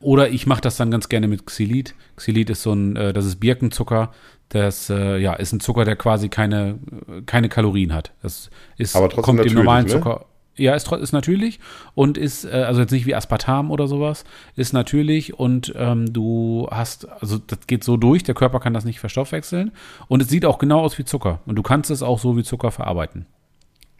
Oder 0.00 0.30
ich 0.30 0.46
mache 0.46 0.60
das 0.60 0.76
dann 0.76 0.90
ganz 0.90 1.08
gerne 1.08 1.28
mit 1.28 1.46
Xylit. 1.46 1.94
Xylit 2.16 2.50
ist 2.50 2.62
so 2.62 2.72
ein, 2.72 2.96
äh, 2.96 3.12
das 3.12 3.24
ist 3.24 3.36
Birkenzucker. 3.36 4.12
Das 4.48 4.90
äh, 4.90 5.18
ja, 5.18 5.34
ist 5.34 5.52
ein 5.52 5.60
Zucker, 5.60 5.84
der 5.84 5.96
quasi 5.96 6.28
keine, 6.28 6.80
äh, 7.08 7.22
keine 7.24 7.48
Kalorien 7.48 7.94
hat. 7.94 8.12
Das 8.22 8.50
ist, 8.76 8.96
Aber 8.96 9.08
trotzdem 9.08 9.36
kommt 9.36 9.44
dem 9.44 9.54
normalen 9.54 9.86
ne? 9.86 9.92
Zucker. 9.92 10.26
Ja, 10.56 10.74
ist, 10.74 10.92
ist 10.92 11.12
natürlich 11.12 11.60
und 11.94 12.18
ist, 12.18 12.44
also 12.44 12.82
jetzt 12.82 12.90
nicht 12.90 13.06
wie 13.06 13.14
Aspartam 13.14 13.70
oder 13.70 13.86
sowas, 13.86 14.24
ist 14.54 14.74
natürlich 14.74 15.32
und 15.32 15.72
ähm, 15.76 16.12
du 16.12 16.68
hast, 16.70 17.08
also 17.08 17.38
das 17.38 17.66
geht 17.66 17.82
so 17.82 17.96
durch, 17.96 18.22
der 18.22 18.34
Körper 18.34 18.60
kann 18.60 18.74
das 18.74 18.84
nicht 18.84 19.00
verstoffwechseln 19.00 19.72
und 20.08 20.20
es 20.20 20.28
sieht 20.28 20.44
auch 20.44 20.58
genau 20.58 20.80
aus 20.80 20.98
wie 20.98 21.06
Zucker 21.06 21.40
und 21.46 21.56
du 21.56 21.62
kannst 21.62 21.90
es 21.90 22.02
auch 22.02 22.18
so 22.18 22.36
wie 22.36 22.42
Zucker 22.42 22.70
verarbeiten. 22.70 23.24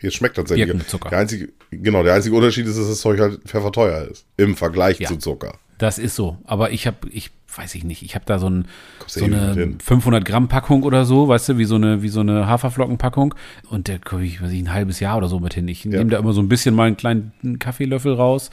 Jetzt 0.02 0.16
schmeckt 0.16 0.36
tatsächlich. 0.36 0.66
Der 1.10 1.18
einzige, 1.18 1.48
genau, 1.70 2.02
der 2.02 2.14
einzige 2.14 2.34
Unterschied 2.36 2.66
ist, 2.66 2.78
dass 2.78 2.88
das 2.88 3.00
Zeug 3.00 3.20
halt 3.20 3.40
pfefferteuer 3.44 4.08
ist. 4.10 4.26
Im 4.36 4.56
Vergleich 4.56 4.98
Ja. 4.98 5.08
zu 5.08 5.16
Zucker. 5.16 5.58
Das 5.82 5.98
ist 5.98 6.14
so. 6.14 6.36
Aber 6.44 6.70
ich 6.70 6.86
habe, 6.86 7.08
ich 7.10 7.32
weiß 7.58 7.74
ich 7.74 7.82
nicht, 7.82 8.04
ich 8.04 8.14
habe 8.14 8.24
da 8.24 8.38
so, 8.38 8.48
ein, 8.48 8.66
so 9.08 9.18
ewig 9.18 9.36
eine 9.36 9.46
mit 9.48 9.56
hin. 9.56 9.78
500 9.80 10.24
Gramm 10.24 10.46
Packung 10.46 10.84
oder 10.84 11.04
so, 11.04 11.26
weißt 11.26 11.48
du, 11.48 11.58
wie 11.58 11.64
so 11.64 11.74
eine, 11.74 12.02
wie 12.02 12.08
so 12.08 12.20
eine 12.20 12.46
Haferflockenpackung. 12.46 13.34
Und 13.68 13.88
da 13.88 13.98
komme 13.98 14.24
ich, 14.24 14.40
weiß 14.40 14.52
ich, 14.52 14.60
ein 14.60 14.72
halbes 14.72 15.00
Jahr 15.00 15.16
oder 15.16 15.26
so 15.26 15.40
mit 15.40 15.54
hin. 15.54 15.66
Ich 15.66 15.84
nehme 15.84 16.06
da 16.06 16.20
immer 16.20 16.34
so 16.34 16.40
ein 16.40 16.48
bisschen 16.48 16.76
mal 16.76 16.86
einen 16.86 16.96
kleinen 16.96 17.58
Kaffeelöffel 17.58 18.14
raus, 18.14 18.50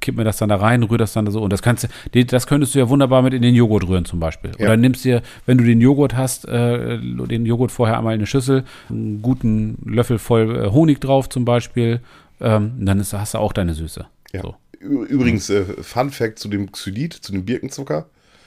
kipp 0.00 0.16
mir 0.16 0.24
das 0.24 0.38
dann 0.38 0.48
da 0.48 0.56
rein, 0.56 0.82
rühre 0.84 0.96
das 0.96 1.12
dann 1.12 1.26
da 1.26 1.32
so. 1.32 1.42
Und 1.42 1.52
das 1.52 1.60
kannst 1.60 1.86
du, 2.12 2.24
das 2.24 2.46
könntest 2.46 2.74
du 2.74 2.78
ja 2.78 2.88
wunderbar 2.88 3.20
mit 3.20 3.34
in 3.34 3.42
den 3.42 3.54
Joghurt 3.54 3.86
rühren 3.86 4.06
zum 4.06 4.20
Beispiel. 4.20 4.52
Ja. 4.58 4.68
Oder 4.68 4.78
nimmst 4.78 5.04
dir, 5.04 5.20
wenn 5.44 5.58
du 5.58 5.64
den 5.64 5.82
Joghurt 5.82 6.16
hast, 6.16 6.48
äh, 6.48 6.98
den 6.98 7.44
Joghurt 7.44 7.72
vorher 7.72 7.98
einmal 7.98 8.14
in 8.14 8.20
eine 8.20 8.26
Schüssel, 8.26 8.64
einen 8.88 9.20
guten 9.20 9.76
Löffel 9.84 10.18
voll 10.18 10.64
äh, 10.64 10.70
Honig 10.70 11.02
drauf 11.02 11.28
zum 11.28 11.44
Beispiel, 11.44 12.00
ähm, 12.40 12.72
dann 12.80 13.00
ist, 13.00 13.12
hast 13.12 13.34
du 13.34 13.38
auch 13.38 13.52
deine 13.52 13.74
Süße. 13.74 14.06
Ja. 14.32 14.40
So. 14.40 14.54
Übrigens, 14.84 15.50
äh, 15.50 15.64
Fun 15.82 16.10
Fact 16.10 16.38
zu 16.38 16.48
dem 16.48 16.70
Xylit, 16.72 17.12
zu 17.14 17.32
dem 17.32 17.44
Birkenzucker, 17.44 18.06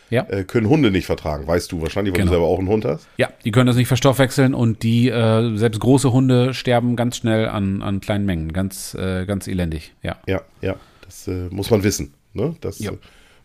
Ja. 0.09 0.25
äh, 0.29 0.43
können 0.43 0.69
Hunde 0.69 0.91
nicht 0.91 1.05
vertragen. 1.05 1.47
Weißt 1.47 1.71
du 1.71 1.81
wahrscheinlich, 1.81 2.13
weil 2.13 2.19
Genau. 2.19 2.31
du 2.31 2.37
selber 2.37 2.47
auch 2.47 2.59
einen 2.59 2.69
Hund 2.69 2.85
hast. 2.85 3.07
Ja, 3.17 3.29
die 3.43 3.51
können 3.51 3.67
das 3.67 3.75
nicht 3.75 3.87
verstoffwechseln 3.87 4.53
und 4.53 4.83
die, 4.83 5.09
äh, 5.09 5.55
selbst 5.57 5.79
große 5.79 6.11
Hunde 6.13 6.53
sterben 6.53 6.95
ganz 6.95 7.17
schnell 7.17 7.47
an, 7.49 7.81
an 7.81 7.99
kleinen 7.99 8.25
Mengen. 8.25 8.53
Ganz, 8.53 8.93
äh, 8.93 9.25
ganz 9.25 9.47
elendig, 9.47 9.93
ja. 10.03 10.15
Ja, 10.27 10.41
ja. 10.61 10.75
Das 11.03 11.27
äh, 11.27 11.47
muss 11.49 11.69
man 11.71 11.83
wissen. 11.83 12.13
Ne? 12.33 12.55
Das 12.61 12.79
Ja. 12.79 12.91
äh, 12.91 12.97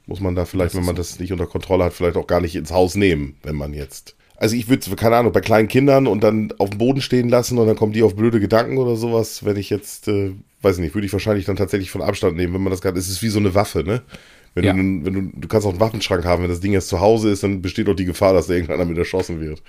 muss 0.06 0.20
man 0.20 0.34
da 0.34 0.44
vielleicht, 0.44 0.72
Das 0.74 0.78
wenn 0.78 0.84
man 0.86 0.96
das 0.96 1.18
nicht 1.20 1.32
unter 1.32 1.46
Kontrolle 1.46 1.84
hat, 1.84 1.92
vielleicht 1.94 2.16
auch 2.16 2.26
gar 2.26 2.40
nicht 2.40 2.54
ins 2.56 2.72
Haus 2.72 2.94
nehmen, 2.96 3.36
wenn 3.42 3.56
man 3.56 3.72
jetzt. 3.72 4.14
Also 4.36 4.56
ich 4.56 4.68
würde, 4.68 4.96
keine 4.96 5.16
Ahnung, 5.16 5.32
bei 5.32 5.40
kleinen 5.40 5.68
Kindern 5.68 6.08
und 6.08 6.24
dann 6.24 6.52
auf 6.58 6.70
dem 6.70 6.78
Boden 6.78 7.00
stehen 7.00 7.28
lassen 7.28 7.58
und 7.58 7.66
dann 7.68 7.76
kommen 7.76 7.92
die 7.92 8.02
auf 8.02 8.16
blöde 8.16 8.40
Gedanken 8.40 8.78
oder 8.78 8.96
sowas, 8.96 9.44
wenn 9.44 9.56
ich 9.56 9.70
jetzt, 9.70 10.08
äh, 10.08 10.32
weiß 10.62 10.78
nicht, 10.78 10.94
würde 10.94 11.06
ich 11.06 11.12
wahrscheinlich 11.12 11.44
dann 11.44 11.56
tatsächlich 11.56 11.90
von 11.90 12.02
Abstand 12.02 12.36
nehmen, 12.36 12.54
wenn 12.54 12.62
man 12.62 12.70
das 12.70 12.80
gerade, 12.80 12.98
es 12.98 13.08
ist 13.08 13.22
wie 13.22 13.28
so 13.28 13.38
eine 13.38 13.54
Waffe, 13.54 13.84
ne? 13.84 14.02
Wenn, 14.54 14.64
Ja. 14.64 14.72
du, 14.72 14.78
wenn 14.78 15.14
du, 15.14 15.40
du 15.40 15.48
kannst 15.48 15.66
auch 15.66 15.70
einen 15.70 15.80
Waffenschrank 15.80 16.24
haben, 16.24 16.42
wenn 16.42 16.50
das 16.50 16.60
Ding 16.60 16.72
jetzt 16.72 16.88
zu 16.88 17.00
Hause 17.00 17.30
ist, 17.30 17.42
dann 17.42 17.62
besteht 17.62 17.88
auch 17.88 17.94
die 17.94 18.04
Gefahr, 18.04 18.34
dass 18.34 18.48
da 18.48 18.54
irgendwann 18.54 18.78
damit 18.78 18.98
erschossen 18.98 19.40
wird. 19.40 19.62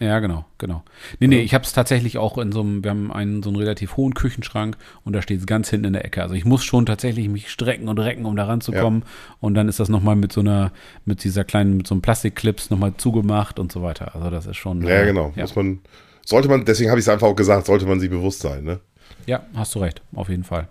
Ja, 0.00 0.18
genau, 0.18 0.46
genau. 0.56 0.82
Nee, 1.18 1.26
nee, 1.26 1.40
ich 1.40 1.52
habe 1.52 1.62
es 1.64 1.74
tatsächlich 1.74 2.16
auch 2.16 2.38
in 2.38 2.52
so 2.52 2.62
einem, 2.62 2.82
wir 2.82 2.90
haben 2.90 3.12
einen 3.12 3.42
so 3.42 3.50
einen 3.50 3.58
relativ 3.58 3.98
hohen 3.98 4.14
Küchenschrank 4.14 4.78
und 5.04 5.12
da 5.12 5.20
steht 5.20 5.40
es 5.40 5.46
ganz 5.46 5.68
hinten 5.68 5.88
in 5.88 5.92
der 5.92 6.06
Ecke. 6.06 6.22
Also 6.22 6.34
ich 6.34 6.46
muss 6.46 6.64
schon 6.64 6.86
tatsächlich 6.86 7.28
mich 7.28 7.50
strecken 7.50 7.86
und 7.86 7.98
recken, 7.98 8.24
um 8.24 8.34
da 8.34 8.46
ranzukommen. 8.46 9.04
Und 9.40 9.52
dann 9.54 9.68
ist 9.68 9.78
das 9.78 9.90
nochmal 9.90 10.16
mit 10.16 10.32
so 10.32 10.40
einer, 10.40 10.72
mit 11.04 11.22
dieser 11.22 11.44
kleinen, 11.44 11.76
mit 11.76 11.86
so 11.86 11.94
einem 11.94 12.00
Plastikclips 12.00 12.70
nochmal 12.70 12.94
zugemacht 12.96 13.58
und 13.58 13.70
so 13.70 13.82
weiter. 13.82 14.14
Also 14.14 14.30
das 14.30 14.46
ist 14.46 14.56
schon. 14.56 14.80
Ja, 14.86 15.02
äh, 15.02 15.04
genau. 15.04 15.34
Ja. 15.36 15.42
Muss 15.42 15.54
man, 15.54 15.80
sollte 16.24 16.48
man, 16.48 16.64
deswegen 16.64 16.88
habe 16.88 16.98
ich 16.98 17.04
es 17.04 17.10
einfach 17.10 17.26
auch 17.26 17.36
gesagt, 17.36 17.66
sollte 17.66 17.84
man 17.84 18.00
sich 18.00 18.08
bewusst 18.08 18.40
sein, 18.40 18.64
ne? 18.64 18.80
Ja, 19.26 19.44
hast 19.54 19.74
du 19.74 19.78
recht, 19.80 20.02
auf 20.14 20.28
jeden 20.28 20.44
Fall. 20.44 20.68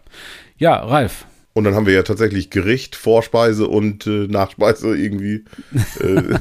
Ja, 0.58 0.76
Ralf, 0.78 1.26
Und 1.54 1.64
dann 1.64 1.76
haben 1.76 1.86
wir 1.86 1.94
ja 1.94 2.04
tatsächlich 2.04 2.50
Gericht, 2.50 2.96
Vorspeise 2.96 3.68
und 3.68 4.08
äh, 4.08 4.28
Nachspeise 4.28 4.96
irgendwie. 4.96 5.46
Äh, 6.00 6.40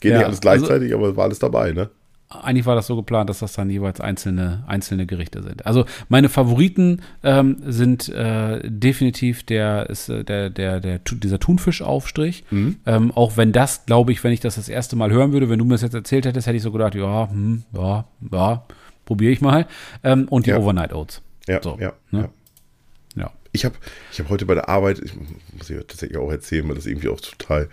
geht 0.00 0.12
Ja, 0.12 0.18
nicht 0.18 0.26
alles 0.26 0.40
gleichzeitig, 0.40 0.92
aber 0.94 1.16
war 1.16 1.24
alles 1.24 1.38
dabei, 1.38 1.72
ne? 1.72 1.90
eigentlich 2.28 2.66
war 2.66 2.74
das 2.74 2.86
so 2.88 2.96
geplant, 2.96 3.30
dass 3.30 3.38
das 3.38 3.52
dann 3.52 3.70
jeweils 3.70 4.00
einzelne, 4.00 4.64
einzelne 4.66 5.06
Gerichte 5.06 5.42
sind. 5.42 5.64
Also 5.64 5.84
meine 6.08 6.28
Favoriten 6.28 7.02
ähm, 7.22 7.58
sind 7.64 8.08
äh, 8.08 8.60
definitiv 8.64 9.44
der, 9.44 9.88
ist, 9.88 10.08
äh, 10.08 10.24
der, 10.24 10.50
der, 10.50 10.80
der, 10.80 10.98
dieser 10.98 11.38
Thunfischaufstrich. 11.38 12.44
Ähm, 12.50 13.12
auch 13.14 13.36
wenn 13.36 13.52
das, 13.52 13.86
glaube 13.86 14.12
ich, 14.12 14.24
wenn 14.24 14.32
ich 14.32 14.40
das 14.40 14.56
das 14.56 14.68
erste 14.68 14.96
Mal 14.96 15.10
hören 15.12 15.32
würde, 15.32 15.48
wenn 15.48 15.58
du 15.58 15.64
mir 15.64 15.74
das 15.74 15.82
jetzt 15.82 15.94
erzählt 15.94 16.26
hättest, 16.26 16.46
hätte 16.46 16.56
ich 16.56 16.62
so 16.62 16.72
gedacht, 16.72 16.94
ja, 16.94 17.30
hm, 17.30 17.62
ja, 17.72 18.04
ja, 18.32 18.64
probiere 19.04 19.32
ich 19.32 19.40
mal. 19.40 19.66
Ähm, 20.02 20.26
und 20.28 20.46
die 20.46 20.50
Ja. 20.50 20.58
Overnight 20.58 20.92
Oats. 20.92 21.22
Ja, 21.48 21.62
So, 21.62 21.78
ja, 21.80 21.94
ne? 22.10 22.20
ja. 22.20 23.22
Ja. 23.22 23.32
Ich 23.52 23.64
habe 23.64 23.76
ich 24.12 24.20
hab 24.20 24.28
heute 24.28 24.44
bei 24.44 24.54
der 24.54 24.68
Arbeit, 24.68 24.98
ich 24.98 25.14
muss 25.56 25.70
ich 25.70 25.78
tatsächlich 25.86 26.18
auch 26.18 26.30
erzählen, 26.30 26.68
weil 26.68 26.74
das 26.74 26.86
irgendwie 26.86 27.08
auch 27.08 27.20
total, 27.20 27.68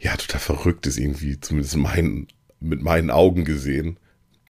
ja, 0.00 0.16
total 0.16 0.40
verrückt 0.40 0.86
ist 0.86 0.98
irgendwie, 0.98 1.38
zumindest 1.38 1.76
mein, 1.76 2.26
mit 2.60 2.82
meinen 2.82 3.10
Augen 3.10 3.44
gesehen. 3.44 3.98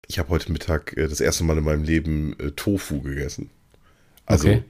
Ich 0.07 0.19
habe 0.19 0.31
heute 0.31 0.51
Mittag 0.53 0.97
äh, 0.97 1.09
das 1.09 1.21
erste 1.21 1.45
Mal 1.45 1.59
in 1.59 1.65
meinem 1.65 1.85
Leben 1.85 2.35
äh, 2.39 2.53
Tofu 2.53 3.01
gegessen. 3.03 3.51
Also 4.27 4.49
Okay. 4.49 4.63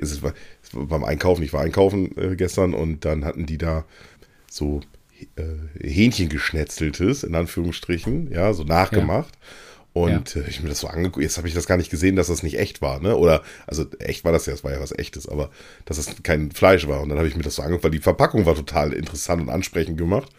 Es 0.00 0.22
war, 0.22 0.34
es 0.62 0.74
war 0.74 0.86
beim 0.86 1.04
Einkaufen, 1.04 1.44
ich 1.44 1.52
war 1.52 1.60
einkaufen 1.60 2.16
äh, 2.18 2.34
gestern 2.34 2.74
und 2.74 3.04
dann 3.04 3.24
hatten 3.24 3.46
die 3.46 3.58
da 3.58 3.84
so 4.50 4.80
äh, 5.36 5.42
Hähnchen 5.80 6.28
geschnetzeltes, 6.28 7.22
in 7.22 7.34
Anführungsstrichen, 7.36 8.32
ja, 8.32 8.52
so 8.54 8.64
nachgemacht. 8.64 9.34
Und 10.04 10.36
äh, 10.36 10.48
ich 10.48 10.62
mir 10.62 10.68
das 10.68 10.80
so 10.80 10.88
angeguckt, 10.88 11.22
jetzt 11.22 11.38
habe 11.38 11.48
ich 11.48 11.54
das 11.54 11.66
gar 11.66 11.76
nicht 11.76 11.90
gesehen, 11.90 12.16
dass 12.16 12.28
das 12.28 12.42
nicht 12.42 12.58
echt 12.58 12.82
war, 12.82 13.00
ne? 13.00 13.16
Oder, 13.16 13.42
also 13.66 13.86
echt 13.98 14.24
war 14.24 14.32
das 14.32 14.46
ja, 14.46 14.52
es 14.52 14.64
war 14.64 14.72
ja 14.72 14.80
was 14.80 14.92
echtes, 14.92 15.28
aber 15.28 15.50
dass 15.84 15.96
das 15.96 16.22
kein 16.22 16.50
Fleisch 16.50 16.88
war. 16.88 17.00
Und 17.00 17.08
dann 17.08 17.18
habe 17.18 17.28
ich 17.28 17.36
mir 17.36 17.42
das 17.42 17.56
so 17.56 17.62
angeguckt, 17.62 17.84
weil 17.84 17.90
die 17.90 17.98
Verpackung 17.98 18.46
war 18.46 18.54
total 18.54 18.92
interessant 18.92 19.42
und 19.42 19.50
ansprechend 19.50 19.98
gemacht. 19.98 20.30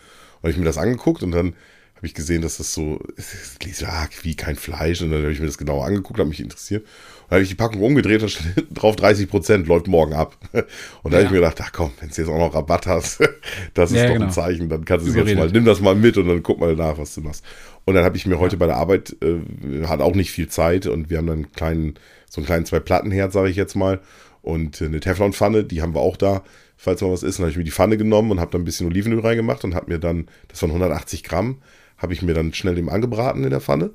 Und 0.41 0.49
ich 0.49 0.57
mir 0.57 0.65
das 0.65 0.77
angeguckt 0.77 1.23
und 1.23 1.31
dann 1.31 1.55
habe 1.99 2.07
ich 2.07 2.13
gesehen, 2.13 2.41
dass 2.41 2.55
das 2.55 2.73
so, 2.73 2.97
ja 3.81 4.07
wie 4.21 4.33
kein 4.33 4.55
Fleisch. 4.55 5.01
Und 5.01 5.11
dann 5.11 5.21
habe 5.21 5.33
ich 5.33 5.41
mir 5.41 5.47
das 5.47 5.57
genauer 5.57 5.85
angeguckt, 5.85 6.17
habe 6.17 6.29
mich 6.29 6.39
interessiert. 6.39 6.83
Und 6.83 7.31
dann 7.31 7.35
habe 7.35 7.43
ich 7.43 7.49
die 7.49 7.55
Packung 7.55 7.81
umgedreht 7.81 8.23
und 8.23 8.29
stand 8.29 8.55
hinten 8.55 8.73
drauf 8.73 8.95
30 8.95 9.29
Prozent, 9.29 9.67
läuft 9.67 9.87
morgen 9.87 10.13
ab. 10.13 10.37
Und 11.03 11.11
da 11.11 11.17
habe 11.17 11.25
ich 11.25 11.31
mir 11.31 11.39
gedacht, 11.39 11.59
ach 11.61 11.73
komm, 11.73 11.91
wenn 11.99 12.07
du 12.07 12.15
jetzt 12.15 12.29
auch 12.29 12.37
noch 12.37 12.55
Rabatt 12.55 12.87
hast, 12.87 13.19
das 13.73 13.91
ist 13.91 13.97
Ja, 13.97 14.07
doch 14.07 14.13
genau. 14.13 14.27
ein 14.27 14.31
Zeichen, 14.31 14.69
dann 14.69 14.85
kannst 14.85 15.05
du 15.05 15.09
es 15.09 15.15
jetzt 15.17 15.35
mal, 15.35 15.49
nimm 15.51 15.65
das 15.65 15.81
mal 15.81 15.93
mit 15.93 16.15
und 16.17 16.29
dann 16.29 16.41
guck 16.41 16.57
mal 16.61 16.73
nach, 16.73 16.97
was 16.97 17.15
du 17.15 17.21
machst. 17.21 17.43
Und 17.83 17.95
dann 17.95 18.05
habe 18.05 18.15
ich 18.15 18.25
mir 18.25 18.39
heute 18.39 18.55
bei 18.55 18.65
der 18.65 18.77
Arbeit, 18.77 19.17
äh, 19.21 19.85
hat 19.85 19.99
auch 19.99 20.15
nicht 20.15 20.31
viel 20.31 20.47
Zeit 20.47 20.87
und 20.87 21.09
wir 21.09 21.17
haben 21.17 21.27
dann 21.27 21.35
einen 21.39 21.51
kleinen, 21.51 21.95
so 22.29 22.39
einen 22.39 22.45
kleinen 22.45 22.65
Zwei-Platten-Herd, 22.65 23.33
sage 23.33 23.49
ich 23.49 23.57
jetzt 23.57 23.75
mal, 23.75 23.99
und 24.41 24.79
äh, 24.79 24.85
eine 24.85 25.01
Teflonpfanne, 25.01 25.65
die 25.65 25.81
haben 25.81 25.93
wir 25.95 26.01
auch 26.01 26.15
da, 26.15 26.43
falls 26.77 27.01
mal 27.01 27.11
was 27.11 27.23
ist. 27.23 27.39
Dann 27.39 27.43
habe 27.43 27.51
ich 27.51 27.57
mir 27.57 27.65
die 27.65 27.71
Pfanne 27.71 27.97
genommen 27.97 28.31
und 28.31 28.39
habe 28.39 28.51
da 28.51 28.57
ein 28.57 28.63
bisschen 28.63 28.87
Olivenöl 28.87 29.19
reingemacht 29.19 29.65
und 29.65 29.75
habe 29.75 29.91
mir 29.91 29.99
dann, 29.99 30.27
das 30.47 30.61
waren 30.61 30.71
180 30.71 31.23
Gramm, 31.23 31.57
habe 31.99 32.13
ich 32.13 32.21
mir 32.21 32.33
dann 32.33 32.53
schnell 32.53 32.77
eben 32.77 32.89
angebraten 32.89 33.43
in 33.43 33.51
der 33.51 33.61
Pfanne. 33.61 33.91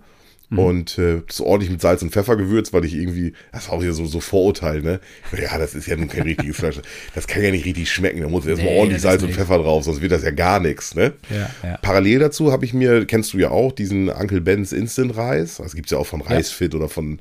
Und 0.56 0.98
äh, 0.98 1.22
das 1.26 1.40
ordentlich 1.40 1.70
mit 1.70 1.80
Salz 1.80 2.02
und 2.02 2.10
Pfeffer 2.10 2.36
gewürzt, 2.36 2.72
weil 2.72 2.84
ich 2.84 2.94
irgendwie, 2.94 3.32
das 3.52 3.68
war 3.68 3.76
auch 3.76 3.82
wieder 3.82 3.92
so, 3.92 4.04
so 4.06 4.20
Vorurteil, 4.20 4.82
ne? 4.82 5.00
Ja, 5.36 5.58
das 5.58 5.74
ist 5.74 5.86
ja 5.86 5.96
nun 5.96 6.08
kein 6.08 6.22
richtiges 6.22 6.56
Fleisch. 6.58 6.80
Das 7.14 7.26
kann 7.26 7.42
ja 7.42 7.50
nicht 7.50 7.64
richtig 7.64 7.90
schmecken. 7.90 8.20
Da 8.20 8.28
muss 8.28 8.46
erstmal 8.46 8.72
Nee, 8.72 8.78
ordentlich 8.78 9.02
Salz 9.02 9.22
und. 9.22 9.32
Pfeffer 9.32 9.58
drauf, 9.58 9.84
sonst 9.84 10.00
wird 10.00 10.12
das 10.12 10.22
ja 10.22 10.30
gar 10.30 10.60
nichts, 10.60 10.94
ne? 10.94 11.14
Ja, 11.30 11.50
ja. 11.68 11.76
Parallel 11.78 12.20
dazu 12.20 12.52
habe 12.52 12.64
ich 12.64 12.74
mir, 12.74 13.06
kennst 13.06 13.32
du 13.32 13.38
ja 13.38 13.50
auch, 13.50 13.72
diesen 13.72 14.08
Uncle 14.10 14.40
Ben's 14.40 14.72
Instant 14.72 15.16
Reis. 15.16 15.56
Das 15.56 15.74
gibt 15.74 15.86
es 15.86 15.92
ja 15.92 15.98
auch 15.98 16.06
von 16.06 16.20
Reisfit 16.20 16.74
oder 16.74 16.88
von 16.88 17.18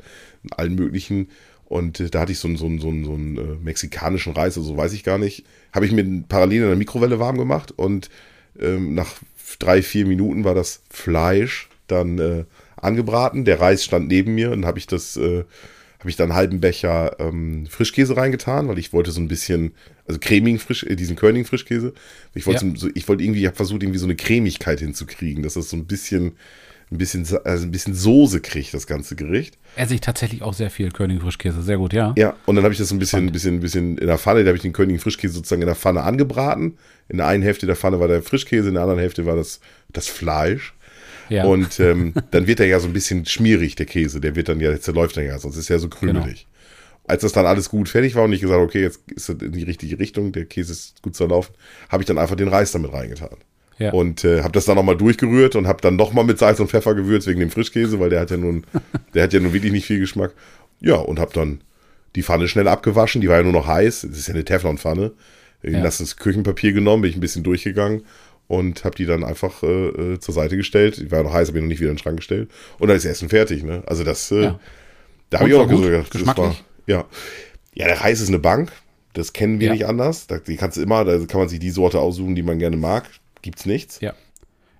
allen 0.51 0.75
möglichen. 0.75 1.29
Und 1.65 2.01
äh, 2.01 2.09
da 2.09 2.19
hatte 2.19 2.33
ich 2.33 2.39
so 2.39 2.47
einen, 2.47 2.57
so 2.57 2.65
einen, 2.65 2.79
so 2.79 2.89
einen, 2.89 3.05
so 3.05 3.13
einen 3.13 3.37
äh, 3.37 3.55
mexikanischen 3.63 4.33
Reis, 4.33 4.57
also 4.57 4.77
weiß 4.77 4.93
ich 4.93 5.03
gar 5.03 5.17
nicht. 5.17 5.45
Habe 5.71 5.85
ich 5.85 5.91
mir 5.91 6.23
parallel 6.27 6.63
in 6.63 6.67
der 6.67 6.75
Mikrowelle 6.75 7.19
warm 7.19 7.37
gemacht 7.37 7.73
und 7.75 8.09
ähm, 8.59 8.93
nach 8.93 9.15
drei, 9.59 9.81
vier 9.81 10.05
Minuten 10.05 10.43
war 10.43 10.55
das 10.55 10.81
Fleisch 10.89 11.69
dann 11.87 12.19
äh, 12.19 12.43
angebraten. 12.75 13.45
Der 13.45 13.59
Reis 13.59 13.83
stand 13.83 14.07
neben 14.07 14.35
mir 14.35 14.51
und 14.51 14.65
habe 14.65 14.79
ich 14.79 14.87
das, 14.87 15.17
äh, 15.17 15.43
habe 15.99 16.09
ich 16.09 16.15
dann 16.15 16.31
einen 16.31 16.37
halben 16.37 16.59
Becher 16.59 17.15
ähm, 17.19 17.65
Frischkäse 17.67 18.17
reingetan, 18.17 18.67
weil 18.67 18.77
ich 18.77 18.91
wollte 18.93 19.11
so 19.11 19.21
ein 19.21 19.27
bisschen, 19.27 19.73
also 20.05 20.19
cremigen 20.19 20.59
Frisch, 20.59 20.83
äh, 20.83 20.95
diesen 20.95 21.15
Körnigen 21.15 21.45
Frischkäse. 21.45 21.93
Ich 22.33 22.45
wollte, 22.45 22.65
Ja. 22.65 22.73
so, 22.75 22.89
ich 22.93 23.07
wollte 23.07 23.23
irgendwie, 23.23 23.41
ich 23.41 23.45
habe 23.47 23.55
versucht 23.55 23.83
irgendwie 23.83 23.99
so 23.99 24.05
eine 24.05 24.15
Cremigkeit 24.15 24.79
hinzukriegen, 24.79 25.43
dass 25.43 25.53
das 25.53 25.69
so 25.69 25.77
ein 25.77 25.85
bisschen, 25.85 26.33
ein 26.93 26.97
bisschen, 26.97 27.27
also 27.43 27.65
ein 27.65 27.71
bisschen 27.71 27.93
Soße 27.93 28.39
kriegt, 28.39 28.73
das 28.73 28.87
ganze 28.87 29.15
Gericht. 29.15 29.57
Esse 29.75 29.95
ich 29.95 30.01
tatsächlich 30.01 30.41
auch 30.41 30.53
sehr 30.53 30.69
viel 30.69 30.91
König 30.91 31.21
Frischkäse. 31.21 31.61
Sehr 31.61 31.77
gut, 31.77 31.93
ja. 31.93 32.13
Ja, 32.17 32.35
und 32.45 32.55
dann 32.55 32.63
habe 32.63 32.73
ich 32.73 32.77
das 32.77 32.89
so 32.89 32.95
ein 32.95 32.99
bisschen, 32.99 33.27
ein 33.27 33.31
bisschen, 33.31 33.55
ein 33.55 33.59
bisschen 33.59 33.97
in 33.97 34.07
der 34.07 34.17
Pfanne, 34.17 34.43
da 34.43 34.49
habe 34.49 34.57
ich 34.57 34.61
den 34.61 34.73
Königen 34.73 34.99
Frischkäse 34.99 35.33
sozusagen 35.33 35.61
in 35.61 35.67
der 35.67 35.75
Pfanne 35.75 36.03
angebraten. 36.03 36.77
In 37.09 37.17
der 37.17 37.27
einen 37.27 37.43
Hälfte 37.43 37.65
der 37.65 37.75
Pfanne 37.75 37.99
war 37.99 38.07
der 38.07 38.23
Frischkäse, 38.23 38.69
in 38.69 38.75
der 38.75 38.83
anderen 38.83 38.99
Hälfte 38.99 39.25
war 39.25 39.35
das, 39.35 39.59
das 39.91 40.07
Fleisch. 40.07 40.73
Ja. 41.29 41.45
Und 41.45 41.79
ähm, 41.79 42.13
dann 42.31 42.47
wird 42.47 42.59
er 42.59 42.67
ja 42.67 42.79
so 42.79 42.87
ein 42.87 42.93
bisschen 42.93 43.25
schmierig, 43.25 43.75
der 43.75 43.85
Käse. 43.85 44.21
Der 44.21 44.35
wird 44.35 44.49
dann 44.49 44.59
ja, 44.59 44.69
der 44.69 44.81
zerläuft 44.81 45.17
dann 45.17 45.25
ja, 45.25 45.37
sonst 45.39 45.57
ist 45.57 45.69
er 45.69 45.79
so 45.79 45.89
krümelig. 45.89 46.47
Als 47.05 47.21
das 47.23 47.33
dann 47.33 47.45
alles 47.45 47.69
gut 47.69 47.89
fertig 47.89 48.15
war 48.15 48.23
und 48.23 48.31
ich 48.31 48.39
gesagt 48.39 48.55
habe, 48.55 48.65
okay, 48.65 48.81
jetzt 48.81 49.01
ist 49.11 49.27
es 49.27 49.41
in 49.41 49.51
die 49.51 49.63
richtige 49.63 49.99
Richtung, 49.99 50.31
der 50.31 50.45
Käse 50.45 50.71
ist 50.71 51.01
gut 51.01 51.15
zerlaufen, 51.15 51.53
habe 51.89 52.01
ich 52.01 52.07
dann 52.07 52.17
einfach 52.17 52.37
den 52.37 52.47
Reis 52.47 52.71
damit 52.71 52.93
reingetan. 52.93 53.37
Ja. 53.79 53.91
Und 53.91 54.23
äh, 54.23 54.41
habe 54.43 54.51
das 54.53 54.65
dann 54.65 54.75
nochmal 54.75 54.97
durchgerührt 54.97 55.55
und 55.55 55.67
habe 55.67 55.81
dann 55.81 55.95
nochmal 55.95 56.23
mit 56.23 56.37
Salz 56.39 56.59
und 56.59 56.69
Pfeffer 56.69 56.93
gewürzt 56.95 57.27
wegen 57.27 57.39
dem 57.39 57.49
Frischkäse, 57.49 57.99
weil 57.99 58.09
der 58.09 58.19
hat 58.21 58.31
ja 58.31 58.37
nun, 58.37 58.65
der 59.13 59.23
hat 59.23 59.33
ja 59.33 59.39
nun 59.39 59.53
wirklich 59.53 59.71
nicht 59.71 59.85
viel 59.87 59.99
Geschmack. 59.99 60.33
Ja, 60.79 60.95
und 60.95 61.19
habe 61.19 61.33
dann 61.33 61.61
die 62.15 62.23
Pfanne 62.23 62.47
schnell 62.47 62.67
abgewaschen, 62.67 63.21
die 63.21 63.27
war 63.29 63.37
ja 63.37 63.43
nur 63.43 63.53
noch 63.53 63.65
heiß, 63.67 64.01
das 64.07 64.17
ist 64.17 64.27
ja 64.27 64.33
eine 64.35 64.45
Teflonpfanne. 64.45 65.11
Ich 65.63 65.73
Ja. 65.73 65.81
das 65.81 66.17
Küchenpapier 66.17 66.73
genommen, 66.73 67.01
bin 67.01 67.09
ich 67.09 67.17
ein 67.17 67.21
bisschen 67.21 67.43
durchgegangen 67.43 68.03
und 68.47 68.83
habe 68.83 68.95
die 68.95 69.05
dann 69.05 69.23
einfach 69.23 69.63
äh, 69.63 69.67
äh, 70.13 70.19
zur 70.19 70.33
Seite 70.33 70.57
gestellt. 70.57 70.97
Die 70.97 71.09
war 71.09 71.19
ja 71.19 71.23
noch 71.23 71.33
heiß, 71.33 71.47
habe 71.47 71.57
ich 71.57 71.63
noch 71.63 71.69
nicht 71.69 71.79
wieder 71.79 71.89
in 71.89 71.95
den 71.95 72.01
Schrank 72.01 72.17
gestellt. 72.17 72.51
Und 72.79 72.89
dann 72.89 72.97
ist 72.97 73.05
Essen 73.05 73.29
fertig, 73.29 73.63
ne? 73.63 73.81
Also 73.87 74.03
das, 74.03 74.29
äh, 74.31 74.43
Ja. 74.43 74.59
da 75.29 75.39
habe 75.39 75.49
ich 75.49 75.55
auch 75.55 75.65
noch 75.67 75.81
gesagt, 75.81 76.13
das 76.15 76.37
war, 76.37 76.55
ja. 76.85 77.05
Ja, 77.73 77.87
der 77.87 78.01
Reis 78.01 78.19
ist 78.21 78.27
eine 78.27 78.39
Bank. 78.39 78.71
Das 79.13 79.31
kennen 79.33 79.59
wir 79.59 79.67
Ja. 79.67 79.73
nicht 79.73 79.85
anders. 79.87 80.27
Da, 80.27 80.37
die 80.39 80.57
kannst 80.57 80.77
du 80.77 80.81
immer, 80.81 81.05
da 81.05 81.17
kann 81.25 81.39
man 81.39 81.49
sich 81.49 81.59
die 81.59 81.69
Sorte 81.71 81.99
aussuchen, 81.99 82.35
die 82.35 82.43
man 82.43 82.59
gerne 82.59 82.77
mag. 82.77 83.05
Gibt's 83.43 83.67
nichts. 83.67 83.99
Ja. 84.01 84.13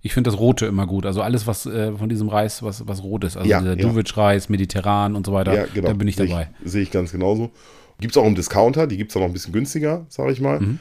Ich 0.01 0.13
finde 0.13 0.31
das 0.31 0.39
Rote 0.39 0.65
immer 0.65 0.87
gut. 0.87 1.05
Also 1.05 1.21
alles, 1.21 1.45
was 1.45 1.65
äh, 1.67 1.93
von 1.95 2.09
diesem 2.09 2.27
Reis, 2.27 2.63
was, 2.63 2.87
was 2.87 3.03
rot 3.03 3.23
ist. 3.23 3.37
Also 3.37 3.47
Ja, 3.47 3.59
dieser 3.59 3.77
ja. 3.77 3.87
Duwitsch-Reis, 3.87 4.49
mediterran 4.49 5.15
und 5.15 5.25
so 5.25 5.31
weiter. 5.33 5.53
Ja, 5.53 5.65
genau. 5.71 5.87
Da 5.89 5.93
bin 5.93 6.07
ich 6.07 6.15
dabei. 6.15 6.49
Sehe 6.65 6.81
ich 6.81 6.91
ganz 6.91 7.11
genauso. 7.11 7.51
Gibt 7.99 8.13
es 8.13 8.17
auch 8.17 8.25
im 8.25 8.35
Discounter, 8.35 8.87
die 8.87 8.97
gibt 8.97 9.11
es 9.11 9.15
auch 9.15 9.21
noch 9.21 9.27
ein 9.27 9.33
bisschen 9.33 9.53
günstiger, 9.53 10.05
sage 10.09 10.31
ich 10.33 10.41
mal. 10.41 10.59
Mhm. 10.59 10.79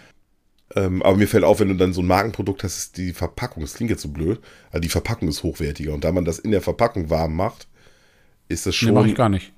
Ähm, 0.75 1.03
aber 1.03 1.17
mir 1.19 1.29
fällt 1.29 1.45
auf, 1.45 1.61
wenn 1.61 1.69
du 1.69 1.75
dann 1.75 1.93
so 1.93 2.01
ein 2.01 2.07
Markenprodukt 2.07 2.65
hast, 2.65 2.79
ist 2.79 2.97
die 2.97 3.13
Verpackung, 3.13 3.63
das 3.63 3.75
klingt 3.75 3.91
jetzt 3.91 4.03
so 4.03 4.09
blöd, 4.09 4.41
also 4.71 4.81
die 4.81 4.89
Verpackung 4.89 5.29
ist 5.29 5.43
hochwertiger. 5.43 5.93
Und 5.93 6.03
da 6.03 6.11
man 6.13 6.25
das 6.25 6.39
in 6.39 6.51
der 6.51 6.63
Verpackung 6.63 7.11
warm 7.11 7.37
macht, 7.37 7.69
ist 8.49 8.67
das 8.67 8.75
Nee, 8.75 8.87
schon. 8.87 8.95
mache 8.95 9.09
ich 9.09 9.15
gar 9.15 9.29
nicht. 9.29 9.53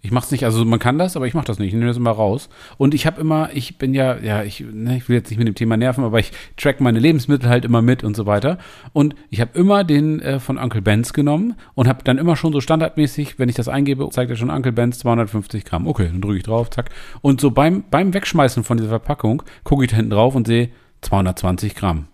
Ich 0.00 0.12
mache 0.12 0.26
es 0.26 0.30
nicht, 0.30 0.44
also 0.44 0.64
man 0.64 0.78
kann 0.78 0.96
das, 0.96 1.16
aber 1.16 1.26
ich 1.26 1.34
mache 1.34 1.46
das 1.46 1.58
nicht. 1.58 1.68
Ich 1.68 1.74
nehme 1.74 1.86
das 1.86 1.96
immer 1.96 2.12
raus. 2.12 2.48
Und 2.76 2.94
ich 2.94 3.04
habe 3.04 3.20
immer, 3.20 3.50
ich 3.52 3.78
bin 3.78 3.94
ja, 3.94 4.16
ja, 4.18 4.44
ich, 4.44 4.60
ne, 4.60 4.96
ich 4.96 5.08
will 5.08 5.16
jetzt 5.16 5.28
nicht 5.28 5.38
mit 5.38 5.48
dem 5.48 5.56
Thema 5.56 5.76
nerven, 5.76 6.04
aber 6.04 6.20
ich 6.20 6.30
track 6.56 6.80
meine 6.80 7.00
Lebensmittel 7.00 7.48
halt 7.48 7.64
immer 7.64 7.82
mit 7.82 8.04
und 8.04 8.14
so 8.14 8.24
weiter. 8.24 8.58
Und 8.92 9.16
ich 9.28 9.40
habe 9.40 9.58
immer 9.58 9.82
den 9.82 10.20
äh, 10.20 10.38
von 10.38 10.56
Uncle 10.56 10.82
Ben's 10.82 11.12
genommen 11.12 11.56
und 11.74 11.88
habe 11.88 12.04
dann 12.04 12.18
immer 12.18 12.36
schon 12.36 12.52
so 12.52 12.60
standardmäßig, 12.60 13.40
wenn 13.40 13.48
ich 13.48 13.56
das 13.56 13.66
eingebe, 13.66 14.08
zeigt 14.10 14.30
er 14.30 14.36
schon 14.36 14.50
Uncle 14.50 14.72
Ben's 14.72 15.00
250 15.00 15.64
Gramm. 15.64 15.88
Okay, 15.88 16.06
dann 16.06 16.20
drücke 16.20 16.36
ich 16.36 16.44
drauf, 16.44 16.70
zack. 16.70 16.90
Und 17.20 17.40
so 17.40 17.50
beim, 17.50 17.82
beim 17.90 18.14
Wegschmeißen 18.14 18.62
von 18.62 18.76
dieser 18.76 18.90
Verpackung 18.90 19.42
gucke 19.64 19.84
ich 19.84 19.90
da 19.90 19.96
hinten 19.96 20.12
drauf 20.12 20.36
und 20.36 20.46
sehe 20.46 20.70
220 21.00 21.74
Gramm. 21.74 22.06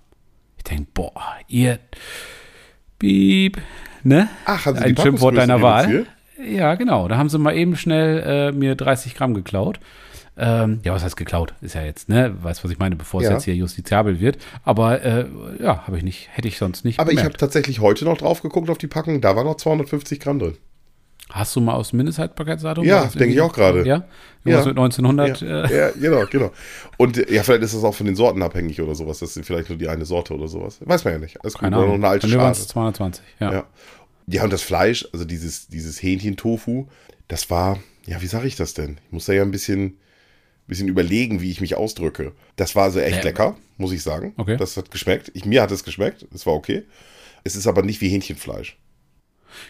Ich 0.57 0.65
denke, 0.65 0.87
boah, 0.95 1.13
ihr, 1.49 1.79
piep, 2.99 3.59
ne? 4.03 4.29
Ach, 4.47 4.67
Sie 4.67 4.75
Ein 4.75 4.97
Schimpfwort 4.97 5.37
deiner 5.37 5.61
Wahl. 5.61 6.07
Ja, 6.47 6.75
genau. 6.75 7.09
Da 7.09 7.17
haben 7.17 7.29
sie 7.29 7.39
mal 7.39 7.57
eben 7.57 7.77
schnell 7.77 8.51
äh, 8.53 8.53
mir 8.53 8.75
30 8.75 9.15
Gramm 9.15 9.35
geklaut. 9.35 9.81
Ähm, 10.37 10.81
ja, 10.83 10.93
was 10.93 11.05
heißt 11.05 11.17
geklaut? 11.17 11.55
Ist 11.61 11.77
ja 11.77 11.83
jetzt, 11.83 12.09
ne? 12.09 12.35
Weißt, 12.43 12.65
was 12.65 12.71
ich 12.73 12.79
meine, 12.79 12.97
bevor 12.97 13.21
es 13.21 13.27
Ja. 13.29 13.33
jetzt 13.35 13.45
hier 13.45 13.55
justiziabel 13.55 14.19
wird. 14.19 14.39
Aber 14.65 15.01
äh, 15.03 15.27
ja, 15.61 15.87
habe 15.87 15.97
ich 15.97 16.03
nicht, 16.03 16.29
hätte 16.33 16.49
ich 16.49 16.59
sonst 16.59 16.85
nicht 16.85 16.99
Aber 16.99 17.11
ich 17.13 17.19
habe 17.19 17.29
gemerkt. 17.29 17.41
tatsächlich 17.41 17.81
heute 17.81 18.05
noch 18.05 18.17
drauf 18.19 18.43
geguckt 18.43 18.69
auf 18.69 18.79
die 18.79 18.89
Packung, 18.89 19.21
da 19.21 19.37
war 19.37 19.45
noch 19.45 19.57
250 19.57 20.19
Gramm 20.19 20.41
drin. 20.41 20.57
Hast 21.31 21.55
du 21.57 21.61
mal 21.61 21.73
aus 21.75 21.91
dem 21.91 21.99
Mindesthaltbarkeitsdatum? 21.99 22.85
Ja, 22.85 23.05
denke 23.07 23.33
ich 23.33 23.41
auch 23.41 23.53
gerade. 23.53 23.79
Ja? 23.81 23.85
Ja. 23.85 24.05
Irgendwas 24.45 24.67
mit 24.67 24.77
1900? 24.77 25.41
Ja, 25.41 25.65
Äh, 25.65 25.77
ja, 25.79 25.91
genau, 25.93 26.27
genau. 26.31 26.51
Und 26.99 27.17
äh, 27.17 27.33
ja, 27.33 27.43
vielleicht 27.45 27.63
ist 27.63 27.75
das 27.75 27.83
auch 27.85 27.95
von 27.95 28.05
den 28.07 28.15
Sorten 28.17 28.43
abhängig 28.43 28.81
oder 28.83 28.95
sowas. 28.95 29.21
Das 29.21 29.37
ist 29.37 29.47
vielleicht 29.47 29.69
nur 29.71 29.79
die 29.79 29.89
eine 29.89 30.05
Sorte 30.05 30.35
oder 30.35 30.49
sowas. 30.49 30.81
Weiß 30.85 31.05
man 31.05 31.15
ja 31.15 31.19
nicht. 31.21 31.39
Oder 31.45 31.63
Ahnung. 31.63 31.87
noch 31.87 31.95
eine 31.95 32.09
alte 32.09 32.27
es 32.27 32.33
Schale. 32.33 32.53
220. 32.55 33.25
Ja. 33.41 33.53
Ja. 33.53 33.65
Ja, 34.27 34.45
und 34.45 34.53
das 34.53 34.63
Fleisch, 34.63 35.07
also 35.13 35.25
dieses, 35.25 35.69
dieses 35.69 36.03
Hähnchen-Tofu, 36.03 36.87
das 37.29 37.51
war, 37.51 37.79
ja, 38.07 38.21
wie 38.23 38.27
sage 38.27 38.47
ich 38.47 38.57
das 38.57 38.75
denn? 38.75 38.99
Ich 39.07 39.13
muss 39.13 39.27
da 39.27 39.33
ja 39.33 39.43
ein 39.43 39.51
bisschen, 39.51 39.99
bisschen 40.67 40.89
überlegen, 40.89 41.41
wie 41.43 41.51
ich 41.51 41.61
mich 41.61 41.75
ausdrücke. 41.77 42.33
Das 42.57 42.75
war 42.75 42.85
also 42.85 43.01
echt 43.01 43.19
Ja. 43.19 43.23
lecker, 43.25 43.57
muss 43.77 43.93
ich 43.93 44.03
sagen. 44.03 44.33
Okay. 44.37 44.57
Das 44.57 44.77
hat 44.77 44.91
geschmeckt. 44.91 45.31
Ich, 45.35 45.45
mir 45.45 45.61
hat 45.63 45.71
es 45.71 45.85
geschmeckt. 45.85 46.27
Es 46.35 46.47
war 46.47 46.55
okay. 46.55 46.85
Es 47.45 47.55
ist 47.57 47.67
aber 47.67 47.83
nicht 47.83 48.01
wie 48.01 48.09
Hähnchenfleisch. 48.09 48.79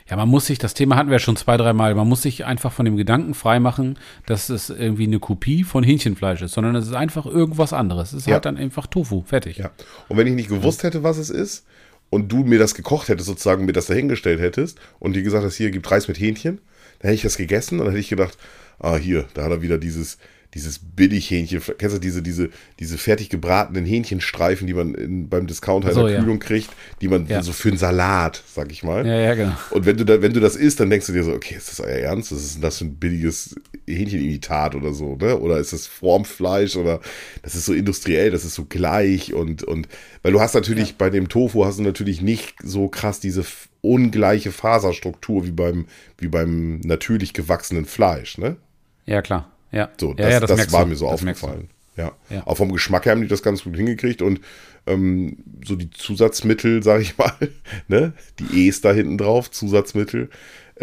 Ja, 0.08 0.16
man 0.16 0.28
muss 0.30 0.46
sich, 0.46 0.58
das 0.58 0.72
Thema 0.72 0.96
hatten 0.96 1.10
wir 1.10 1.16
ja 1.16 1.18
schon 1.18 1.36
zwei, 1.36 1.58
dreimal, 1.58 1.94
man 1.94 2.08
muss 2.08 2.22
sich 2.22 2.46
einfach 2.46 2.72
von 2.72 2.86
dem 2.86 2.96
Gedanken 2.96 3.34
freimachen, 3.34 3.98
dass 4.24 4.48
es 4.48 4.70
irgendwie 4.70 5.04
eine 5.04 5.18
Kopie 5.18 5.62
von 5.62 5.84
Hähnchenfleisch 5.84 6.40
ist, 6.40 6.52
sondern 6.54 6.74
es 6.76 6.86
ist 6.86 6.94
einfach 6.94 7.26
irgendwas 7.26 7.72
anderes. 7.74 8.12
Es 8.14 8.20
ist 8.22 8.26
Ja. 8.28 8.34
halt 8.34 8.46
dann 8.46 8.56
einfach 8.56 8.86
Tofu, 8.86 9.22
fertig. 9.26 9.58
Ja. 9.58 9.72
Und 10.08 10.16
wenn 10.16 10.26
ich 10.26 10.32
nicht 10.34 10.48
gewusst 10.48 10.84
hätte, 10.84 11.02
was 11.02 11.18
es 11.18 11.28
ist, 11.28 11.66
und 12.10 12.30
du 12.30 12.44
mir 12.44 12.58
das 12.58 12.74
gekocht 12.74 13.08
hättest, 13.08 13.26
sozusagen 13.26 13.64
mir 13.64 13.72
das 13.72 13.86
dahingestellt 13.86 14.40
hättest, 14.40 14.78
und 14.98 15.14
dir 15.14 15.22
gesagt 15.22 15.44
hast, 15.44 15.56
hier 15.56 15.70
gibt 15.70 15.90
Reis 15.90 16.08
mit 16.08 16.18
Hähnchen, 16.18 16.60
dann 16.98 17.08
hätte 17.08 17.14
ich 17.14 17.22
das 17.22 17.36
gegessen 17.36 17.78
und 17.78 17.86
dann 17.86 17.94
hätte 17.94 18.00
ich 18.00 18.08
gedacht, 18.08 18.38
ah, 18.78 18.96
hier, 18.96 19.26
da 19.34 19.44
hat 19.44 19.50
er 19.50 19.62
wieder 19.62 19.78
dieses, 19.78 20.18
dieses 20.54 20.78
Billighähnchen, 20.78 21.60
kennst 21.78 21.96
du 21.96 22.00
diese, 22.00 22.22
diese, 22.22 22.50
diese 22.78 22.96
fertig 22.96 23.28
gebratenen 23.28 23.84
Hähnchenstreifen, 23.84 24.66
die 24.66 24.74
man 24.74 24.94
in, 24.94 25.28
beim 25.28 25.46
Discounter 25.46 25.92
so, 25.92 26.00
in 26.00 26.06
der 26.06 26.14
ja. 26.14 26.20
Kühlung 26.20 26.38
kriegt, 26.38 26.70
die 27.00 27.08
man 27.08 27.26
Ja. 27.26 27.42
so 27.42 27.52
für 27.52 27.68
einen 27.68 27.78
Salat, 27.78 28.42
sag 28.46 28.70
ich 28.70 28.84
mal. 28.84 29.06
Ja, 29.06 29.14
ja, 29.18 29.34
genau. 29.34 29.54
Und 29.70 29.84
wenn 29.84 29.96
du, 29.96 30.04
da, 30.04 30.22
wenn 30.22 30.32
du 30.32 30.40
das 30.40 30.54
isst, 30.56 30.78
dann 30.80 30.90
denkst 30.90 31.06
du 31.06 31.12
dir 31.12 31.24
so, 31.24 31.32
okay, 31.32 31.56
ist 31.56 31.70
das 31.70 31.80
euer 31.80 31.98
Ernst? 31.98 32.30
Was 32.32 32.44
ist 32.44 32.54
denn 32.54 32.62
das 32.62 32.78
für 32.78 32.84
ein 32.84 32.94
billiges 32.94 33.56
Hähnchenimitat 33.86 34.74
oder 34.74 34.92
so, 34.92 35.16
ne? 35.16 35.38
Oder 35.38 35.58
ist 35.58 35.72
das 35.72 35.86
Formfleisch 35.86 36.76
oder 36.76 37.00
das 37.42 37.54
ist 37.54 37.66
so 37.66 37.72
industriell, 37.72 38.30
das 38.30 38.44
ist 38.44 38.54
so 38.54 38.64
gleich 38.64 39.34
und, 39.34 39.64
und 39.64 39.88
weil 40.22 40.32
du 40.32 40.40
hast 40.40 40.54
natürlich 40.54 40.96
bei 40.96 41.10
dem 41.10 41.28
Tofu 41.28 41.64
hast 41.64 41.78
du 41.78 41.82
natürlich 41.82 42.22
nicht 42.22 42.54
so 42.62 42.88
krass 42.88 43.20
diese 43.20 43.44
ungleiche 43.82 44.52
Faserstruktur 44.52 45.44
wie 45.44 45.50
beim, 45.50 45.86
wie 46.18 46.28
beim 46.28 46.80
natürlich 46.80 47.34
gewachsenen 47.34 47.84
Fleisch, 47.84 48.38
ne? 48.38 48.56
Ja, 49.04 49.20
klar. 49.20 49.50
Ja, 49.74 49.90
So, 50.00 50.10
ja, 50.10 50.14
das, 50.14 50.32
ja, 50.32 50.40
das, 50.40 50.56
merkst 50.56 50.72
war 50.72 50.82
du. 50.84 50.90
mir 50.90 50.96
so 50.96 51.06
Das 51.06 51.14
aufgefallen. 51.20 51.68
Ja. 51.96 52.12
Ja. 52.28 52.46
Auch 52.46 52.56
vom 52.56 52.72
Geschmack 52.72 53.04
her 53.06 53.12
haben 53.12 53.22
die 53.22 53.28
das 53.28 53.42
ganz 53.42 53.62
gut 53.64 53.76
hingekriegt 53.76 54.20
und 54.22 54.40
ähm, 54.86 55.38
so 55.64 55.76
die 55.76 55.90
Zusatzmittel, 55.90 56.82
sag 56.82 57.00
ich 57.00 57.16
mal, 57.18 57.32
ne, 57.88 58.12
die 58.38 58.66
E's 58.66 58.80
da 58.80 58.92
hinten 58.92 59.16
drauf, 59.18 59.50
Zusatzmittel, 59.50 60.28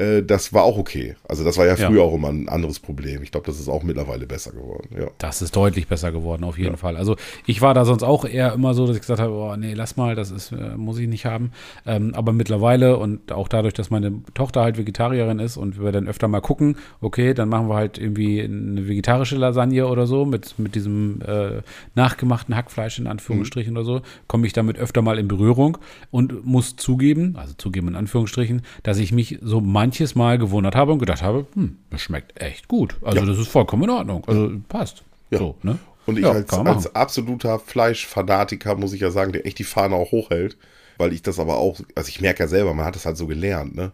äh, 0.02 0.24
das 0.24 0.54
war 0.54 0.64
auch 0.64 0.78
okay. 0.78 1.16
Also 1.28 1.44
das 1.44 1.58
war 1.58 1.66
ja 1.66 1.76
Ja. 1.76 1.88
früher 1.88 2.04
auch 2.04 2.14
immer 2.16 2.30
ein 2.30 2.50
anderes 2.50 2.80
Problem. 2.80 3.22
Ich 3.24 3.32
glaube, 3.32 3.46
das 3.46 3.60
ist 3.60 3.68
auch 3.70 3.84
mittlerweile 3.84 4.26
besser 4.28 4.52
geworden. 4.52 4.90
Ja. 4.98 5.08
Das 5.18 5.42
ist 5.42 5.56
deutlich 5.56 5.88
besser 5.88 6.12
geworden, 6.12 6.44
auf 6.44 6.58
jeden 6.58 6.78
Fall. 6.78 6.98
Also 6.98 7.16
ich 7.46 7.62
war 7.62 7.74
da 7.74 7.86
sonst 7.86 8.04
auch 8.04 8.26
eher 8.26 8.54
immer 8.54 8.74
so, 8.74 8.86
dass 8.88 8.96
ich 8.96 9.02
gesagt 9.02 9.20
habe, 9.20 9.34
oh, 9.34 9.56
nee, 9.56 9.74
lass 9.74 9.98
mal, 9.98 10.16
das 10.16 10.32
ist, 10.32 10.52
äh, 10.52 10.76
muss 10.78 10.98
ich 11.00 11.08
nicht 11.08 11.26
haben. 11.26 11.52
Ähm, 11.86 12.14
aber 12.16 12.34
mittlerweile 12.34 12.98
und 12.98 13.32
auch 13.32 13.48
dadurch, 13.48 13.74
dass 13.74 13.90
meine 13.90 14.22
Tochter 14.34 14.62
halt 14.62 14.78
Vegetarierin 14.78 15.40
ist 15.40 15.58
und 15.58 15.82
wir 15.82 15.92
dann 15.92 16.08
öfter 16.08 16.28
mal 16.28 16.42
gucken, 16.42 16.76
okay, 17.02 17.34
dann 17.34 17.50
machen 17.50 17.68
wir 17.70 17.76
halt 17.76 17.98
irgendwie 17.98 18.42
eine 18.42 18.88
vegetarische 18.88 19.36
Lasagne 19.38 19.88
oder 19.88 20.08
so 20.08 20.26
mit, 20.26 20.58
mit 20.60 20.76
diesem 20.76 21.22
äh, 21.22 21.62
nachgemachten 21.96 22.56
Hackfleisch 22.56 23.00
in 23.00 23.08
Anführungsstrichen 23.08 23.76
oder 23.78 23.86
so, 23.86 24.02
komme 24.28 24.48
ich 24.48 24.54
damit 24.54 24.78
öfter 24.78 25.02
mal 25.02 25.20
in 25.20 25.28
Berührung 25.28 25.78
und 26.10 26.46
muss 26.46 26.76
zugeben, 26.76 27.36
also 27.38 27.54
zugeben 27.58 27.88
in 27.90 27.96
Anführungsstrichen, 27.96 28.62
dass 28.84 28.98
ich 28.98 29.12
mich 29.12 29.40
so 29.42 29.62
manches 29.92 30.16
Mal 30.16 30.38
gewundert 30.38 30.76
habe 30.76 30.94
und 30.94 31.00
gedacht 31.00 31.22
habe, 31.22 31.46
hm, 31.54 31.78
das 31.90 32.02
schmeckt 32.02 32.40
echt 32.42 32.68
gut. 32.70 32.96
Also 33.02 33.20
Ja. 33.20 33.26
das 33.26 33.38
ist 33.38 33.50
vollkommen 33.50 33.84
in 33.84 33.90
Ordnung. 33.90 34.24
Also 34.26 34.52
passt. 34.70 35.04
Ja. 35.30 35.40
So, 35.40 35.56
ne? 35.64 35.78
Und 36.06 36.18
ich 36.18 36.24
Ja, 36.24 36.32
als, 36.32 36.52
als 36.54 36.96
absoluter 36.96 37.60
Fleischfanatiker 37.60 38.76
muss 38.76 38.94
ich 38.94 39.02
ja 39.02 39.12
sagen, 39.12 39.34
der 39.34 39.46
echt 39.46 39.60
die 39.60 39.64
Fahne 39.66 39.96
auch 39.96 40.12
hochhält, 40.12 40.58
weil 40.98 41.12
ich 41.14 41.22
das 41.22 41.40
aber 41.40 41.58
auch, 41.58 41.80
also 41.96 42.08
ich 42.10 42.22
merke 42.22 42.44
ja 42.44 42.48
selber, 42.48 42.74
man 42.74 42.86
hat 42.86 42.96
das 42.96 43.06
halt 43.06 43.18
so 43.18 43.28
gelernt, 43.28 43.76
ne? 43.76 43.92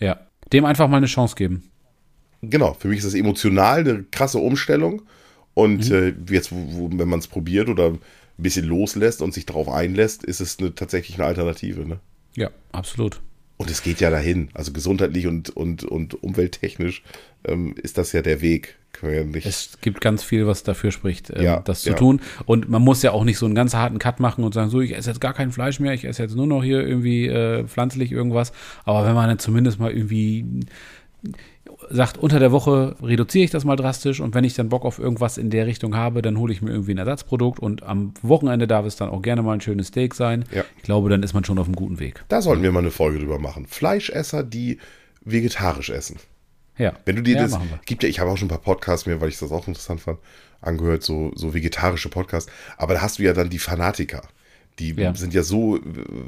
Ja. 0.00 0.18
Dem 0.52 0.64
einfach 0.64 0.88
mal 0.88 0.96
eine 0.96 1.06
Chance 1.06 1.36
geben. 1.36 1.70
Genau, 2.42 2.74
für 2.74 2.88
mich 2.88 2.98
ist 2.98 3.06
das 3.06 3.14
emotional 3.14 3.80
eine 3.80 4.04
krasse 4.10 4.38
Umstellung. 4.38 5.02
Und 5.54 5.90
äh, 5.90 6.14
jetzt, 6.28 6.50
wo, 6.52 6.90
wenn 6.92 7.08
man 7.08 7.20
es 7.20 7.28
probiert 7.28 7.68
oder 7.68 7.90
ein 7.90 7.98
bisschen 8.36 8.64
loslässt 8.66 9.22
und 9.22 9.32
sich 9.32 9.46
darauf 9.46 9.68
einlässt, 9.68 10.24
ist 10.24 10.40
es 10.40 10.58
eine, 10.58 10.74
tatsächlich 10.74 11.16
eine 11.16 11.26
Alternative. 11.26 11.86
Ne? 11.86 12.00
Ja, 12.34 12.50
absolut. 12.72 13.20
Und 13.56 13.70
es 13.70 13.82
geht 13.82 14.00
ja 14.00 14.10
dahin. 14.10 14.48
Also 14.54 14.72
gesundheitlich 14.72 15.26
und, 15.26 15.50
und, 15.50 15.84
und 15.84 16.22
umwelttechnisch 16.22 17.02
ähm, 17.44 17.74
ist 17.82 17.98
das 17.98 18.12
ja 18.12 18.22
der 18.22 18.40
Weg. 18.40 18.76
Ja. 19.02 19.24
Es 19.44 19.78
gibt 19.80 20.00
ganz 20.00 20.22
viel, 20.22 20.46
was 20.46 20.62
dafür 20.62 20.90
spricht, 20.90 21.30
ähm, 21.30 21.42
Ja, 21.42 21.60
das 21.60 21.82
zu 21.82 21.90
ja. 21.90 21.96
tun. 21.96 22.20
Und 22.46 22.68
man 22.68 22.80
muss 22.80 23.02
ja 23.02 23.10
auch 23.10 23.24
nicht 23.24 23.38
so 23.38 23.44
einen 23.46 23.54
ganz 23.54 23.74
harten 23.74 23.98
Cut 23.98 24.20
machen 24.20 24.44
und 24.44 24.54
sagen, 24.54 24.70
so, 24.70 24.80
ich 24.80 24.96
esse 24.96 25.10
jetzt 25.10 25.20
gar 25.20 25.34
kein 25.34 25.50
Fleisch 25.52 25.80
mehr, 25.80 25.92
ich 25.92 26.04
esse 26.04 26.22
jetzt 26.22 26.36
nur 26.36 26.46
noch 26.46 26.62
hier 26.62 26.86
irgendwie 26.86 27.26
äh, 27.26 27.64
pflanzlich 27.64 28.12
irgendwas. 28.12 28.52
Aber 28.84 29.06
wenn 29.06 29.14
man 29.14 29.28
dann 29.28 29.38
zumindest 29.38 29.78
mal 29.78 29.90
irgendwie 29.90 30.44
sagt, 31.90 32.18
unter 32.18 32.38
der 32.38 32.52
Woche 32.52 32.96
reduziere 33.02 33.44
ich 33.44 33.50
das 33.50 33.64
mal 33.64 33.76
drastisch 33.76 34.20
und 34.20 34.34
wenn 34.34 34.44
ich 34.44 34.54
dann 34.54 34.68
Bock 34.68 34.84
auf 34.84 34.98
irgendwas 34.98 35.38
in 35.38 35.50
der 35.50 35.66
Richtung 35.66 35.96
habe, 35.96 36.22
dann 36.22 36.38
hole 36.38 36.52
ich 36.52 36.62
mir 36.62 36.70
irgendwie 36.70 36.92
ein 36.92 36.98
Ersatzprodukt 36.98 37.58
und 37.60 37.82
am 37.82 38.14
Wochenende 38.22 38.66
darf 38.66 38.86
es 38.86 38.96
dann 38.96 39.08
auch 39.10 39.22
gerne 39.22 39.42
mal 39.42 39.52
ein 39.54 39.60
schönes 39.60 39.88
Steak 39.88 40.14
sein. 40.14 40.44
Ja. 40.52 40.64
Ich 40.76 40.82
glaube, 40.84 41.08
dann 41.10 41.22
ist 41.22 41.34
man 41.34 41.44
schon 41.44 41.58
auf 41.58 41.66
einem 41.66 41.76
guten 41.76 41.98
Weg. 42.00 42.24
da 42.28 42.42
sollten 42.42 42.62
wir 42.62 42.72
mal 42.72 42.80
eine 42.80 42.90
Folge 42.90 43.18
drüber 43.18 43.38
machen. 43.38 43.66
Fleischesser, 43.66 44.42
die 44.42 44.78
vegetarisch 45.24 45.90
essen. 45.90 46.16
Ja. 46.76 46.92
Wenn 47.04 47.16
du 47.16 47.22
dir 47.22 47.36
ja, 47.36 47.42
das, 47.42 47.58
gibt 47.86 48.02
ja, 48.02 48.08
ich 48.08 48.18
habe 48.20 48.30
auch 48.30 48.36
schon 48.36 48.46
ein 48.46 48.50
paar 48.50 48.58
Podcasts 48.58 49.06
mir, 49.06 49.20
weil 49.20 49.28
ich 49.28 49.38
das 49.38 49.52
auch 49.52 49.68
interessant 49.68 50.00
fand, 50.00 50.18
angehört, 50.60 51.02
so, 51.02 51.30
so 51.34 51.54
vegetarische 51.54 52.08
Podcasts. 52.08 52.50
Aber 52.76 52.94
da 52.94 53.02
hast 53.02 53.18
du 53.18 53.22
ja 53.22 53.32
dann 53.32 53.48
die 53.50 53.58
Fanatiker. 53.58 54.22
Die 54.80 54.92
Ja. 54.92 55.14
sind 55.14 55.32
ja 55.34 55.44
so, 55.44 55.78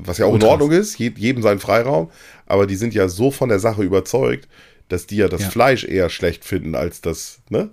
was 0.04 0.18
ja 0.18 0.26
auch 0.26 0.32
Ultras. 0.34 0.46
in 0.46 0.52
Ordnung 0.52 0.70
ist, 0.70 0.98
je- 1.00 1.12
jedem 1.16 1.42
seinen 1.42 1.58
Freiraum, 1.58 2.10
aber 2.46 2.68
die 2.68 2.76
sind 2.76 2.94
ja 2.94 3.08
so 3.08 3.32
von 3.32 3.48
der 3.48 3.58
Sache 3.58 3.82
überzeugt, 3.82 4.46
dass 4.88 5.06
die 5.06 5.16
ja 5.16 5.28
das 5.28 5.42
Ja. 5.42 5.50
Fleisch 5.50 5.84
eher 5.84 6.08
schlecht 6.10 6.44
finden 6.44 6.74
als 6.74 7.00
das, 7.00 7.40
ne? 7.50 7.70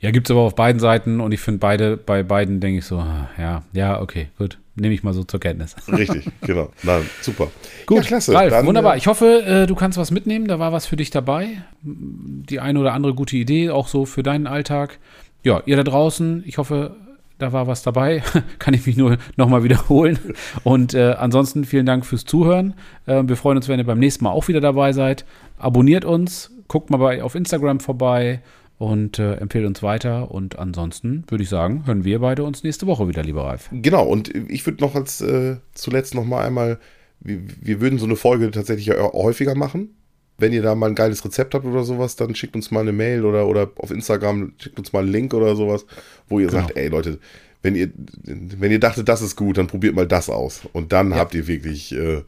Ja, 0.00 0.10
gibt 0.10 0.26
es 0.26 0.30
aber 0.32 0.40
auf 0.40 0.56
beiden 0.56 0.80
Seiten 0.80 1.20
und 1.20 1.30
ich 1.32 1.38
finde 1.40 1.58
beide, 1.58 1.96
bei 1.96 2.22
beiden 2.24 2.58
denke 2.60 2.78
ich 2.80 2.84
so, 2.84 2.98
ah, 2.98 3.30
ja, 3.38 3.62
ja, 3.72 4.00
okay, 4.00 4.28
gut. 4.38 4.58
Nehme 4.74 4.94
ich 4.94 5.02
mal 5.02 5.12
so 5.14 5.24
zur 5.24 5.40
Kenntnis. 5.40 5.74
Richtig, 5.88 6.24
genau. 6.40 6.70
Na, 6.84 7.00
super. 7.20 7.50
Gut, 7.86 7.98
ja, 7.98 8.02
klasse. 8.04 8.32
Ralf, 8.34 8.50
Dann, 8.50 8.66
wunderbar. 8.66 8.94
äh, 8.94 8.98
Ich 8.98 9.06
hoffe, 9.08 9.42
äh, 9.44 9.66
du 9.66 9.74
kannst 9.74 9.98
was 9.98 10.10
mitnehmen. 10.12 10.46
Da 10.46 10.58
war 10.60 10.72
was 10.72 10.86
für 10.86 10.94
dich 10.96 11.10
dabei. 11.10 11.62
Die 11.82 12.60
eine 12.60 12.78
oder 12.78 12.92
andere 12.92 13.14
gute 13.14 13.36
Idee, 13.36 13.70
auch 13.70 13.88
so 13.88 14.04
für 14.06 14.22
deinen 14.22 14.46
Alltag. 14.46 14.98
Ja, 15.42 15.62
ihr 15.66 15.76
da 15.76 15.82
draußen, 15.82 16.44
ich 16.46 16.58
hoffe, 16.58 16.94
da 17.38 17.52
war 17.52 17.66
was 17.66 17.82
dabei. 17.82 18.22
Kann 18.58 18.74
ich 18.74 18.86
mich 18.86 18.96
nur 18.96 19.18
nochmal 19.36 19.62
wiederholen. 19.64 20.18
Und 20.64 20.94
äh, 20.94 21.14
ansonsten 21.18 21.64
vielen 21.64 21.86
Dank 21.86 22.04
fürs 22.04 22.24
Zuhören. 22.24 22.74
Äh, 23.06 23.22
wir 23.26 23.36
freuen 23.36 23.56
uns, 23.56 23.68
wenn 23.68 23.78
ihr 23.78 23.86
beim 23.86 23.98
nächsten 23.98 24.24
Mal 24.24 24.30
auch 24.30 24.48
wieder 24.48 24.60
dabei 24.60 24.92
seid. 24.92 25.24
Abonniert 25.58 26.04
uns, 26.04 26.50
guckt 26.68 26.90
mal 26.90 26.98
bei, 26.98 27.22
auf 27.22 27.34
Instagram 27.34 27.80
vorbei 27.80 28.42
und 28.78 29.18
äh, 29.18 29.34
empfehlt 29.34 29.66
uns 29.66 29.82
weiter. 29.82 30.30
Und 30.30 30.58
ansonsten 30.58 31.24
würde 31.28 31.44
ich 31.44 31.50
sagen, 31.50 31.86
hören 31.86 32.04
wir 32.04 32.20
beide 32.20 32.44
uns 32.44 32.62
nächste 32.62 32.86
Woche 32.86 33.08
wieder, 33.08 33.22
lieber 33.22 33.44
Ralf. 33.44 33.68
Genau, 33.72 34.04
und 34.04 34.34
ich 34.34 34.64
würde 34.66 34.82
noch 34.82 34.94
als 34.94 35.20
äh, 35.20 35.56
zuletzt 35.74 36.14
noch 36.14 36.24
mal 36.24 36.44
einmal, 36.44 36.78
wir, 37.20 37.40
wir 37.60 37.80
würden 37.80 37.98
so 37.98 38.06
eine 38.06 38.16
Folge 38.16 38.50
tatsächlich 38.50 38.90
häufiger 38.90 39.54
machen. 39.54 39.90
Wenn 40.38 40.52
ihr 40.52 40.62
da 40.62 40.74
mal 40.74 40.86
ein 40.88 40.94
geiles 40.94 41.24
Rezept 41.24 41.54
habt 41.54 41.64
oder 41.66 41.82
sowas, 41.82 42.14
dann 42.16 42.34
schickt 42.34 42.54
uns 42.54 42.70
mal 42.70 42.80
eine 42.80 42.92
Mail 42.92 43.24
oder, 43.24 43.46
oder 43.48 43.70
auf 43.76 43.90
Instagram 43.90 44.52
schickt 44.58 44.78
uns 44.78 44.92
mal 44.92 45.02
einen 45.02 45.10
Link 45.12 45.34
oder 45.34 45.56
sowas, 45.56 45.84
wo 46.28 46.38
ihr 46.38 46.46
Genau. 46.46 46.60
sagt, 46.62 46.76
ey 46.76 46.88
Leute, 46.88 47.18
wenn 47.62 47.74
ihr, 47.74 47.90
wenn 48.24 48.70
ihr 48.70 48.78
dachtet, 48.78 49.08
das 49.08 49.20
ist 49.20 49.34
gut, 49.34 49.58
dann 49.58 49.66
probiert 49.66 49.94
mal 49.96 50.06
das 50.06 50.30
aus. 50.30 50.60
Und 50.72 50.92
dann 50.92 51.14
habt 51.16 51.34
ihr 51.34 51.48
wirklich 51.48 51.92
äh, 51.92 52.22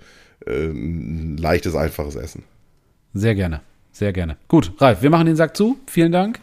äh, 0.44 0.66
ein 0.66 1.36
leichtes, 1.36 1.76
einfaches 1.76 2.16
Essen. 2.16 2.42
Sehr 3.14 3.36
gerne, 3.36 3.60
sehr 3.92 4.12
gerne. 4.12 4.36
Gut, 4.48 4.72
Ralf, 4.78 5.02
wir 5.02 5.10
machen 5.10 5.26
den 5.26 5.36
Sack 5.36 5.56
zu. 5.56 5.78
Vielen 5.86 6.10
Dank 6.10 6.40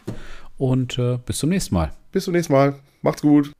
und 0.56 0.98
äh, 0.98 1.18
bis 1.26 1.36
zum 1.38 1.50
nächsten 1.50 1.74
Mal. 1.74 1.92
Bis 2.12 2.24
zum 2.24 2.32
nächsten 2.32 2.54
Mal. 2.54 2.76
Macht's 3.02 3.20
gut. 3.22 3.52